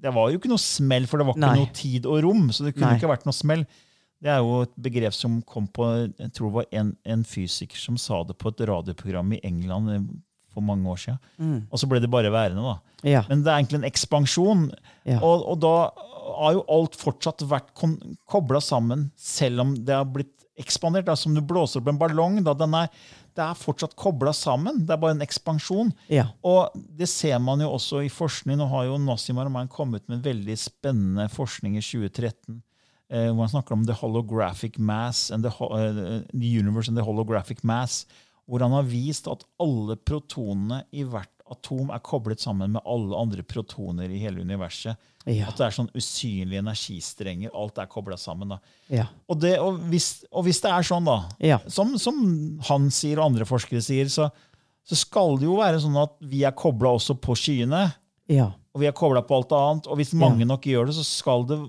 det 0.03 0.11
var 0.15 0.31
jo 0.33 0.39
ikke 0.39 0.49
noe 0.51 0.59
smell, 0.59 1.07
for 1.07 1.19
det 1.19 1.27
var 1.29 1.35
ikke 1.37 1.47
Nei. 1.47 1.57
noe 1.61 1.73
tid 1.73 2.07
og 2.07 2.23
rom. 2.25 2.49
Så 2.51 2.65
det 2.65 2.75
kunne 2.75 2.91
Nei. 2.91 2.99
ikke 2.99 3.11
vært 3.13 3.25
noe 3.29 3.33
smell. 3.37 3.67
Det 4.23 4.31
er 4.31 4.43
jo 4.43 4.61
et 4.63 4.75
begrep 4.79 5.15
som 5.17 5.41
kom 5.43 5.65
på 5.67 5.87
Jeg 6.07 6.31
tror 6.37 6.49
det 6.49 6.57
var 6.61 6.69
en, 6.79 6.93
en 7.03 7.25
fysiker 7.27 7.79
som 7.79 7.97
sa 7.99 8.21
det 8.29 8.37
på 8.39 8.53
et 8.53 8.63
radioprogram 8.71 9.33
i 9.35 9.41
England 9.47 9.91
eh, 9.91 10.05
for 10.53 10.65
mange 10.65 10.89
år 10.91 11.01
siden. 11.01 11.65
Og 11.73 11.81
så 11.81 11.89
ble 11.89 12.01
det 12.03 12.11
bare 12.13 12.31
værende, 12.33 12.63
da. 12.63 12.77
Mm. 13.03 13.09
Ja. 13.09 13.25
Men 13.29 13.43
det 13.43 13.51
er 13.51 13.59
egentlig 13.59 13.81
en 13.81 13.89
ekspansjon. 13.89 14.67
Ja. 15.09 15.19
Og, 15.25 15.47
og 15.49 15.59
da 15.65 15.75
har 16.43 16.55
jo 16.59 16.67
alt 16.71 16.99
fortsatt 17.01 17.45
vært 17.49 17.73
kobla 18.31 18.61
sammen, 18.63 19.09
selv 19.19 19.65
om 19.65 19.75
det 19.75 19.97
har 19.97 20.07
blitt 20.09 20.35
ekspandert. 20.61 21.09
Da, 21.09 21.17
som 21.17 21.35
du 21.35 21.43
blåser 21.45 21.81
opp 21.81 21.91
en 21.91 22.01
ballong. 22.01 22.39
Da, 22.45 22.55
den 22.59 22.77
er, 22.79 22.91
det 23.37 23.45
er 23.45 23.59
fortsatt 23.59 23.97
kobla 23.99 24.35
sammen. 24.37 24.85
Det 24.87 24.95
er 24.95 25.01
bare 25.03 25.17
en 25.17 25.25
ekspansjon. 25.25 25.93
Ja. 26.13 26.29
Og 26.47 26.77
det 26.99 27.09
ser 27.11 27.41
man 27.43 27.65
jo 27.65 27.73
også 27.73 28.05
i 28.07 28.13
forskning. 28.13 28.61
Nå 28.61 28.69
har 28.73 28.91
jo 28.91 29.01
Nassim 29.03 29.41
Arman 29.43 29.73
kommet 29.73 30.07
med 30.13 30.25
veldig 30.27 30.59
spennende 30.61 31.29
forskning 31.33 31.79
i 31.81 31.85
2013. 31.85 32.61
Eh, 33.13 33.29
hvor 33.29 33.45
han 33.45 33.53
snakker 33.53 33.77
om 33.77 33.83
the 33.85 33.93
holographic 33.99 34.79
mass 34.81 35.27
and 35.31 35.45
the, 35.45 35.51
eh, 35.53 36.23
the 36.33 36.49
universe 36.59 36.89
and 36.89 36.97
the 36.97 37.05
holographic 37.05 37.61
mass. 37.63 38.07
Hvor 38.49 38.65
han 38.65 38.73
har 38.73 38.87
vist 38.89 39.29
at 39.29 39.45
alle 39.61 39.97
protonene 40.01 40.83
i 40.97 41.05
hvert 41.05 41.29
atom 41.53 41.91
er 41.93 42.01
koblet 42.01 42.41
sammen 42.41 42.73
med 42.73 42.83
alle 42.89 43.13
andre 43.19 43.43
protoner 43.45 44.09
i 44.09 44.23
hele 44.23 44.41
universet. 44.41 44.97
Ja. 45.29 45.51
At 45.51 45.59
det 45.61 45.67
er 45.67 45.75
sånn 45.77 45.91
usynlige 45.95 46.63
energistrenger. 46.65 47.53
Alt 47.55 47.77
er 47.79 47.91
kobla 47.93 48.17
sammen. 48.19 48.57
Ja. 48.91 49.05
Og, 49.29 49.39
det, 49.45 49.53
og, 49.61 49.77
hvis, 49.93 50.25
og 50.33 50.47
hvis 50.49 50.63
det 50.65 50.73
er 50.73 50.87
sånn, 50.89 51.05
da, 51.07 51.19
Ja. 51.45 51.61
som, 51.69 51.93
som 52.01 52.17
han 52.71 52.89
sier 52.91 53.21
og 53.21 53.29
andre 53.29 53.45
forskere 53.47 53.85
sier, 53.85 54.09
så, 54.11 54.31
så 54.89 54.99
skal 54.99 55.37
det 55.39 55.47
jo 55.51 55.61
være 55.61 55.83
sånn 55.85 56.01
at 56.01 56.17
vi 56.25 56.43
er 56.49 56.57
kobla 56.57 56.97
også 56.97 57.19
på 57.21 57.37
skyene. 57.39 57.85
Ja. 58.33 58.49
Og 58.73 58.81
vi 58.83 58.89
er 58.89 58.97
kobla 58.97 59.21
på 59.29 59.37
alt 59.37 59.53
annet. 59.53 59.87
Og 59.93 60.01
hvis 60.01 60.15
mange 60.17 60.49
nok 60.49 60.65
gjør 60.67 60.89
det, 60.89 60.97
så 60.97 61.05
skal 61.07 61.45
det, 61.47 61.61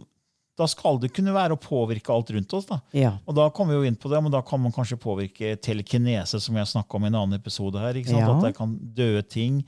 da 0.58 0.68
skal 0.70 1.00
det 1.02 1.10
kunne 1.16 1.34
være 1.34 1.56
å 1.56 1.62
påvirke 1.62 2.13
alt 2.13 2.30
rundt 2.36 2.54
oss. 2.54 2.68
da. 2.70 2.80
Ja. 2.94 3.16
Og 3.26 3.36
da 3.38 3.48
kommer 3.50 3.74
vi 3.74 3.82
jo 3.82 3.89
inn 3.92 3.98
på 4.00 4.12
det, 4.12 4.20
men 4.22 4.34
da 4.34 4.44
kan 4.46 4.62
man 4.62 4.74
kanskje 4.76 5.00
påvirke 5.02 5.56
telekinese, 5.58 6.38
som 6.42 6.58
jeg 6.60 6.70
snakka 6.70 7.00
om 7.00 7.08
i 7.08 7.10
en 7.10 7.18
annen 7.24 7.39
episode 7.39 7.82
her. 7.82 7.98
Ja. 8.06 8.28
At 8.36 8.44
det 8.46 8.54
kan 8.58 8.76
døde 8.94 9.24
ting. 9.26 9.63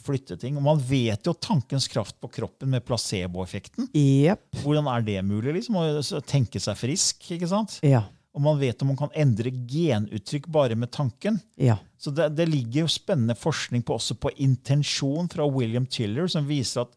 Flytte 0.00 0.38
ting. 0.40 0.56
Og 0.56 0.64
man 0.64 0.78
vet 0.80 1.26
jo 1.28 1.34
tankens 1.36 1.86
kraft 1.92 2.16
på 2.20 2.30
kroppen 2.32 2.70
med 2.72 2.82
placeboeffekten. 2.88 3.90
Yep. 3.94 4.62
Hvordan 4.64 4.88
er 4.88 5.04
det 5.04 5.18
mulig? 5.28 5.58
liksom, 5.58 5.76
Å 5.76 6.22
tenke 6.24 6.62
seg 6.62 6.78
frisk? 6.80 7.26
ikke 7.36 7.50
sant? 7.50 7.76
Ja. 7.84 8.06
Og 8.34 8.42
man 8.44 8.58
vet 8.60 8.80
om 8.82 8.92
man 8.92 8.98
kan 8.98 9.10
endre 9.18 9.50
genuttrykk 9.50 10.46
bare 10.54 10.76
med 10.78 10.90
tanken. 10.94 11.40
Ja. 11.60 11.76
Så 11.98 12.12
det, 12.14 12.30
det 12.38 12.46
ligger 12.48 12.84
jo 12.86 12.90
spennende 12.90 13.34
forskning 13.36 13.82
på, 13.84 13.98
også 13.98 14.16
på 14.22 14.30
intensjon 14.40 15.28
fra 15.30 15.46
William 15.50 15.86
Tiller, 15.86 16.30
som 16.30 16.46
viser 16.48 16.86
at 16.86 16.94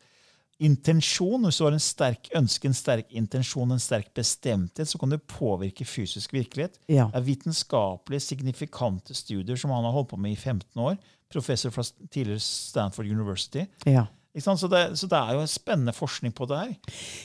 intensjon, 0.64 1.44
hvis 1.48 1.58
du 1.60 1.66
har 1.66 1.76
en 1.76 1.82
sterk 1.82 2.30
ønske, 2.38 2.70
en 2.70 2.78
sterk 2.78 3.12
intensjon, 3.16 3.72
en 3.74 3.82
sterk 3.82 4.12
bestemthet, 4.16 4.90
så 4.90 5.00
kan 5.02 5.14
det 5.14 5.24
påvirke 5.28 5.86
fysisk 5.88 6.34
virkelighet. 6.36 6.78
Ja. 6.88 7.10
Det 7.12 7.20
er 7.22 7.28
vitenskapelige, 7.28 8.26
signifikante 8.28 9.18
studier 9.18 9.60
som 9.60 9.74
han 9.74 9.86
har 9.88 9.96
holdt 9.96 10.12
på 10.14 10.20
med 10.22 10.36
i 10.36 10.40
15 10.40 10.68
år. 10.82 11.00
Professor 11.34 11.74
fra 11.74 11.84
tidligere 12.12 12.40
Stanford 12.44 13.10
University. 13.10 13.66
Ja. 13.90 14.06
Så, 14.34 14.68
det, 14.68 14.98
så 14.98 15.06
det 15.06 15.18
er 15.18 15.36
jo 15.38 15.44
spennende 15.46 15.94
forskning 15.94 16.34
på 16.34 16.48
det 16.50 16.58
her. 16.58 16.72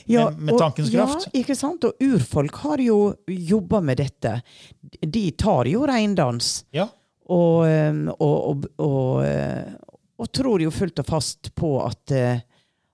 Ja, 0.05 0.27
med, 0.29 0.43
med 0.45 0.53
og- 0.53 0.59
tankens 0.61 0.91
kraft. 0.93 1.25
Ja, 1.25 1.39
ikke 1.41 1.55
sant? 1.57 1.85
Og 1.87 1.97
urfolk 2.05 2.59
har 2.65 2.81
jo 2.83 2.99
jobba 3.25 3.81
med 3.81 3.97
dette. 3.97 4.35
De 5.01 5.23
tar 5.31 5.69
jo 5.69 5.87
reindans. 5.89 6.65
Ja. 6.73 6.85
Og, 7.29 7.65
og, 8.21 8.65
og, 8.81 10.29
tror 10.33 10.61
jo 10.61 10.71
fullt 10.73 11.01
og 11.01 11.05
fast 11.09 11.51
på 11.57 11.75
at, 11.85 12.13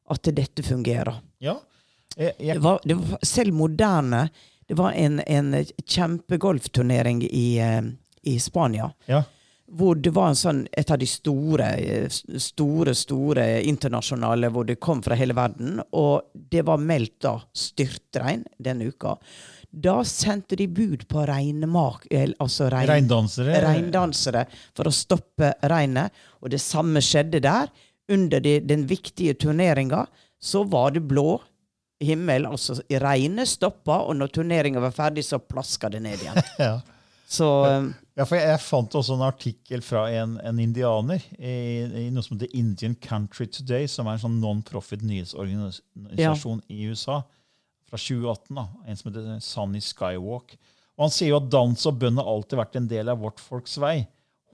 at 0.10 0.30
dette 0.36 0.64
fungerer. 0.64 1.22
ja. 1.40 1.58
Jeg, 2.18 2.34
Det 2.40 2.60
var, 2.64 2.80
det 2.84 2.96
var 2.96 3.20
selv 3.28 3.54
moderne. 3.54 4.30
Det 4.68 4.78
var 4.80 4.92
en, 4.96 5.20
en 5.20 5.66
kjempegolfturnering 5.86 7.24
i, 7.24 7.60
eh, 7.60 7.82
i 8.24 8.40
Spania. 8.40 8.92
ja. 9.06 9.24
Hvor 9.68 9.96
det 9.98 10.12
var 10.14 10.28
en 10.30 10.36
sånn, 10.38 10.60
et 10.78 10.92
av 10.94 11.00
de 11.02 11.08
store, 11.10 11.66
eh, 11.82 12.06
store, 12.38 12.94
store 12.96 13.64
internasjonale 13.66 14.52
hvor 14.54 14.64
det 14.70 14.76
kom 14.80 15.02
fra 15.04 15.16
hele 15.18 15.34
verden. 15.34 15.80
Og 15.98 16.22
det 16.54 16.62
var 16.68 16.78
meldt 16.78 17.16
da 17.26 17.40
styrtregn 17.52 18.44
denne 18.62 18.86
uka. 18.94 19.16
Da 19.74 20.04
sendte 20.06 20.56
de 20.56 20.68
bud 20.70 21.08
på 21.10 21.26
reinmak... 21.28 22.06
Altså 22.40 22.70
rein, 22.70 22.88
Reindansere. 22.88 23.58
reindansere 23.66 24.46
for 24.78 24.86
å 24.88 24.94
stoppe 24.94 25.50
regnet. 25.68 26.14
Og 26.46 26.54
det 26.54 26.62
samme 26.62 27.02
skjedde 27.02 27.42
der. 27.44 27.74
Under 28.12 28.40
de, 28.44 28.60
den 28.60 28.86
viktige 28.88 29.34
turneringa 29.34 30.06
så 30.42 30.64
var 30.64 30.92
det 30.92 31.06
blå 31.10 31.40
himmel. 32.04 32.46
Altså 32.46 32.78
regnet 32.90 33.50
stoppa, 33.50 34.02
og 34.06 34.18
når 34.20 34.34
turneringa 34.36 34.84
var 34.84 34.94
ferdig, 34.96 35.26
så 35.26 35.40
plaska 35.42 35.90
det 35.94 36.04
ned 36.06 36.22
igjen. 36.22 36.42
Ja. 36.62 36.82
Så 37.28 37.48
um, 37.66 37.88
Ja, 38.16 38.24
for 38.24 38.38
jeg, 38.38 38.46
jeg 38.48 38.62
fant 38.62 38.94
også 38.96 39.16
en 39.18 39.24
artikkel 39.26 39.82
fra 39.84 40.06
en, 40.14 40.36
en 40.46 40.60
indianer 40.62 41.24
i, 41.36 41.56
i 42.06 42.12
noe 42.14 42.24
som 42.24 42.38
heter 42.38 42.54
Indian 42.56 42.94
Country 43.02 43.48
Today, 43.50 43.90
som 43.90 44.06
er 44.08 44.16
en 44.16 44.22
sånn 44.22 44.38
non-profit 44.40 45.02
nyhetsorganisasjon 45.04 46.62
i 46.70 46.86
USA 46.86 47.24
fra 47.90 47.98
2018. 47.98 48.54
da, 48.56 48.68
En 48.86 49.00
som 49.02 49.10
heter 49.10 49.42
Sunny 49.44 49.82
Skywalk. 49.84 50.54
Og 50.96 51.08
Han 51.08 51.16
sier 51.18 51.34
jo 51.34 51.42
at 51.42 51.50
dans 51.52 51.88
og 51.90 51.98
bønn 52.00 52.22
har 52.22 52.30
alltid 52.30 52.62
vært 52.62 52.78
en 52.80 52.88
del 52.94 53.12
av 53.12 53.20
vårt 53.26 53.42
folks 53.44 53.76
vei. 53.82 53.98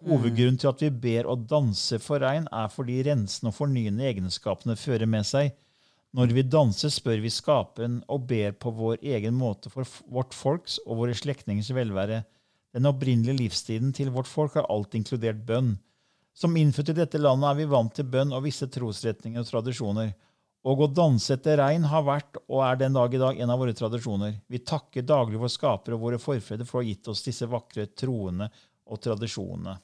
Hovedgrunnen 0.02 0.58
til 0.58 0.72
at 0.72 0.82
vi 0.82 0.90
ber 1.04 1.28
å 1.30 1.36
danse 1.38 2.00
for 2.02 2.24
regn, 2.24 2.48
er 2.50 2.72
fordi 2.74 3.04
rensende 3.06 3.52
og 3.52 3.58
fornyende 3.60 4.08
egenskapene 4.10 4.74
fører 4.80 5.10
med 5.10 5.28
seg. 5.30 5.52
Når 6.18 6.34
vi 6.36 6.44
danser, 6.44 6.90
spør 6.92 7.22
vi 7.24 7.30
skaperen 7.32 8.00
og 8.12 8.26
ber 8.32 8.56
på 8.58 8.74
vår 8.76 9.04
egen 9.14 9.38
måte 9.38 9.70
for 9.72 9.88
vårt 10.12 10.34
folks 10.36 10.80
og 10.88 11.04
våre 11.04 11.16
slektningers 11.16 11.70
velvære. 11.76 12.24
Den 12.74 12.90
opprinnelige 12.90 13.44
livstiden 13.44 13.94
til 13.96 14.10
vårt 14.16 14.28
folk 14.28 14.58
har 14.58 14.68
alltid 14.74 15.04
inkludert 15.04 15.46
bønn. 15.48 15.76
Som 16.34 16.58
innfødt 16.58 16.92
i 16.94 16.98
dette 16.98 17.22
landet 17.22 17.52
er 17.52 17.60
vi 17.60 17.70
vant 17.70 17.94
til 17.96 18.10
bønn 18.10 18.34
og 18.34 18.46
visse 18.48 18.68
trosretninger 18.72 19.44
og 19.44 19.48
tradisjoner. 19.48 20.12
Og 20.66 20.82
å 20.82 20.90
danse 20.90 21.36
etter 21.36 21.62
regn 21.62 21.86
har 21.92 22.04
vært 22.08 22.42
og 22.48 22.60
er 22.66 22.82
den 22.82 22.98
dag 22.98 23.14
i 23.14 23.22
dag 23.22 23.40
en 23.40 23.54
av 23.54 23.62
våre 23.62 23.78
tradisjoner. 23.78 24.36
Vi 24.50 24.64
takker 24.66 25.06
daglig 25.06 25.40
vår 25.42 25.54
skaper 25.54 25.96
og 25.96 26.04
våre 26.08 26.20
forfedre 26.22 26.66
for 26.66 26.80
å 26.80 26.84
ha 26.84 26.90
gitt 26.90 27.08
oss 27.12 27.24
disse 27.26 27.48
vakre 27.50 27.88
troene 27.94 28.50
og 28.92 29.02
tradisjonene. 29.02 29.78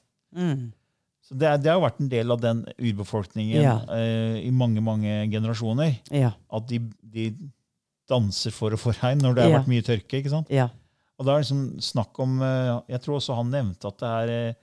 Så 1.28 1.36
det, 1.36 1.50
det 1.62 1.70
har 1.72 1.80
vært 1.82 2.00
en 2.00 2.08
del 2.08 2.30
av 2.32 2.40
den 2.40 2.64
urbefolkningen 2.78 3.60
Ja. 3.62 3.74
eh, 3.92 4.38
i 4.46 4.50
mange 4.50 4.80
mange 4.80 5.26
generasjoner. 5.30 5.98
ja. 6.10 6.32
At 6.50 6.66
de, 6.68 6.78
de 7.02 7.30
danser 8.08 8.50
for 8.52 8.70
å 8.72 8.78
få 8.80 8.94
regn 9.02 9.20
når 9.20 9.34
det 9.34 9.42
har 9.44 9.50
Ja. 9.50 9.58
vært 9.60 9.68
mye 9.68 9.82
tørke. 9.84 10.18
ikke 10.22 10.30
sant? 10.30 10.48
Ja. 10.50 10.68
Og 11.18 11.26
da 11.26 11.32
er 11.34 11.42
det 11.42 11.48
liksom 11.50 11.80
snakk 11.80 12.18
om 12.20 12.40
eh, 12.42 12.80
Jeg 12.88 13.00
tror 13.02 13.16
også 13.18 13.34
han 13.36 13.50
nevnte 13.50 13.88
at 13.88 13.98
det 13.98 14.08
er, 14.08 14.28
eh, 14.48 14.54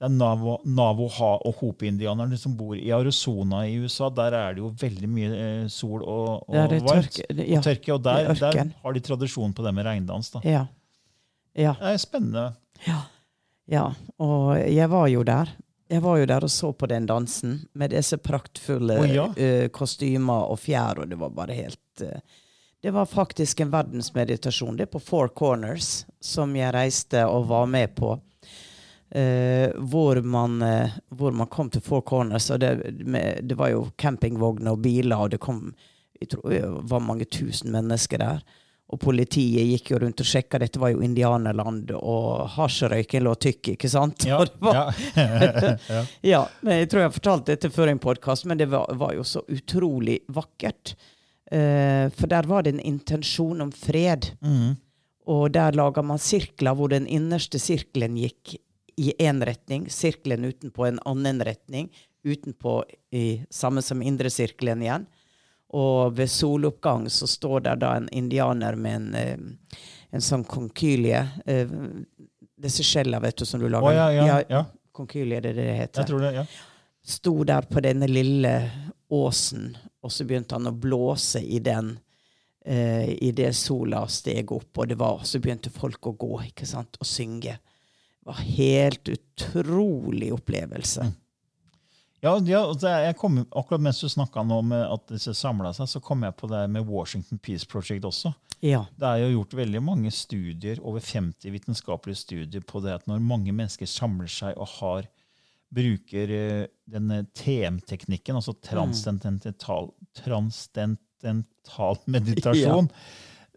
det 0.00 0.06
er 0.08 0.08
Navo, 0.16 0.58
Navoha 0.64 1.38
og 1.46 1.54
Hopi-indianerne 1.60 2.36
som 2.38 2.54
bor 2.56 2.74
i 2.74 2.90
Arizona 2.90 3.62
i 3.68 3.76
USA. 3.78 4.08
Der 4.10 4.32
er 4.34 4.54
det 4.54 4.58
jo 4.62 4.70
veldig 4.70 5.08
mye 5.08 5.30
eh, 5.62 5.68
sol 5.68 6.02
og, 6.02 6.48
og 6.48 6.68
det 6.68 6.82
varmt. 6.82 7.10
tørke- 7.16 7.48
ja, 7.48 7.58
og 7.58 7.64
tørke, 7.64 7.94
og 7.94 8.02
der, 8.02 8.30
er 8.30 8.34
der 8.34 8.74
har 8.82 8.92
de 8.92 9.00
tradisjon 9.00 9.52
på 9.54 9.62
det 9.64 9.72
med 9.74 9.84
regndans. 9.86 10.30
da. 10.30 10.40
Ja. 10.44 10.66
Ja. 11.56 11.72
Det 11.80 11.94
er 11.94 11.96
spennende. 11.98 12.54
Ja. 12.86 13.00
Ja. 13.70 13.86
Og 14.22 14.58
jeg 14.58 14.90
var 14.90 15.08
jo 15.10 15.24
der. 15.26 15.52
Jeg 15.90 16.04
var 16.04 16.20
jo 16.20 16.28
der 16.30 16.46
og 16.46 16.52
så 16.52 16.70
på 16.72 16.86
den 16.90 17.06
dansen 17.06 17.56
med 17.74 17.90
disse 17.90 18.18
praktfulle 18.22 19.00
oh, 19.00 19.10
ja. 19.10 19.26
uh, 19.34 19.66
kostymer 19.74 20.52
og 20.52 20.60
fjær, 20.62 21.02
og 21.02 21.10
det 21.10 21.18
var 21.18 21.34
bare 21.34 21.56
helt 21.56 22.04
uh, 22.04 22.18
Det 22.80 22.92
var 22.94 23.06
faktisk 23.06 23.60
en 23.60 23.72
verdensmeditasjon. 23.72 24.76
Det 24.76 24.86
er 24.86 24.92
på 24.92 25.02
Four 25.02 25.28
Corners, 25.28 26.06
som 26.20 26.54
jeg 26.56 26.74
reiste 26.74 27.26
og 27.26 27.48
var 27.50 27.66
med 27.66 27.94
på. 27.94 28.14
Uh, 29.10 29.74
hvor, 29.90 30.20
man, 30.22 30.62
hvor 31.08 31.34
man 31.34 31.50
kom 31.50 31.70
til 31.70 31.82
Four 31.82 32.00
Corners, 32.00 32.50
og 32.50 32.60
det, 32.60 32.76
med, 33.04 33.42
det 33.42 33.58
var 33.58 33.74
jo 33.74 33.88
campingvogner 33.98 34.72
og 34.72 34.82
biler, 34.82 35.16
og 35.16 35.30
det 35.30 35.40
kom 35.42 35.74
jeg 36.20 36.28
tror 36.28 36.50
det 36.52 36.64
var 36.90 37.00
mange 37.00 37.24
tusen 37.24 37.72
mennesker 37.72 38.20
der. 38.20 38.42
Og 38.90 38.98
politiet 38.98 39.68
gikk 39.70 39.92
jo 39.92 40.00
rundt 40.02 40.22
og 40.22 40.26
sjekka. 40.26 40.58
Dette 40.58 40.80
var 40.82 40.90
jo 40.90 41.02
indianerland, 41.06 41.92
og 41.94 42.48
hasjrøyken 42.56 43.22
lå 43.22 43.36
tykk, 43.38 43.72
ikke 43.76 43.90
sant? 43.92 44.26
Ja, 44.26 44.40
ja. 44.66 44.84
ja. 45.94 46.02
ja, 46.32 46.42
men 46.66 46.80
jeg 46.80 46.90
tror 46.90 47.04
jeg 47.04 47.10
har 47.10 47.16
fortalt 47.16 47.52
dette 47.52 47.70
før 47.70 47.90
i 47.90 47.94
en 47.94 48.02
podkast, 48.02 48.48
men 48.50 48.58
det 48.58 48.66
var, 48.72 48.90
var 48.98 49.14
jo 49.14 49.26
så 49.26 49.44
utrolig 49.46 50.20
vakkert. 50.34 50.96
Uh, 51.50 52.10
for 52.14 52.30
der 52.30 52.46
var 52.50 52.66
det 52.66 52.74
en 52.74 52.84
intensjon 52.92 53.62
om 53.62 53.70
fred. 53.74 54.32
Mm. 54.42 54.74
Og 55.30 55.46
der 55.54 55.78
laga 55.78 56.02
man 56.02 56.18
sirkler 56.18 56.74
hvor 56.74 56.90
den 56.90 57.06
innerste 57.06 57.60
sirkelen 57.62 58.18
gikk 58.18 58.56
i 59.00 59.12
én 59.22 59.38
retning, 59.46 59.86
sirkelen 59.90 60.48
utenpå 60.50 60.88
en 60.88 60.98
annen 61.08 61.40
retning, 61.46 61.88
utenpå 62.26 62.82
i 63.16 63.42
samme 63.54 63.82
som 63.86 64.02
indre 64.02 64.30
sirkelen 64.32 64.82
igjen. 64.84 65.06
Og 65.70 66.16
ved 66.16 66.30
soloppgang 66.30 67.06
så 67.10 67.28
står 67.30 67.60
der 67.68 67.78
da 67.78 67.94
en 67.96 68.08
indianer 68.12 68.74
med 68.74 68.96
en, 68.96 69.14
eh, 69.14 69.76
en 70.10 70.24
sånn 70.24 70.44
konkylie. 70.44 71.20
Eh, 71.46 71.70
disse 72.60 72.84
skjella, 72.86 73.20
vet 73.22 73.36
du, 73.38 73.46
som 73.46 73.62
du 73.62 73.68
lager. 73.68 73.92
Å, 73.92 73.94
ja, 73.94 74.26
ja, 74.26 74.40
ja. 74.48 74.64
Konkylie, 74.92 75.40
det 75.40 75.54
er 75.54 75.60
det 75.60 75.68
det 75.68 75.78
heter 75.78 76.02
Jeg 76.02 76.10
tror 76.10 76.24
det, 76.26 76.32
ja. 76.34 76.44
sto 77.06 77.34
der 77.46 77.68
på 77.70 77.82
denne 77.84 78.08
lille 78.10 78.54
åsen, 79.10 79.70
og 80.02 80.12
så 80.12 80.26
begynte 80.26 80.58
han 80.58 80.70
å 80.70 80.76
blåse 80.76 81.42
i 81.42 81.62
den 81.64 81.96
Uh, 82.60 83.08
idet 83.24 83.54
sola 83.56 84.02
steg 84.12 84.50
opp, 84.52 84.68
og 84.82 84.88
det 84.90 84.98
var, 85.00 85.22
så 85.24 85.38
begynte 85.40 85.70
folk 85.72 86.10
å 86.10 86.12
gå 86.12 86.42
ikke 86.50 86.66
sant, 86.68 86.98
og 87.00 87.08
synge. 87.08 87.54
Det 88.20 88.28
var 88.28 88.42
helt 88.44 89.08
utrolig 89.08 90.28
opplevelse. 90.36 91.06
Mm. 91.08 91.14
Ja, 92.20 92.34
ja 92.44 92.62
jeg 93.06 93.16
kom, 93.16 93.40
akkurat 93.48 93.82
mens 93.82 94.02
du 94.02 94.08
snakka 94.12 94.44
om 94.44 94.74
at 94.76 95.06
disse 95.08 95.32
samla 95.36 95.72
seg, 95.76 95.88
så 95.88 96.02
kom 96.04 96.26
jeg 96.26 96.36
på 96.36 96.50
det 96.50 96.66
med 96.72 96.88
Washington 96.88 97.40
Peace 97.40 97.68
Project 97.68 98.04
også. 98.04 98.34
Ja. 98.60 98.84
Det 99.00 99.08
er 99.08 99.22
jo 99.22 99.38
gjort 99.38 99.56
veldig 99.56 99.80
mange 99.82 100.12
studier, 100.12 100.80
over 100.84 101.00
50 101.00 101.54
vitenskapelige 101.54 102.20
studier 102.20 102.64
på 102.66 102.82
det 102.84 102.98
at 102.98 103.08
når 103.08 103.22
mange 103.24 103.54
mennesker 103.56 103.88
samler 103.88 104.28
seg 104.30 104.58
og 104.60 104.68
har, 104.76 105.08
bruker 105.70 106.32
eh, 106.34 106.68
denne 106.90 107.22
TM-teknikken, 107.38 108.36
altså 108.36 108.56
transcendental, 108.58 109.92
transcendental 110.18 112.00
meditasjon, 112.16 112.90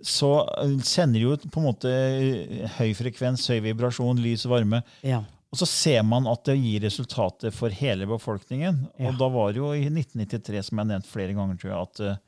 så 0.04 0.32
eh, 0.62 0.76
sender 0.86 1.26
jo 1.26 1.36
på 1.47 1.62
en 1.62 1.67
måte 1.67 1.91
eh, 1.91 2.67
høy 2.78 2.93
frekvens, 2.97 3.47
høy 3.49 3.63
vibrasjon, 3.65 4.21
lys 4.23 4.45
og 4.47 4.60
varme. 4.60 4.84
ja. 5.02 5.23
Og 5.53 5.59
så 5.61 5.67
ser 5.69 6.01
man 6.01 6.25
at 6.25 6.41
det 6.49 6.55
gir 6.57 6.81
resultater 6.81 7.53
for 7.53 7.69
hele 7.77 8.07
befolkningen. 8.09 8.87
Ja. 8.97 9.11
Og 9.11 9.19
da 9.21 9.27
var 9.29 9.51
det 9.53 9.61
jo 9.61 9.69
i 9.77 9.85
1993, 9.85 10.63
som 10.65 10.79
jeg 10.79 10.81
har 10.81 10.91
nevnt 10.95 11.09
flere 11.11 11.35
ganger, 11.37 11.59
tror 11.61 11.69
jeg, 11.69 11.89
at 11.91 12.01
eh, 12.07 12.21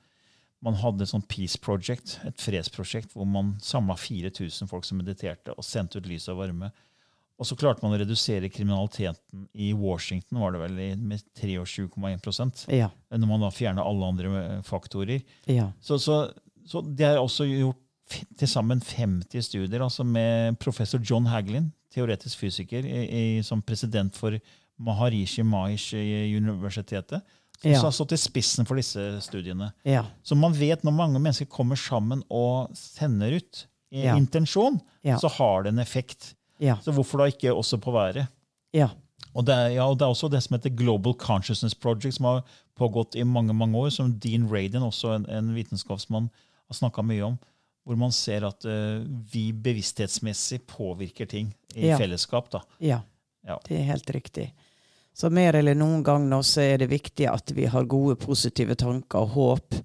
man 0.66 0.78
hadde 0.78 1.06
et 1.06 1.10
sånt 1.10 1.26
Peace 1.32 1.58
Project, 1.62 2.20
et 2.30 2.38
fredsprosjekt, 2.42 3.16
hvor 3.18 3.26
man 3.30 3.56
samla 3.66 3.98
4000 3.98 4.70
folk 4.70 4.86
som 4.86 5.02
mediterte, 5.02 5.56
og 5.58 5.66
sendte 5.66 5.98
ut 5.98 6.10
lys 6.10 6.30
og 6.30 6.44
varme. 6.44 6.70
Og 7.42 7.50
så 7.50 7.58
klarte 7.60 7.84
man 7.84 7.96
å 7.98 8.00
redusere 8.00 8.48
kriminaliteten 8.54 9.48
i 9.60 9.72
Washington 9.76 10.40
var 10.40 10.54
det 10.54 10.62
vel 10.62 10.78
med 11.02 11.26
23,1 11.42 12.70
Ja. 12.72 12.92
når 13.12 13.28
man 13.28 13.44
da 13.44 13.50
fjerna 13.52 13.84
alle 13.84 14.12
andre 14.14 14.36
eh, 14.44 14.62
faktorer. 14.64 15.26
Ja. 15.50 15.72
Så, 15.82 15.98
så, 16.00 16.22
så 16.66 16.86
det 16.86 17.10
er 17.10 17.20
også 17.20 17.50
gjort 17.50 17.82
til 18.38 18.48
sammen 18.48 18.80
50 18.86 19.42
studier 19.50 19.82
altså 19.82 20.06
med 20.06 20.60
professor 20.62 21.02
John 21.02 21.26
Haglin, 21.26 21.72
teoretisk 21.96 22.42
fysiker, 22.44 22.86
i, 22.86 23.06
i, 23.40 23.44
som 23.44 23.62
president 23.66 24.16
for 24.20 24.36
Maharishi 24.78 25.44
Mahesh 25.48 25.96
i 25.96 26.36
universitetet. 26.38 27.22
Som 27.62 27.72
Ja. 27.72 27.80
har 27.82 27.92
stått 27.96 28.12
i 28.12 28.18
spissen 28.20 28.68
for 28.68 28.76
disse 28.76 29.00
studiene. 29.24 29.72
Ja. 29.88 30.04
Så 30.24 30.36
man 30.36 30.54
vet 30.54 30.84
når 30.84 30.92
mange 30.92 31.20
mennesker 31.24 31.48
kommer 31.50 31.80
sammen 31.80 32.22
og 32.30 32.70
sender 32.76 33.32
ut 33.40 33.66
Ja. 33.92 34.16
intensjon, 34.20 34.82
så 35.22 35.30
har 35.38 35.64
det 35.64 35.70
en 35.72 35.80
effekt. 35.80 36.34
Ja. 36.60 36.76
Så 36.84 36.92
hvorfor 36.92 37.18
da 37.24 37.26
ikke 37.32 37.54
også 37.56 37.78
på 37.80 37.92
været? 37.96 38.28
Ja. 38.74 38.90
Og 39.34 39.46
det, 39.46 39.56
er, 39.56 39.68
ja, 39.76 39.86
og 39.88 39.98
det 39.98 40.06
er 40.06 40.12
også 40.12 40.30
det 40.32 40.44
som 40.44 40.56
heter 40.56 40.70
Global 40.76 41.14
Consciousness 41.14 41.74
Project, 41.76 42.16
som 42.16 42.26
har 42.26 42.44
pågått 42.78 43.16
i 43.16 43.24
mange 43.24 43.54
mange 43.54 43.76
år, 43.78 43.90
som 43.92 44.14
Dean 44.20 44.48
Radin, 44.52 44.84
også 44.84 45.16
en, 45.16 45.26
en 45.30 45.54
vitenskapsmann, 45.56 46.30
har 46.68 46.76
snakka 46.76 47.02
mye 47.04 47.24
om. 47.24 47.38
Hvor 47.86 47.98
man 47.98 48.12
ser 48.12 48.44
at 48.48 48.66
uh, 48.66 49.04
vi 49.32 49.52
bevissthetsmessig 49.54 50.64
påvirker 50.68 51.28
ting 51.30 51.52
i 51.76 51.88
Ja. 51.92 51.98
fellesskap. 51.98 52.50
da. 52.52 52.62
Ja, 52.80 53.02
Ja. 53.46 53.60
det 53.68 53.80
er 53.80 53.84
helt 53.92 54.10
riktig. 54.10 54.52
Så 55.14 55.30
mer 55.32 55.54
eller 55.56 55.76
noen 55.76 56.04
gang 56.04 56.28
nå 56.30 56.42
så 56.44 56.62
er 56.62 56.78
det 56.78 56.90
viktig 56.90 57.28
at 57.32 57.52
vi 57.56 57.66
har 57.66 57.86
gode, 57.86 58.16
positive 58.20 58.76
tanker 58.76 59.20
og 59.20 59.30
håp, 59.30 59.76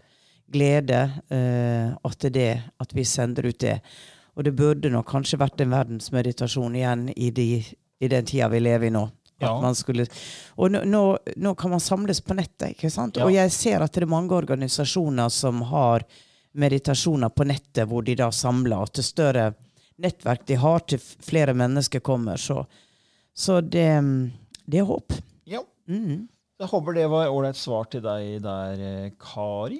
glede. 0.51 1.03
uh, 1.31 1.95
at 2.05 2.19
det 2.33 2.63
at 2.81 2.93
vi 2.95 3.05
sender 3.05 3.47
ut 3.47 3.59
det. 3.59 3.81
Og 4.37 4.45
det 4.45 4.57
burde 4.57 4.91
nok 4.91 5.07
kanskje 5.07 5.39
vært 5.39 5.61
en 5.61 5.71
verdensmeditasjon 5.71 6.75
igjen 6.75 7.13
i, 7.17 7.31
de, 7.31 7.65
i 8.01 8.09
den 8.09 8.25
tida 8.25 8.49
vi 8.49 8.61
lever 8.61 8.87
i 8.87 8.91
nå. 8.91 9.05
At 9.41 9.47
Ja. 9.49 9.61
man 9.61 9.75
skulle, 9.75 10.07
og 10.59 10.71
nå, 10.71 10.83
nå, 10.85 11.19
nå 11.37 11.55
kan 11.57 11.71
man 11.71 11.81
samles 11.81 12.21
på 12.21 12.35
nettet, 12.35 12.75
ikke 12.77 12.91
sant? 12.91 13.17
Ja. 13.17 13.25
Og 13.25 13.33
jeg 13.33 13.51
ser 13.51 13.81
at 13.83 13.93
det 13.93 14.03
er 14.03 14.07
mange 14.07 14.31
organisasjoner 14.37 15.31
som 15.31 15.63
har 15.63 16.05
meditasjoner 16.53 17.29
på 17.35 17.45
nettet, 17.47 17.87
hvor 17.89 18.03
de 18.07 18.15
da 18.19 18.31
samler. 18.35 18.81
Og 18.83 18.93
til 18.97 19.05
større 19.07 19.51
nettverk 20.01 20.47
de 20.49 20.57
har, 20.59 20.81
til 20.89 20.99
flere 21.01 21.55
mennesker 21.55 22.01
kommer. 22.01 22.37
Så, 22.41 22.65
så 23.37 23.61
det, 23.61 23.89
det 24.67 24.81
er 24.83 24.89
håp. 24.89 25.13
ja. 25.47 25.65
Mm. 25.91 26.29
Jeg 26.61 26.69
håper 26.69 26.93
det 26.95 27.07
var 27.09 27.31
ålreit 27.33 27.57
svar 27.57 27.87
til 27.89 28.03
deg 28.05 28.43
der, 28.45 28.81
eh, 28.85 29.13
Kari. 29.19 29.79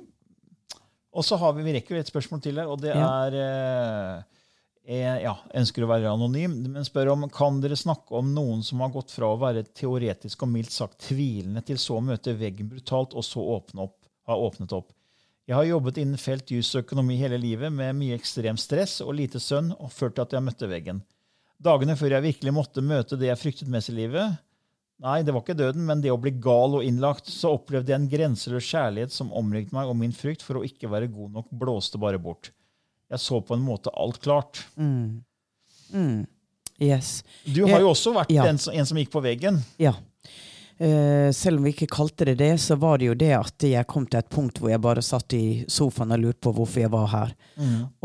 Og 1.13 1.25
så 1.27 1.37
har 1.37 1.53
vi, 1.53 1.63
vi 1.67 1.75
rekker 1.77 1.99
et 2.01 2.09
spørsmål 2.09 2.41
til 2.41 2.57
her, 2.57 2.71
og 2.73 2.81
det 2.81 2.95
Ja. 2.95 3.05
er 3.27 3.37
jeg, 3.37 4.25
eh, 4.97 5.19
ja, 5.27 5.35
Ønsker 5.61 5.85
å 5.85 5.91
være 5.91 6.09
anonym, 6.09 6.55
men 6.73 6.87
spør 6.89 7.13
om 7.13 7.29
kan 7.29 7.61
dere 7.61 7.77
snakke 7.77 8.17
om 8.17 8.33
noen 8.35 8.65
som 8.65 8.81
har 8.81 8.89
gått 8.95 9.13
fra 9.13 9.29
å 9.29 9.39
være 9.39 9.67
teoretisk 9.77 10.43
og 10.47 10.49
mildt 10.55 10.73
sagt 10.73 10.99
tvilende 11.11 11.61
til 11.69 11.77
så 11.77 11.99
å 12.01 12.05
møte 12.09 12.33
veggen 12.41 12.71
brutalt, 12.73 13.13
og 13.15 13.23
så 13.29 13.45
åpne 13.59 13.85
opp, 13.85 13.99
ha 14.27 14.35
åpnet 14.41 14.73
opp. 14.73 14.91
Jeg 15.51 15.57
har 15.59 15.67
jobbet 15.67 15.97
innen 15.99 16.21
felt 16.21 16.51
jus 16.55 16.69
og 16.77 16.85
økonomi 16.85 17.17
hele 17.19 17.35
livet 17.43 17.73
med 17.75 17.97
mye 17.99 18.15
ekstrem 18.15 18.59
stress 18.61 19.01
og 19.03 19.17
lite 19.19 19.41
søvn, 19.43 19.73
og 19.83 19.91
ført 19.91 20.15
til 20.15 20.23
at 20.23 20.37
jeg 20.37 20.45
møtte 20.47 20.69
veggen. 20.71 21.01
Dagene 21.61 21.97
før 21.99 22.15
jeg 22.15 22.23
virkelig 22.29 22.53
måtte 22.55 22.85
møte 22.87 23.19
det 23.19 23.33
jeg 23.33 23.41
fryktet 23.41 23.73
mest 23.73 23.91
i 23.91 23.97
livet, 23.99 24.39
Nei, 25.01 25.23
det 25.25 25.33
var 25.33 25.41
ikke 25.41 25.55
døden, 25.57 25.87
men 25.89 26.03
det 26.05 26.11
å 26.13 26.19
bli 26.21 26.29
gal 26.45 26.75
og 26.77 26.83
innlagt, 26.85 27.31
så 27.33 27.55
opplevde 27.57 27.89
jeg 27.89 27.97
en 28.03 28.09
grenseløs 28.13 28.67
kjærlighet 28.69 29.15
som 29.15 29.31
omringet 29.33 29.73
meg, 29.73 29.89
og 29.89 29.97
min 29.97 30.13
frykt 30.13 30.45
for 30.45 30.61
å 30.61 30.65
ikke 30.67 30.91
være 30.93 31.09
god 31.09 31.39
nok 31.39 31.47
blåste 31.57 31.97
bare 32.01 32.21
bort. 32.21 32.51
Jeg 33.09 33.23
så 33.25 33.39
på 33.41 33.57
en 33.57 33.65
måte 33.65 33.89
alt 33.97 34.21
klart. 34.21 34.61
Mm. 34.77 35.23
Mm. 35.97 36.19
Yes. 36.85 37.23
Du 37.49 37.63
har 37.65 37.81
jo 37.81 37.95
også 37.95 38.13
vært 38.13 38.31
ja. 38.37 38.45
en, 38.45 38.61
som- 38.61 38.77
en 38.77 38.87
som 38.93 39.01
gikk 39.01 39.09
på 39.17 39.25
veggen. 39.25 39.63
Ja. 39.81 39.95
Eh, 40.81 41.29
selv 41.37 41.61
om 41.61 41.67
vi 41.67 41.75
ikke 41.75 41.91
kalte 41.93 42.25
det 42.25 42.39
det, 42.41 42.55
så 42.63 42.79
var 42.81 42.99
det 42.99 43.11
jo 43.11 43.17
det 43.19 43.35
at 43.37 43.67
jeg 43.69 43.89
kom 43.89 44.07
til 44.09 44.23
et 44.23 44.31
punkt 44.33 44.61
hvor 44.61 44.73
jeg 44.73 44.81
bare 44.81 45.03
satt 45.05 45.35
i 45.37 45.65
sofaen 45.69 46.15
og 46.17 46.23
lurte 46.23 46.41
på 46.47 46.55
hvorfor 46.57 46.81
jeg 46.81 46.93
var 46.95 47.11
her. 47.13 47.35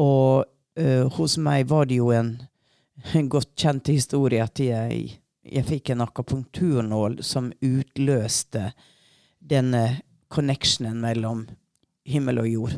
Og 0.01 0.43
uh, 0.79 1.05
hos 1.15 1.38
meg 1.39 1.69
var 1.71 1.88
det 1.88 2.01
jo 2.01 2.09
en, 2.11 2.33
en 3.15 3.29
godt 3.31 3.53
kjent 3.55 3.88
historie 3.93 4.43
at 4.43 4.59
jeg, 4.59 5.05
jeg 5.39 5.67
fikk 5.69 5.93
en 5.93 6.03
akapunkturnål 6.03 7.21
som 7.23 7.47
utløste 7.63 8.73
denne 9.39 9.85
connectionen 10.27 10.99
mellom 10.99 11.45
himmel 12.05 12.41
og 12.43 12.49
jord. 12.49 12.75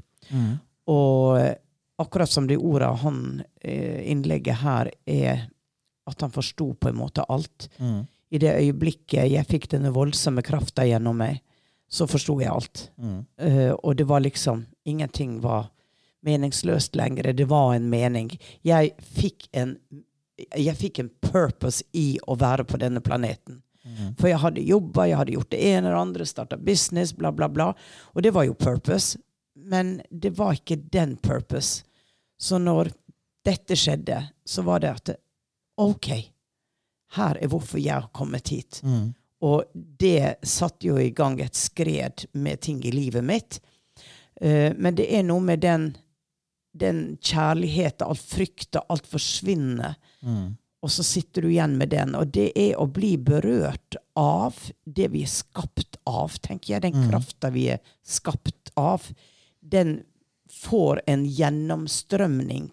Og 0.93 1.39
eh, 1.39 1.55
akkurat 1.97 2.29
som 2.29 2.47
de 2.47 2.57
orda 2.57 2.91
han 3.01 3.41
eh, 3.62 4.12
innlegget 4.12 4.62
her 4.62 4.91
er 5.10 5.47
at 6.07 6.21
han 6.21 6.31
forsto 6.31 6.69
på 6.79 6.91
en 6.91 6.99
måte 6.99 7.25
alt. 7.27 7.67
Mm. 7.81 8.05
I 8.29 8.41
det 8.43 8.55
øyeblikket 8.59 9.29
jeg 9.31 9.47
fikk 9.47 9.69
denne 9.71 9.93
voldsomme 9.95 10.43
krafta 10.43 10.85
gjennom 10.87 11.17
meg, 11.21 11.39
så 11.87 12.07
forsto 12.09 12.35
jeg 12.41 12.51
alt. 12.51 12.89
Mm. 12.99 13.21
Uh, 13.39 13.73
og 13.77 13.95
det 13.99 14.07
var 14.09 14.23
liksom 14.25 14.65
Ingenting 14.87 15.41
var 15.43 15.69
meningsløst 16.23 16.95
lenger. 16.95 17.33
Det 17.35 17.47
var 17.47 17.73
en 17.75 17.89
mening. 17.91 18.29
Jeg 18.63 18.93
fikk 18.99 19.49
en 19.51 19.77
jeg 20.37 20.77
fikk 20.77 20.99
en 21.01 21.09
purpose 21.21 21.83
i 21.97 22.19
å 22.29 22.35
være 22.37 22.63
på 22.69 22.77
denne 22.77 23.01
planeten. 23.01 23.57
For 24.19 24.29
jeg 24.29 24.41
hadde 24.41 24.65
jobba, 24.67 25.07
jeg 25.07 25.19
hadde 25.19 25.35
gjort 25.37 25.51
det 25.53 25.61
ene 25.69 25.87
eller 25.87 25.99
andre, 25.99 26.25
starta 26.27 26.57
business, 26.59 27.13
bla, 27.15 27.31
bla, 27.31 27.47
bla. 27.49 27.71
Og 28.13 28.23
det 28.23 28.33
var 28.35 28.47
jo 28.47 28.57
purpose. 28.57 29.19
Men 29.55 30.01
det 30.11 30.33
var 30.37 30.57
ikke 30.57 30.79
den 30.91 31.15
purpose. 31.17 31.85
Så 32.37 32.59
når 32.61 32.91
dette 33.47 33.77
skjedde, 33.79 34.19
så 34.45 34.63
var 34.67 34.83
det 34.83 34.91
at 34.91 35.13
OK, 35.81 36.11
her 37.15 37.37
er 37.39 37.47
hvorfor 37.47 37.79
jeg 37.79 37.93
har 37.93 38.09
kommet 38.13 38.49
hit. 38.51 38.81
Og 39.41 39.63
det 39.73 40.35
satte 40.43 40.87
jo 40.89 40.97
i 40.99 41.11
gang 41.15 41.39
et 41.41 41.55
skred 41.55 42.25
med 42.33 42.61
ting 42.61 42.83
i 42.85 42.91
livet 42.91 43.23
mitt. 43.23 43.59
Uh, 44.41 44.73
men 44.77 44.95
det 44.97 45.07
er 45.13 45.23
noe 45.23 45.41
med 45.41 45.61
den, 45.61 45.91
den 46.73 47.17
kjærligheten, 47.21 48.07
alt 48.07 48.21
frykta, 48.21 48.83
alt 48.89 49.07
forsvinner. 49.07 49.95
Og 50.81 50.91
så 50.93 51.03
sitter 51.03 51.41
du 51.41 51.49
igjen 51.49 51.77
med 51.77 51.89
den. 51.89 52.15
Og 52.15 52.27
det 52.33 52.51
er 52.55 52.77
å 52.77 52.85
bli 52.87 53.15
berørt 53.17 53.97
av 54.17 54.57
det 54.85 55.09
vi 55.13 55.23
er 55.25 55.31
skapt 55.31 55.97
av, 56.05 56.37
tenker 56.41 56.75
jeg. 56.75 56.85
Den 56.85 57.09
krafta 57.09 57.49
vi 57.53 57.69
er 57.73 57.81
skapt 58.05 58.71
av. 58.77 59.05
Den 59.59 60.03
får 60.53 61.01
en 61.07 61.25
gjennomstrømning 61.25 62.69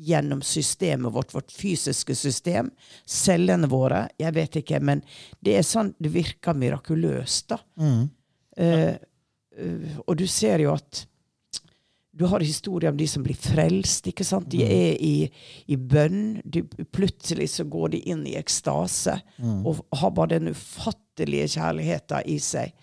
gjennom 0.00 0.40
systemet 0.42 1.12
vårt, 1.12 1.34
vårt 1.34 1.52
fysiske 1.52 2.14
system, 2.16 2.70
cellene 3.04 3.68
våre. 3.70 4.06
Jeg 4.20 4.34
vet 4.36 4.60
ikke, 4.62 4.80
men 4.80 5.04
det 5.44 5.58
er 5.58 5.66
sånn 5.66 5.92
det 6.00 6.12
virker 6.14 6.56
mirakuløst, 6.56 7.52
da. 7.52 7.60
Mm. 7.80 8.02
eh, 8.56 8.96
og 10.06 10.16
du 10.16 10.26
ser 10.30 10.62
jo 10.64 10.72
at 10.72 11.04
du 12.20 12.24
har 12.26 12.40
historier 12.40 12.90
om 12.90 12.96
de 12.96 13.06
som 13.08 13.22
blir 13.24 13.36
frelst. 13.38 14.08
ikke 14.10 14.24
sant? 14.26 14.48
De 14.50 14.60
er 14.64 14.96
i, 15.00 15.30
i 15.72 15.76
bønn. 15.76 16.40
De, 16.44 16.64
plutselig 16.92 17.50
så 17.54 17.64
går 17.64 17.94
de 17.94 18.00
inn 18.12 18.26
i 18.28 18.36
ekstase 18.40 19.14
og 19.40 19.80
har 20.00 20.12
bare 20.16 20.34
den 20.34 20.50
ufattelige 20.52 21.54
kjærligheten 21.54 22.28
i 22.28 22.36
seg. 22.42 22.74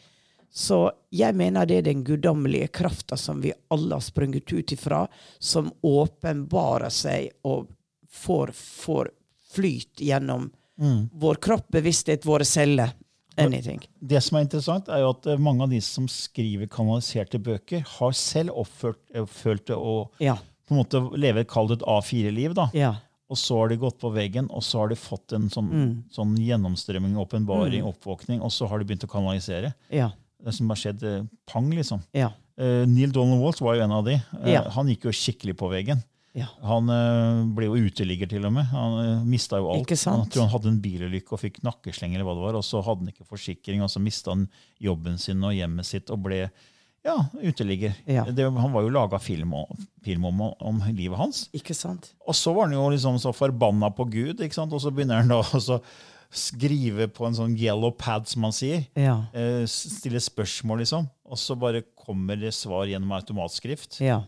Så 0.58 0.78
jeg 1.14 1.36
mener 1.38 1.68
det 1.70 1.76
er 1.82 1.86
den 1.86 2.00
guddommelige 2.08 2.72
krafta 2.74 3.18
som 3.20 3.44
vi 3.44 3.52
alle 3.74 4.00
har 4.00 4.02
sprunget 4.06 4.50
ut 4.54 4.72
ifra, 4.74 5.04
som 5.38 5.70
åpenbarer 5.86 6.90
seg 6.94 7.30
og 7.46 7.68
får, 8.10 8.56
får 8.58 9.12
flyt 9.54 10.02
gjennom 10.02 10.50
vår 11.14 11.40
kropp, 11.42 11.68
bevissthet, 11.74 12.26
våre 12.26 12.46
celler. 12.46 12.92
Anything. 13.38 13.84
Det 14.02 14.18
som 14.26 14.38
er 14.40 14.48
interessant, 14.48 14.88
er 14.90 15.04
jo 15.04 15.12
at 15.14 15.28
eh, 15.30 15.38
mange 15.42 15.62
av 15.62 15.70
de 15.70 15.78
som 15.86 16.08
skriver 16.10 16.70
kanaliserte 16.74 17.38
bøker, 17.42 17.84
har 18.00 18.16
selv 18.18 18.56
oppført, 18.58 18.98
eh, 19.14 19.26
det 19.68 19.76
å 19.78 20.10
Ja. 20.18 20.40
på 20.66 20.74
en 20.74 20.80
måte 20.82 21.02
leve 21.18 21.46
kall 21.46 21.72
et 21.72 21.86
A4-liv. 21.86 22.56
da. 22.56 22.70
Ja. 22.74 22.96
Og 23.30 23.38
så 23.38 23.60
har 23.60 23.70
de 23.70 23.78
gått 23.78 24.00
på 24.00 24.10
veggen, 24.14 24.50
og 24.50 24.64
så 24.64 24.80
har 24.80 24.90
de 24.90 24.96
fått 24.96 25.34
en 25.34 25.50
sånn, 25.50 26.04
sånn 26.10 26.36
gjennomstrømming, 26.36 27.14
åpenbaring, 27.16 27.84
oppvåkning, 27.84 28.42
og 28.42 28.50
så 28.52 28.68
har 28.68 28.80
de 28.80 28.86
begynt 28.86 29.06
å 29.06 29.12
kanalisere. 29.12 29.74
Ja. 29.92 30.12
Det 30.44 30.54
som 30.54 30.70
har 30.70 30.78
skjedd 30.80 31.04
eh, 31.04 31.24
pang, 31.50 31.72
liksom. 31.74 32.04
Ja. 32.14 32.32
Eh, 32.58 32.84
Neil 32.90 33.12
Donald 33.16 33.42
Waltz 33.42 33.62
var 33.62 33.76
jo 33.80 33.84
en 33.88 33.92
av 33.96 34.06
de. 34.06 34.20
Eh, 34.44 34.54
Ja. 34.54 34.64
Han 34.76 34.88
gikk 34.92 35.08
jo 35.10 35.14
skikkelig 35.16 35.56
på 35.58 35.70
veggen. 35.72 36.04
Ja. 36.38 36.46
Han 36.62 36.90
eh, 36.94 37.40
ble 37.58 37.66
jo 37.72 37.80
uteligger, 37.90 38.30
til 38.30 38.46
og 38.46 38.54
med. 38.54 38.68
Han 38.70 38.98
uh, 39.02 39.24
mista 39.26 39.58
jo 39.58 39.72
alt. 39.74 39.82
Ikke 39.88 39.98
sant? 39.98 40.22
Han 40.22 40.30
tror 40.30 40.44
han 40.46 40.54
hadde 40.54 40.70
en 40.76 40.82
bilulykke 40.84 41.34
og 41.34 41.42
fikk 41.42 41.58
nakkesleng, 41.66 42.14
eller 42.14 42.28
hva 42.28 42.36
det 42.38 42.44
var, 42.46 42.58
og 42.60 42.66
så 42.68 42.84
hadde 42.86 43.02
han 43.08 43.10
ikke 43.16 43.26
forsikring, 43.26 43.82
og 43.82 43.90
så 43.90 44.02
mista 44.04 44.36
han 44.36 44.44
jobben 44.84 45.18
sin 45.18 45.42
og 45.44 45.56
hjemmet 45.58 45.90
sitt 45.90 46.12
og 46.14 46.22
ble 46.28 46.44
ja, 47.08 47.16
uteligger. 47.42 47.96
Ja. 48.06 48.26
Det, 48.30 48.46
han 48.54 48.74
var 48.74 48.84
jo 48.86 48.90
laga 48.94 49.18
film, 49.24 49.54
om- 49.58 49.82
film 50.06 50.26
om, 50.30 50.42
om 50.60 50.82
livet 50.94 51.18
hans. 51.18 51.48
Ikke 51.58 51.74
sant? 51.78 52.12
Og 52.28 52.36
så 52.38 52.54
var 52.54 52.68
han 52.70 52.76
jo 52.78 52.86
liksom 52.94 53.18
så 53.24 53.34
forbanna 53.34 53.90
på 53.96 54.06
Gud, 54.12 54.42
ikke 54.46 54.60
sant? 54.60 54.74
og 54.78 54.82
så 54.84 54.92
begynner 54.94 55.24
han 55.24 55.34
da 55.34 55.42
så 55.58 55.80
skrive 56.34 57.08
på 57.12 57.28
en 57.28 57.36
sånn 57.38 57.58
yellow 57.58 57.94
pad, 57.96 58.28
som 58.28 58.44
man 58.48 58.56
sier. 58.56 58.86
Ja. 59.00 59.20
Eh, 59.34 59.64
stille 59.72 60.22
spørsmål, 60.24 60.84
liksom. 60.84 61.08
Og 61.28 61.40
så 61.40 61.56
bare 61.60 61.86
kommer 61.96 62.40
det 62.40 62.54
svar 62.56 62.88
gjennom 62.90 63.14
automatskrift. 63.18 64.00
Ja. 64.04 64.24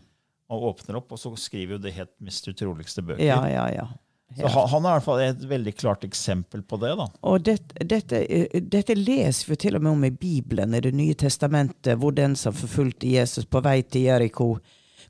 Og 0.50 0.70
åpner 0.72 1.00
opp, 1.00 1.12
og 1.14 1.20
så 1.20 1.32
skriver 1.38 1.76
jo 1.76 1.82
det 1.84 1.94
helt 1.96 2.14
mest 2.24 2.48
utroligste 2.50 3.04
bøker. 3.04 3.24
Ja, 3.24 3.42
ja, 3.50 3.66
ja. 3.74 3.90
Så 4.36 4.46
han, 4.46 4.68
han 4.70 4.84
er 4.84 4.90
i 4.90 4.94
hvert 4.94 5.06
fall 5.06 5.20
et 5.24 5.40
veldig 5.50 5.72
klart 5.74 6.04
eksempel 6.06 6.62
på 6.62 6.78
det. 6.82 6.92
da. 6.98 7.06
Og 7.26 7.42
det, 7.46 7.56
dette, 7.90 8.20
eh, 8.30 8.60
dette 8.62 8.94
leser 8.94 9.50
vi 9.50 9.58
til 9.58 9.78
og 9.78 9.82
med 9.82 9.92
om 9.92 10.04
i 10.06 10.12
Bibelen, 10.14 10.74
i 10.74 10.82
Det 10.84 10.92
nye 10.94 11.16
testamentet, 11.18 11.98
hvor 11.98 12.14
den 12.14 12.36
som 12.38 12.54
forfulgte 12.54 13.10
Jesus 13.10 13.48
på 13.50 13.62
vei 13.64 13.80
til 13.82 14.06
Jeriko, 14.06 14.52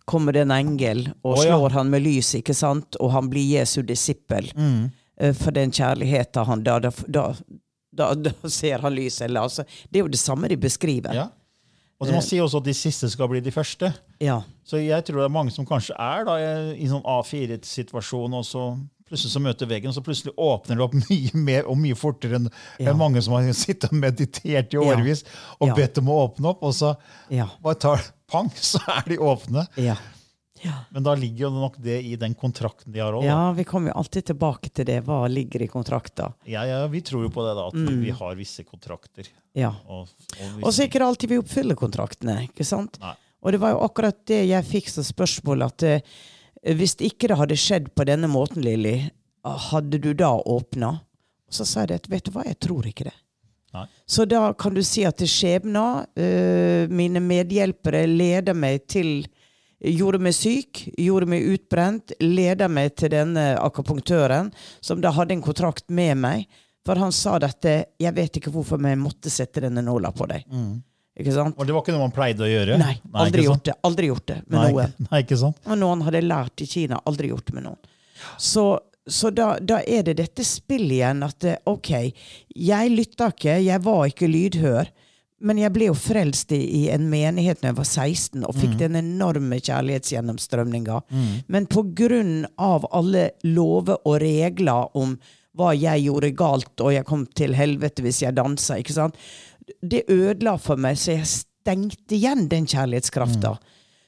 kommer 0.08 0.34
det 0.34 0.46
en 0.46 0.54
engel 0.54 1.04
og 1.22 1.36
ja. 1.36 1.50
slår 1.50 1.76
han 1.76 1.90
med 1.92 2.02
lys, 2.02 2.32
ikke 2.40 2.56
sant? 2.56 2.96
Og 2.98 3.12
han 3.14 3.28
blir 3.30 3.60
Jesu 3.60 3.82
disippel. 3.86 4.48
Eh, 4.56 4.88
For 5.36 5.52
den 5.52 5.72
kjærligheten 5.76 6.46
han 6.48 6.62
da, 6.64 6.78
da, 6.80 6.90
da, 7.08 7.24
da, 8.14 8.32
ser 8.48 8.78
han 8.84 8.94
lyset. 8.96 9.26
Eller, 9.28 9.44
altså, 9.48 9.64
det 9.90 10.00
er 10.00 10.06
jo 10.06 10.12
det 10.14 10.20
samme 10.22 10.48
de 10.48 10.56
beskriver. 10.56 11.12
Ja. 11.14 11.28
Og 12.00 12.08
Man 12.08 12.22
sier 12.24 12.40
også 12.46 12.62
at 12.62 12.64
de 12.64 12.72
siste 12.72 13.10
skal 13.12 13.28
bli 13.28 13.42
de 13.44 13.52
første. 13.52 13.90
Ja. 14.24 14.38
Så 14.64 14.78
jeg 14.80 15.04
tror 15.04 15.18
det 15.20 15.26
er 15.26 15.34
mange 15.34 15.52
som 15.52 15.66
kanskje 15.68 15.92
er 16.00 16.24
da, 16.24 16.36
i 16.72 16.86
en 16.86 16.94
sånn 16.94 17.04
A4-situasjon, 17.04 18.38
og 18.38 18.46
så 18.48 18.62
plutselig 19.10 19.32
så 19.34 19.42
møter 19.42 19.68
veggen, 19.68 19.90
og 19.90 19.96
så 19.98 20.02
plutselig 20.06 20.32
åpner 20.40 20.78
det 20.78 20.84
opp 20.86 20.94
mye 21.10 21.42
mer 21.44 21.68
og 21.68 21.76
mye 21.82 21.98
fortere 21.98 22.38
enn 22.38 22.48
Ja. 22.80 22.94
mange 22.96 23.20
som 23.26 23.34
har 23.36 23.50
sittet 23.58 23.90
og 23.90 23.98
meditert 24.00 24.72
i 24.72 24.80
årevis 24.80 25.24
og 25.58 25.68
Ja. 25.72 25.76
bedt 25.76 25.98
om 26.00 26.08
å 26.08 26.16
åpne 26.28 26.54
opp, 26.54 26.62
og 26.64 26.72
så 26.78 26.94
bare 27.60 27.76
tar 27.82 28.06
pang, 28.30 28.48
så 28.72 28.80
er 28.96 29.04
de 29.12 29.18
åpne. 29.20 29.66
Ja. 29.76 29.98
Ja. 30.64 30.74
Men 30.90 31.02
da 31.06 31.14
ligger 31.14 31.46
jo 31.46 31.50
nok 31.54 31.76
det 31.82 31.98
i 32.04 32.16
den 32.20 32.34
kontrakten 32.34 32.92
de 32.92 33.00
har 33.00 33.12
òg. 33.16 33.24
ja, 33.24 33.52
vi 33.56 33.64
kommer 33.64 33.90
jo 33.92 33.98
alltid 34.02 34.24
tilbake 34.32 34.70
til 34.74 34.84
det. 34.88 34.98
Hva 35.06 35.22
ligger 35.30 35.62
i 35.62 35.68
kontrakta? 35.70 36.32
Ja, 36.48 36.64
ja, 36.68 36.82
vi 36.90 37.00
tror 37.06 37.24
jo 37.26 37.30
på 37.32 37.44
det, 37.46 37.54
da, 37.56 37.66
at 37.68 37.74
Mm. 37.80 38.00
vi 38.04 38.10
har 38.10 38.34
visse 38.36 38.64
kontrakter. 38.64 39.28
Ja. 39.54 39.72
Og, 39.88 40.08
og 40.62 40.72
så 40.72 40.82
er 40.82 40.88
ikke 40.90 40.98
det 41.00 41.08
alltid 41.08 41.28
vi 41.30 41.38
oppfyller 41.40 41.74
kontraktene. 41.78 42.42
ikke 42.48 42.64
sant? 42.64 42.98
Nei. 43.00 43.14
Og 43.42 43.52
det 43.52 43.60
var 43.62 43.70
jo 43.72 43.80
akkurat 43.86 44.18
det 44.28 44.42
jeg 44.50 44.64
fikk 44.68 44.88
som 44.92 45.04
spørsmål, 45.04 45.62
at 45.64 45.82
uh, 45.82 46.00
hvis 46.76 46.92
ikke 47.00 47.28
det 47.32 47.38
hadde 47.40 47.56
skjedd 47.56 47.86
på 47.96 48.04
denne 48.04 48.28
måten, 48.28 48.60
Lilly, 48.62 49.10
hadde 49.44 49.96
du 49.98 50.12
da 50.12 50.34
åpna? 50.36 51.00
Og 51.48 51.56
så 51.56 51.64
sa 51.64 51.80
jeg 51.80 51.88
det, 51.88 52.00
at 52.04 52.10
vet 52.12 52.24
du 52.28 52.30
hva, 52.34 52.44
jeg 52.44 52.58
tror 52.60 52.84
ikke 52.86 53.06
det. 53.08 53.14
Nei. 53.72 53.86
Så 54.06 54.26
da 54.28 54.52
kan 54.52 54.74
du 54.74 54.82
si 54.84 55.04
at 55.08 55.16
skjebna, 55.24 56.04
uh, 56.04 56.90
mine 56.92 57.22
medhjelpere, 57.24 58.04
leder 58.06 58.52
meg 58.54 58.84
til 58.90 59.24
Gjorde 59.80 60.20
meg 60.20 60.34
syk, 60.36 60.82
gjorde 61.00 61.28
meg 61.32 61.46
utbrent, 61.54 62.12
leda 62.20 62.68
meg 62.68 62.92
til 63.00 63.14
denne 63.14 63.54
akupunktøren, 63.60 64.50
som 64.84 65.00
da 65.00 65.12
hadde 65.16 65.38
en 65.38 65.44
kontrakt 65.44 65.86
med 65.88 66.18
meg. 66.20 66.44
For 66.84 66.96
han 67.00 67.12
sa 67.12 67.38
dette 67.38 67.84
'Jeg 68.00 68.14
vet 68.16 68.36
ikke 68.40 68.52
hvorfor, 68.52 68.80
vi 68.80 68.94
måtte 68.96 69.30
sette 69.30 69.60
denne 69.60 69.82
nåla 69.84 70.12
på 70.12 70.26
deg'. 70.28 70.44
Ikke 71.20 71.32
sant? 71.34 71.56
Og 71.58 71.66
det 71.66 71.74
var 71.74 71.82
ikke 71.84 71.94
noe 71.96 72.06
man 72.06 72.14
pleide 72.14 72.44
å 72.46 72.48
gjøre? 72.48 72.76
Nei, 72.80 72.94
aldri 73.12 73.44
gjort 73.44 73.64
det. 73.64 73.74
Aldri 73.84 74.06
gjort 74.10 74.26
det 74.30 74.38
med 74.46 74.56
Nei, 74.56 74.68
noen. 74.72 74.94
nei, 75.10 75.22
ikke 75.24 75.40
sant? 75.40 75.58
Og 75.66 75.80
noen 75.80 76.04
hadde 76.06 76.22
lært 76.24 76.64
i 76.64 76.68
Kina, 76.70 77.00
aldri 77.08 77.32
gjort 77.32 77.50
det 77.50 77.56
med 77.58 77.66
noen. 77.66 77.90
Så, 78.38 78.64
så 79.08 79.32
da, 79.34 79.58
da 79.60 79.80
er 79.82 80.06
det 80.06 80.16
dette 80.20 80.44
spillet 80.46 81.00
igjen 81.00 81.22
at 81.26 81.44
eh, 81.48 81.60
OK, 81.68 81.92
jeg 82.56 82.94
lytta 82.94 83.30
ikke, 83.34 83.58
jeg 83.64 83.84
var 83.84 84.06
ikke 84.08 84.30
lydhør. 84.30 84.92
Men 85.40 85.58
jeg 85.58 85.72
ble 85.72 85.86
jo 85.88 85.96
frelst 85.96 86.52
i, 86.52 86.60
i 86.60 86.80
en 86.92 87.06
menighet 87.08 87.62
når 87.62 87.70
jeg 87.70 87.78
var 87.78 87.88
16 87.88 88.44
og 88.44 88.56
fikk 88.58 88.74
den 88.82 88.98
enorme 89.00 89.56
kjærlighetsgjennomstrømninga. 89.56 90.98
Men 91.48 91.68
på 91.70 91.86
grunn 91.96 92.42
av 92.60 92.84
alle 92.92 93.30
lover 93.48 94.02
og 94.04 94.18
regler 94.20 94.96
om 95.00 95.16
hva 95.56 95.72
jeg 95.74 96.04
gjorde 96.04 96.30
galt, 96.38 96.74
og 96.78 96.92
jeg 96.94 97.08
kom 97.08 97.24
til 97.34 97.56
helvete 97.58 98.04
hvis 98.04 98.20
jeg 98.22 98.36
dansa, 98.36 98.76
ikke 98.78 98.94
sant? 98.94 99.16
det 99.82 100.04
ødela 100.10 100.56
for 100.60 100.80
meg, 100.80 100.98
så 100.98 101.14
jeg 101.14 101.28
stengte 101.30 102.16
igjen 102.16 102.48
den 102.50 102.66
kjærlighetskrafta. 102.68 103.54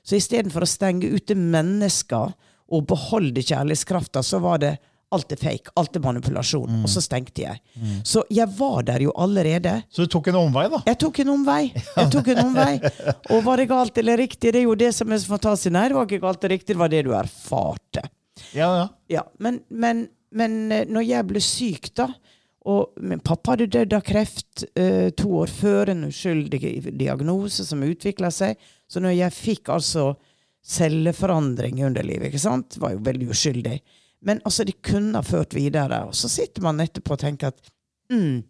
Så 0.03 0.19
istedenfor 0.19 0.65
å 0.65 0.71
stenge 0.71 1.11
ute 1.13 1.37
mennesker 1.39 2.33
og 2.73 2.87
beholde 2.91 3.45
kjærlighetskrafta, 3.45 4.23
så 4.27 4.41
var 4.43 4.63
det 4.63 4.73
alt 5.15 5.35
er 5.35 5.41
fake, 5.41 5.73
alt 5.79 5.97
er 5.99 6.03
manipulasjon. 6.05 6.81
Og 6.83 6.91
så 6.91 7.03
stengte 7.05 7.45
jeg. 7.45 7.61
Så 8.09 8.25
jeg 8.33 8.49
var 8.59 8.83
der 8.89 9.05
jo 9.05 9.13
allerede. 9.21 9.77
Så 9.93 10.07
du 10.07 10.13
tok 10.17 10.33
en 10.33 10.41
omvei, 10.41 10.67
da? 10.73 10.83
Jeg 10.89 10.99
tok 11.03 11.21
en 11.25 11.33
omvei. 11.35 11.61
Jeg 11.75 12.11
tok 12.15 12.33
en 12.35 12.43
omvei. 12.47 12.73
Og 13.35 13.45
var 13.47 13.61
det 13.63 13.69
galt 13.71 14.01
eller 14.03 14.21
riktig? 14.23 14.53
Det 14.55 14.63
er 14.63 14.67
jo 14.67 14.75
det 14.79 14.93
som 14.97 15.13
er 15.13 15.21
så 15.23 15.35
fantastisk. 15.35 15.73
Nei, 15.77 15.87
det 15.93 15.99
var 15.99 16.09
ikke 16.09 16.23
galt 16.25 16.43
eller 16.45 16.57
riktig, 16.57 16.75
det 16.75 16.83
var 16.83 16.93
det 16.93 17.05
du 17.07 17.13
erfarte. 17.17 18.05
Ja, 18.57 18.69
ja. 18.81 18.89
Ja, 19.13 19.23
men, 19.45 19.61
men, 19.69 20.07
men 20.33 20.59
eh, 20.73 20.87
når 20.89 21.05
jeg 21.07 21.29
ble 21.29 21.43
syk, 21.45 21.91
da 21.99 22.09
Og 22.71 22.95
min 23.03 23.21
pappa 23.21 23.57
hadde 23.57 23.67
dødd 23.75 23.95
av 23.97 24.05
kreft 24.07 24.63
eh, 24.79 25.11
to 25.19 25.33
år 25.43 25.51
før, 25.51 25.91
en 25.91 26.05
uskyldig 26.07 26.61
diagnose 26.95 27.67
som 27.67 27.83
utvikla 27.83 28.31
seg. 28.31 28.61
Så 28.87 29.03
når 29.03 29.17
jeg 29.19 29.35
fikk 29.35 29.73
altså 29.75 30.13
celleforandring 30.63 31.81
i 31.81 31.87
underlivet, 31.89 32.29
ikke 32.31 32.43
sant, 32.43 32.77
var 32.79 32.95
jo 32.95 33.03
veldig 33.03 33.29
uskyldig. 33.35 33.81
Men 34.23 34.41
altså, 34.47 34.65
det 34.69 34.77
kunne 34.87 35.19
ha 35.19 35.23
ført 35.27 35.55
videre. 35.57 36.05
Og 36.09 36.15
så 36.15 36.29
sitter 36.31 36.63
man 36.63 36.81
etterpå 36.85 37.17
og 37.17 37.23
tenker 37.25 37.51
at 37.51 37.73
mm, 38.13 38.43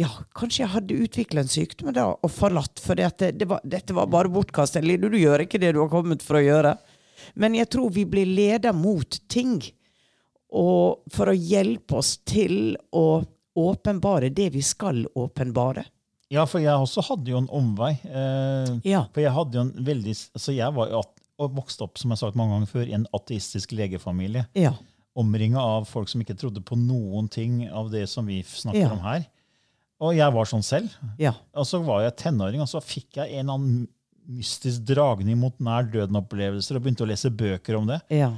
ja, 0.00 0.08
kanskje 0.34 0.64
jeg 0.64 0.72
hadde 0.72 0.96
utvikla 1.04 1.44
en 1.44 1.52
sykdom 1.52 1.92
da 1.94 2.06
og 2.16 2.30
forlatt, 2.32 2.80
for 2.82 2.98
det, 2.98 3.12
det 3.38 3.46
var, 3.50 3.60
dette 3.62 3.94
var 3.94 4.08
bare 4.10 4.32
bortkasta. 4.32 4.80
Du, 4.82 5.08
du 5.08 5.18
gjør 5.20 5.44
ikke 5.44 5.60
det 5.62 5.74
du 5.76 5.82
har 5.84 5.92
kommet 5.92 6.24
for 6.24 6.40
å 6.40 6.44
gjøre. 6.44 6.74
Men 7.38 7.54
jeg 7.56 7.68
tror 7.72 7.92
vi 7.94 8.06
blir 8.10 8.26
leda 8.26 8.72
mot 8.74 9.20
ting. 9.30 9.58
Og 10.54 11.04
for 11.14 11.30
å 11.32 11.36
hjelpe 11.36 11.98
oss 12.00 12.16
til 12.26 12.74
å 12.94 13.22
åpenbare 13.58 14.32
det 14.34 14.48
vi 14.54 14.62
skal 14.66 15.04
åpenbare. 15.14 15.84
Ja, 16.32 16.42
for 16.50 16.58
jeg 16.62 16.74
også 16.74 17.04
hadde 17.06 17.30
jo 17.30 17.38
en 17.38 17.50
omvei. 17.54 17.92
Eh, 18.02 18.72
Ja. 18.90 19.04
for 19.12 19.20
jeg 19.22 19.30
hadde 19.36 19.54
jo 19.54 19.60
en 19.68 19.84
veldig 19.86 20.14
Altså, 20.34 20.54
jeg 20.56 20.74
var 20.74 20.88
jo 20.90 21.02
at, 21.04 21.13
og 21.38 21.54
vokste 21.56 21.82
opp 21.86 21.98
som 21.98 22.10
jeg 22.12 22.18
har 22.18 22.28
sagt 22.28 22.36
mange 22.38 22.54
ganger 22.54 22.70
før, 22.70 22.88
i 22.88 22.94
en 22.96 23.06
ateistisk 23.16 23.72
legefamilie. 23.74 24.46
Ja. 24.58 24.74
Omringa 25.18 25.58
av 25.62 25.86
folk 25.90 26.08
som 26.10 26.22
ikke 26.22 26.36
trodde 26.38 26.62
på 26.66 26.76
noen 26.78 27.28
ting 27.30 27.64
av 27.70 27.90
det 27.92 28.06
som 28.10 28.26
vi 28.26 28.40
snakker 28.42 28.80
Ja. 28.86 28.92
om 28.92 29.02
her. 29.04 29.26
Og 30.00 30.14
jeg 30.16 30.32
var 30.34 30.44
sånn 30.50 30.62
selv. 30.66 30.90
Ja. 31.18 31.32
Og 31.54 31.66
så 31.66 31.78
var 31.84 32.02
jeg 32.02 32.16
tenåring, 32.16 32.60
og 32.60 32.68
så 32.68 32.80
fikk 32.82 33.16
jeg 33.22 33.38
en 33.38 33.50
annen 33.50 33.88
mystisk 34.26 34.82
dragning 34.88 35.36
mot 35.38 35.54
nær 35.60 35.84
døden-opplevelser 35.92 36.76
og 36.76 36.82
begynte 36.82 37.04
å 37.04 37.08
lese 37.10 37.30
bøker 37.30 37.76
om 37.78 37.86
det. 37.86 38.00
Ja. 38.10 38.32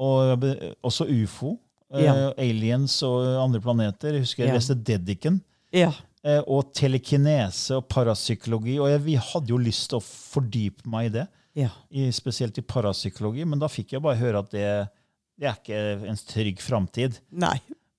Og 0.00 0.44
også 0.86 1.06
ufo. 1.08 1.58
Ja. 1.90 2.12
Uh, 2.14 2.32
aliens 2.38 3.02
og 3.02 3.24
andre 3.42 3.60
planeter. 3.60 4.14
Jeg 4.14 4.22
husker 4.22 4.44
jeg 4.46 4.54
leste 4.54 4.76
Dedican. 4.78 5.40
Ja. 5.74 5.90
Uh, 6.24 6.42
Og 6.46 6.72
telekinese 6.76 7.74
og 7.80 7.88
parapsykologi. 7.90 8.78
Og 8.78 8.88
jeg, 8.92 9.00
vi 9.08 9.16
hadde 9.16 9.50
jo 9.50 9.58
lyst 9.58 9.88
til 9.90 9.98
å 9.98 10.04
fordype 10.04 10.86
meg 10.86 11.10
i 11.10 11.14
det. 11.18 11.26
Ja. 11.58 11.70
I, 11.90 12.08
spesielt 12.14 12.58
i 12.58 12.62
parapsykologi. 12.62 13.44
Men 13.44 13.58
da 13.62 13.68
fikk 13.70 13.96
jeg 13.96 14.04
bare 14.04 14.20
høre 14.20 14.42
at 14.44 14.50
det, 14.54 14.66
det 15.40 15.48
er 15.50 15.58
ikke 15.58 15.80
en 16.10 16.20
trygg 16.28 16.62
framtid. 16.62 17.18
Nei. 17.30 17.56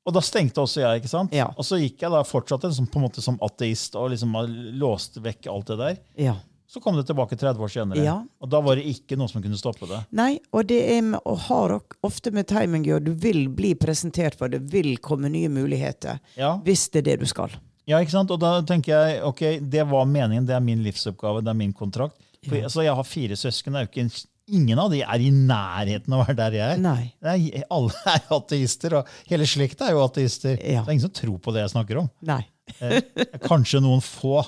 Og 0.08 0.16
da 0.16 0.22
stengte 0.26 0.64
også 0.64 0.82
jeg. 0.82 1.02
ikke 1.02 1.12
sant? 1.12 1.34
Ja. 1.36 1.52
Og 1.60 1.66
så 1.68 1.78
gikk 1.78 2.02
jeg 2.02 2.14
da 2.14 2.24
fortsatt 2.26 2.64
som, 2.74 2.88
på 2.90 2.98
en 2.98 3.06
måte 3.06 3.22
som 3.22 3.38
ateist 3.46 3.94
og 4.00 4.10
liksom 4.14 4.34
låste 4.82 5.22
vekk 5.22 5.52
alt 5.52 5.70
det 5.74 5.78
der. 5.82 6.00
Ja. 6.30 6.38
Så 6.72 6.80
kom 6.80 6.96
det 6.96 7.04
tilbake 7.10 7.36
30 7.36 7.60
år 7.66 7.68
senere. 7.74 8.04
Ja. 8.06 8.14
Og 8.40 8.48
da 8.50 8.62
var 8.64 8.80
det 8.80 8.88
ikke 8.88 9.18
noe 9.20 9.28
som 9.28 9.44
kunne 9.44 9.60
stoppe 9.60 9.90
det. 9.90 10.00
Nei, 10.16 10.38
og 10.56 10.70
det 10.70 10.80
er 10.94 11.10
og 11.20 11.42
har 11.50 11.74
ofte 12.08 12.32
med 12.32 12.48
timing 12.48 12.86
å. 12.96 13.02
Du 13.04 13.12
vil 13.12 13.50
bli 13.52 13.74
presentert 13.76 14.38
for 14.40 14.48
det, 14.50 14.62
vil 14.72 14.96
komme 15.04 15.28
nye 15.30 15.52
muligheter. 15.52 16.22
Hvis 16.64 16.86
det 16.94 17.04
er 17.04 17.10
det 17.10 17.18
du 17.26 17.28
skal. 17.28 17.52
ja, 17.86 18.00
ikke 18.00 18.16
sant? 18.16 18.32
Og 18.32 18.40
da 18.40 18.62
tenker 18.64 18.96
jeg 18.96 19.20
ok, 19.28 19.44
det 19.68 19.84
var 19.92 20.08
meningen, 20.08 20.48
det 20.48 20.56
er 20.56 20.64
min 20.64 20.80
livsoppgave, 20.86 21.44
det 21.44 21.52
er 21.52 21.60
min 21.60 21.74
kontrakt. 21.76 22.16
For, 22.48 22.58
Ja. 22.58 22.64
altså, 22.68 22.82
jeg 22.84 22.96
har 22.98 23.04
fire 23.06 23.36
søsken. 23.38 23.74
Det 23.74 23.80
er 23.82 23.86
jo 23.86 23.92
ikke, 23.92 24.26
ingen 24.52 24.80
av 24.82 24.90
de 24.92 25.02
er 25.06 25.22
i 25.22 25.30
nærheten 25.32 26.14
av 26.16 26.24
å 26.24 26.26
være 26.28 26.36
der 26.40 26.56
jeg 26.58 26.74
er. 26.76 26.80
Nei. 26.82 27.14
Er 27.22 27.66
alle 27.70 27.92
er 28.16 28.24
ateister, 28.38 28.96
og 29.02 29.12
hele 29.30 29.46
slekta 29.48 29.88
er 29.88 29.94
jo 29.98 30.02
ateister. 30.08 30.56
Ja. 30.58 30.82
Det 30.82 30.90
er 30.90 30.96
ingen 30.98 31.06
som 31.06 31.14
tror 31.22 31.38
på 31.44 31.54
det 31.54 31.62
jeg 31.68 31.74
snakker 31.76 32.02
om. 32.02 32.10
Nei. 32.26 32.42
Eh, 32.80 33.02
Kanskje 33.44 33.82
noen 33.84 34.02
få 34.06 34.40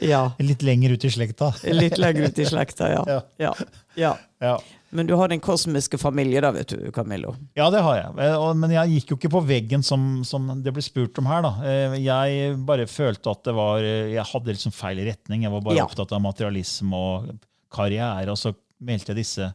Ja. 0.00 0.30
litt 0.48 0.62
lenger 0.64 0.94
ut 0.96 1.04
i 1.04 1.10
slekta. 1.12 1.50
Litt 1.76 1.98
lenger 2.00 2.30
ut 2.30 2.38
i 2.38 2.46
slekta, 2.48 2.88
ja. 2.94 3.20
Ja. 3.44 3.52
Ja. 4.40 4.56
Ja. 4.92 4.96
Ja. 4.96 4.96
Men 4.96 5.06
du 5.08 5.14
har 5.16 5.28
den 5.28 5.40
kosmiske 5.40 5.98
familie 5.98 6.40
da, 6.44 6.50
vet 6.52 6.68
du, 6.68 6.90
Camillo. 6.92 7.34
Ja, 7.56 7.70
det 7.70 7.80
har 7.82 7.96
jeg. 7.96 8.18
Eh, 8.18 8.54
Men 8.54 8.70
jeg 8.70 8.88
gikk 9.00 9.10
jo 9.10 9.16
ikke 9.16 9.30
på 9.32 9.40
veggen 9.48 9.82
som, 9.82 10.22
som 10.24 10.62
det 10.62 10.72
ble 10.72 10.82
spurt 10.82 11.16
om 11.18 11.26
her. 11.26 11.42
da. 11.42 11.52
Eh, 11.64 11.96
Jeg 12.04 12.56
bare 12.66 12.86
følte 12.86 13.30
at 13.30 13.42
det 13.44 13.54
var 13.54 13.78
eh, 13.80 14.12
Jeg 14.12 14.24
hadde 14.24 14.52
liksom 14.52 14.72
feil 14.72 14.98
retning. 15.06 15.42
Jeg 15.44 15.50
var 15.52 15.60
bare 15.62 15.76
Ja. 15.76 15.84
opptatt 15.86 16.12
av 16.12 16.20
materialisme 16.20 16.92
og 16.94 17.38
karriere. 17.72 18.28
Og 18.30 18.36
så 18.36 18.54
meldte 18.80 19.14
jeg 19.14 19.16
disse 19.24 19.54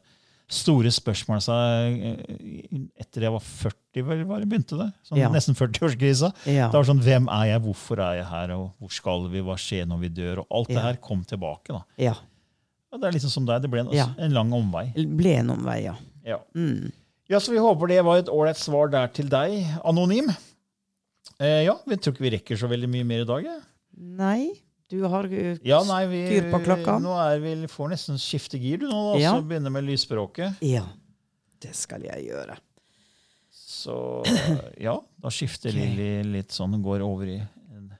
store 0.49 0.87
spørsmålene 0.87 1.43
seg 1.43 2.91
etter 2.97 3.25
jeg 3.25 3.31
var 3.33 3.41
40, 3.43 4.03
vel, 4.07 4.21
var 4.29 4.39
det 4.39 4.47
begynte 4.47 4.77
det? 4.79 4.93
Sånn, 5.03 5.17
Ja. 5.19 5.27
Nesten 5.29 5.55
40-årskrisa. 5.59 6.29
Ja. 6.47 6.69
Det 6.71 6.77
var 6.79 6.83
sånn, 6.87 7.01
Hvem 7.03 7.27
er 7.29 7.45
jeg, 7.51 7.61
hvorfor 7.65 7.99
er 7.99 8.15
jeg 8.21 8.25
her, 8.29 8.51
og 8.55 8.71
hvor 8.79 8.89
skal 8.91 9.27
vi, 9.29 9.41
hva 9.41 9.57
skjer 9.59 9.85
når 9.85 9.99
vi 9.99 10.09
dør? 10.09 10.39
Og 10.39 10.47
alt 10.51 10.67
det 10.69 10.81
her 10.81 10.95
kom 11.03 11.23
tilbake. 11.27 11.67
da. 11.75 11.83
Ja. 11.97 12.13
Og 12.97 13.03
det 13.03 13.11
er 13.11 13.15
liksom 13.19 13.29
som 13.29 13.45
deg, 13.45 13.61
det 13.61 13.69
ble 13.69 13.83
en, 13.85 13.91
Ja. 13.93 14.07
en 14.17 14.33
lang 14.33 14.49
omvei. 14.57 14.87
Ble 14.97 15.35
en 15.43 15.51
omvei, 15.53 15.83
ja. 15.85 15.93
Ja. 16.25 16.39
Mm. 16.57 16.89
Ja, 17.29 17.37
så 17.43 17.51
Vi 17.53 17.59
håper 17.61 17.87
det 17.91 18.01
var 18.07 18.17
et 18.17 18.29
ålreit 18.31 18.57
svar 18.57 18.89
der 18.89 19.07
til 19.13 19.27
deg, 19.29 19.59
anonym. 19.85 20.31
Eh, 21.39 21.63
ja, 21.67 21.75
Vi 21.85 21.97
tror 22.01 22.15
ikke 22.15 22.25
vi 22.25 22.31
rekker 22.37 22.57
så 22.57 22.67
veldig 22.71 22.89
mye 22.89 23.05
mer 23.05 23.21
i 23.21 23.27
dag. 23.29 23.43
Ja, 23.45 23.59
Nei, 23.97 24.51
du 24.89 25.01
har 25.09 25.25
uh, 25.25 25.57
ja 25.65 25.79
nei, 25.83 26.03
vi, 26.07 26.19
styr 26.29 26.49
på 26.53 26.59
klokka. 26.63 26.97
Nå 27.01 27.13
er 27.19 27.39
vi 27.41 27.53
får 27.69 27.89
nesten 27.93 28.17
skifte 28.21 28.57
gir, 28.61 28.77
du 28.81 28.87
nå, 28.87 29.13
da, 29.13 29.19
Ja. 29.21 29.31
så 29.35 29.43
begynne 29.45 29.71
med 29.73 29.83
lysspråket. 29.85 30.57
Ja, 30.61 30.85
det 31.61 31.75
skal 31.75 32.01
jeg 32.05 32.27
gjøre. 32.29 32.57
Så 33.51 34.23
ja, 34.79 34.95
da 35.21 35.29
skifter 35.33 35.69
Ok. 35.69 35.75
Lilly 35.77 36.23
litt 36.23 36.53
sånn, 36.55 36.77
går 36.81 37.01
over 37.05 37.27
i 37.27 37.37
en 37.41 37.91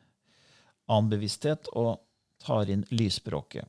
annen 0.88 1.10
bevissthet 1.12 1.68
og 1.76 2.00
tar 2.44 2.70
inn 2.72 2.86
lysspråket. 2.94 3.68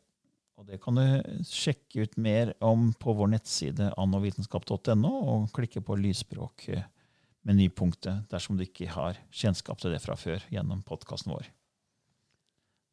Og 0.58 0.66
Det 0.66 0.80
kan 0.82 0.98
du 0.98 1.06
sjekke 1.46 2.02
ut 2.02 2.16
mer 2.18 2.50
om 2.64 2.92
på 2.98 3.12
vår 3.14 3.28
nettside 3.36 3.92
annovitenskap.no, 3.94 5.06
og 5.06 5.52
klikke 5.54 5.78
på 5.86 5.94
lysspråk-menypunktet 6.02 8.26
dersom 8.32 8.56
du 8.58 8.62
ikke 8.66 8.90
har 8.90 9.14
kjennskap 9.30 9.78
til 9.78 9.94
det 9.94 10.02
fra 10.02 10.16
før 10.18 10.42
gjennom 10.50 10.82
podkasten 10.86 11.32
vår. 11.36 11.46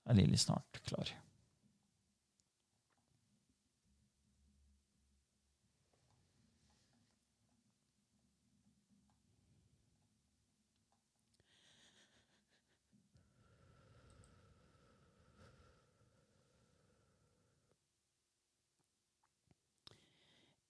Er 0.06 0.14
Lilly 0.20 0.38
snart 0.38 0.82
klar? 0.86 1.10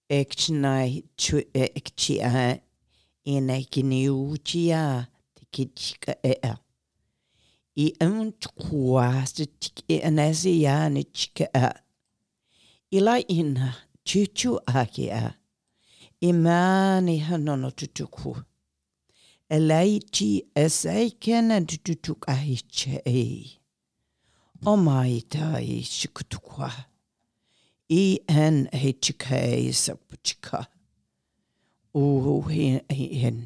Ekchnai 0.08 1.02
chu 1.16 1.42
ekchia 1.52 2.60
inekniuchia 3.24 5.06
tikichka 5.34 6.16
ea. 6.22 6.58
I 7.76 7.92
untquast 8.00 9.36
tik 9.60 9.84
enasia 9.88 10.88
nichka 10.88 11.46
a. 11.54 11.74
Ila 12.90 13.18
ina 13.26 13.74
chuchu 14.04 14.60
akia. 14.66 15.34
Imani 16.20 17.18
hanono 17.18 17.70
tutuku. 17.70 18.36
Elaichi 19.48 20.46
esaikena 20.54 21.60
tutuk 21.60 22.28
ahiche 22.28 23.02
e. 23.04 23.60
Omaita 24.64 25.60
i 25.60 25.82
shukutukwa. 25.82 26.72
ENHK 27.88 29.24
sapchika 29.72 30.66
uhinchie 31.94 33.36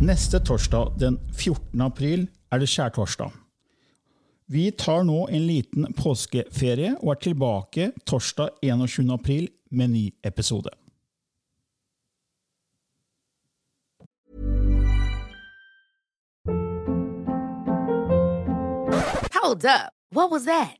Neste 0.00 0.40
torsdag 0.40 0.94
den 0.98 1.18
14. 1.36 1.80
april 1.84 2.26
er 2.52 2.58
det 2.62 2.68
skjærtorsdag. 2.72 3.32
Vi 4.52 4.70
tar 4.72 5.04
nå 5.06 5.28
en 5.28 5.44
liten 5.46 5.92
påskeferie 5.94 6.96
og 6.98 7.12
er 7.12 7.18
tilbake 7.22 7.84
torsdag 8.02 8.56
21. 8.66 9.12
april 9.14 9.46
med 9.70 9.92
ny 9.92 10.02
episode. 10.26 10.72
Hold 19.38 19.64
up. 19.64 19.92
What 20.10 20.32
was 20.32 20.44
that? 20.44 20.79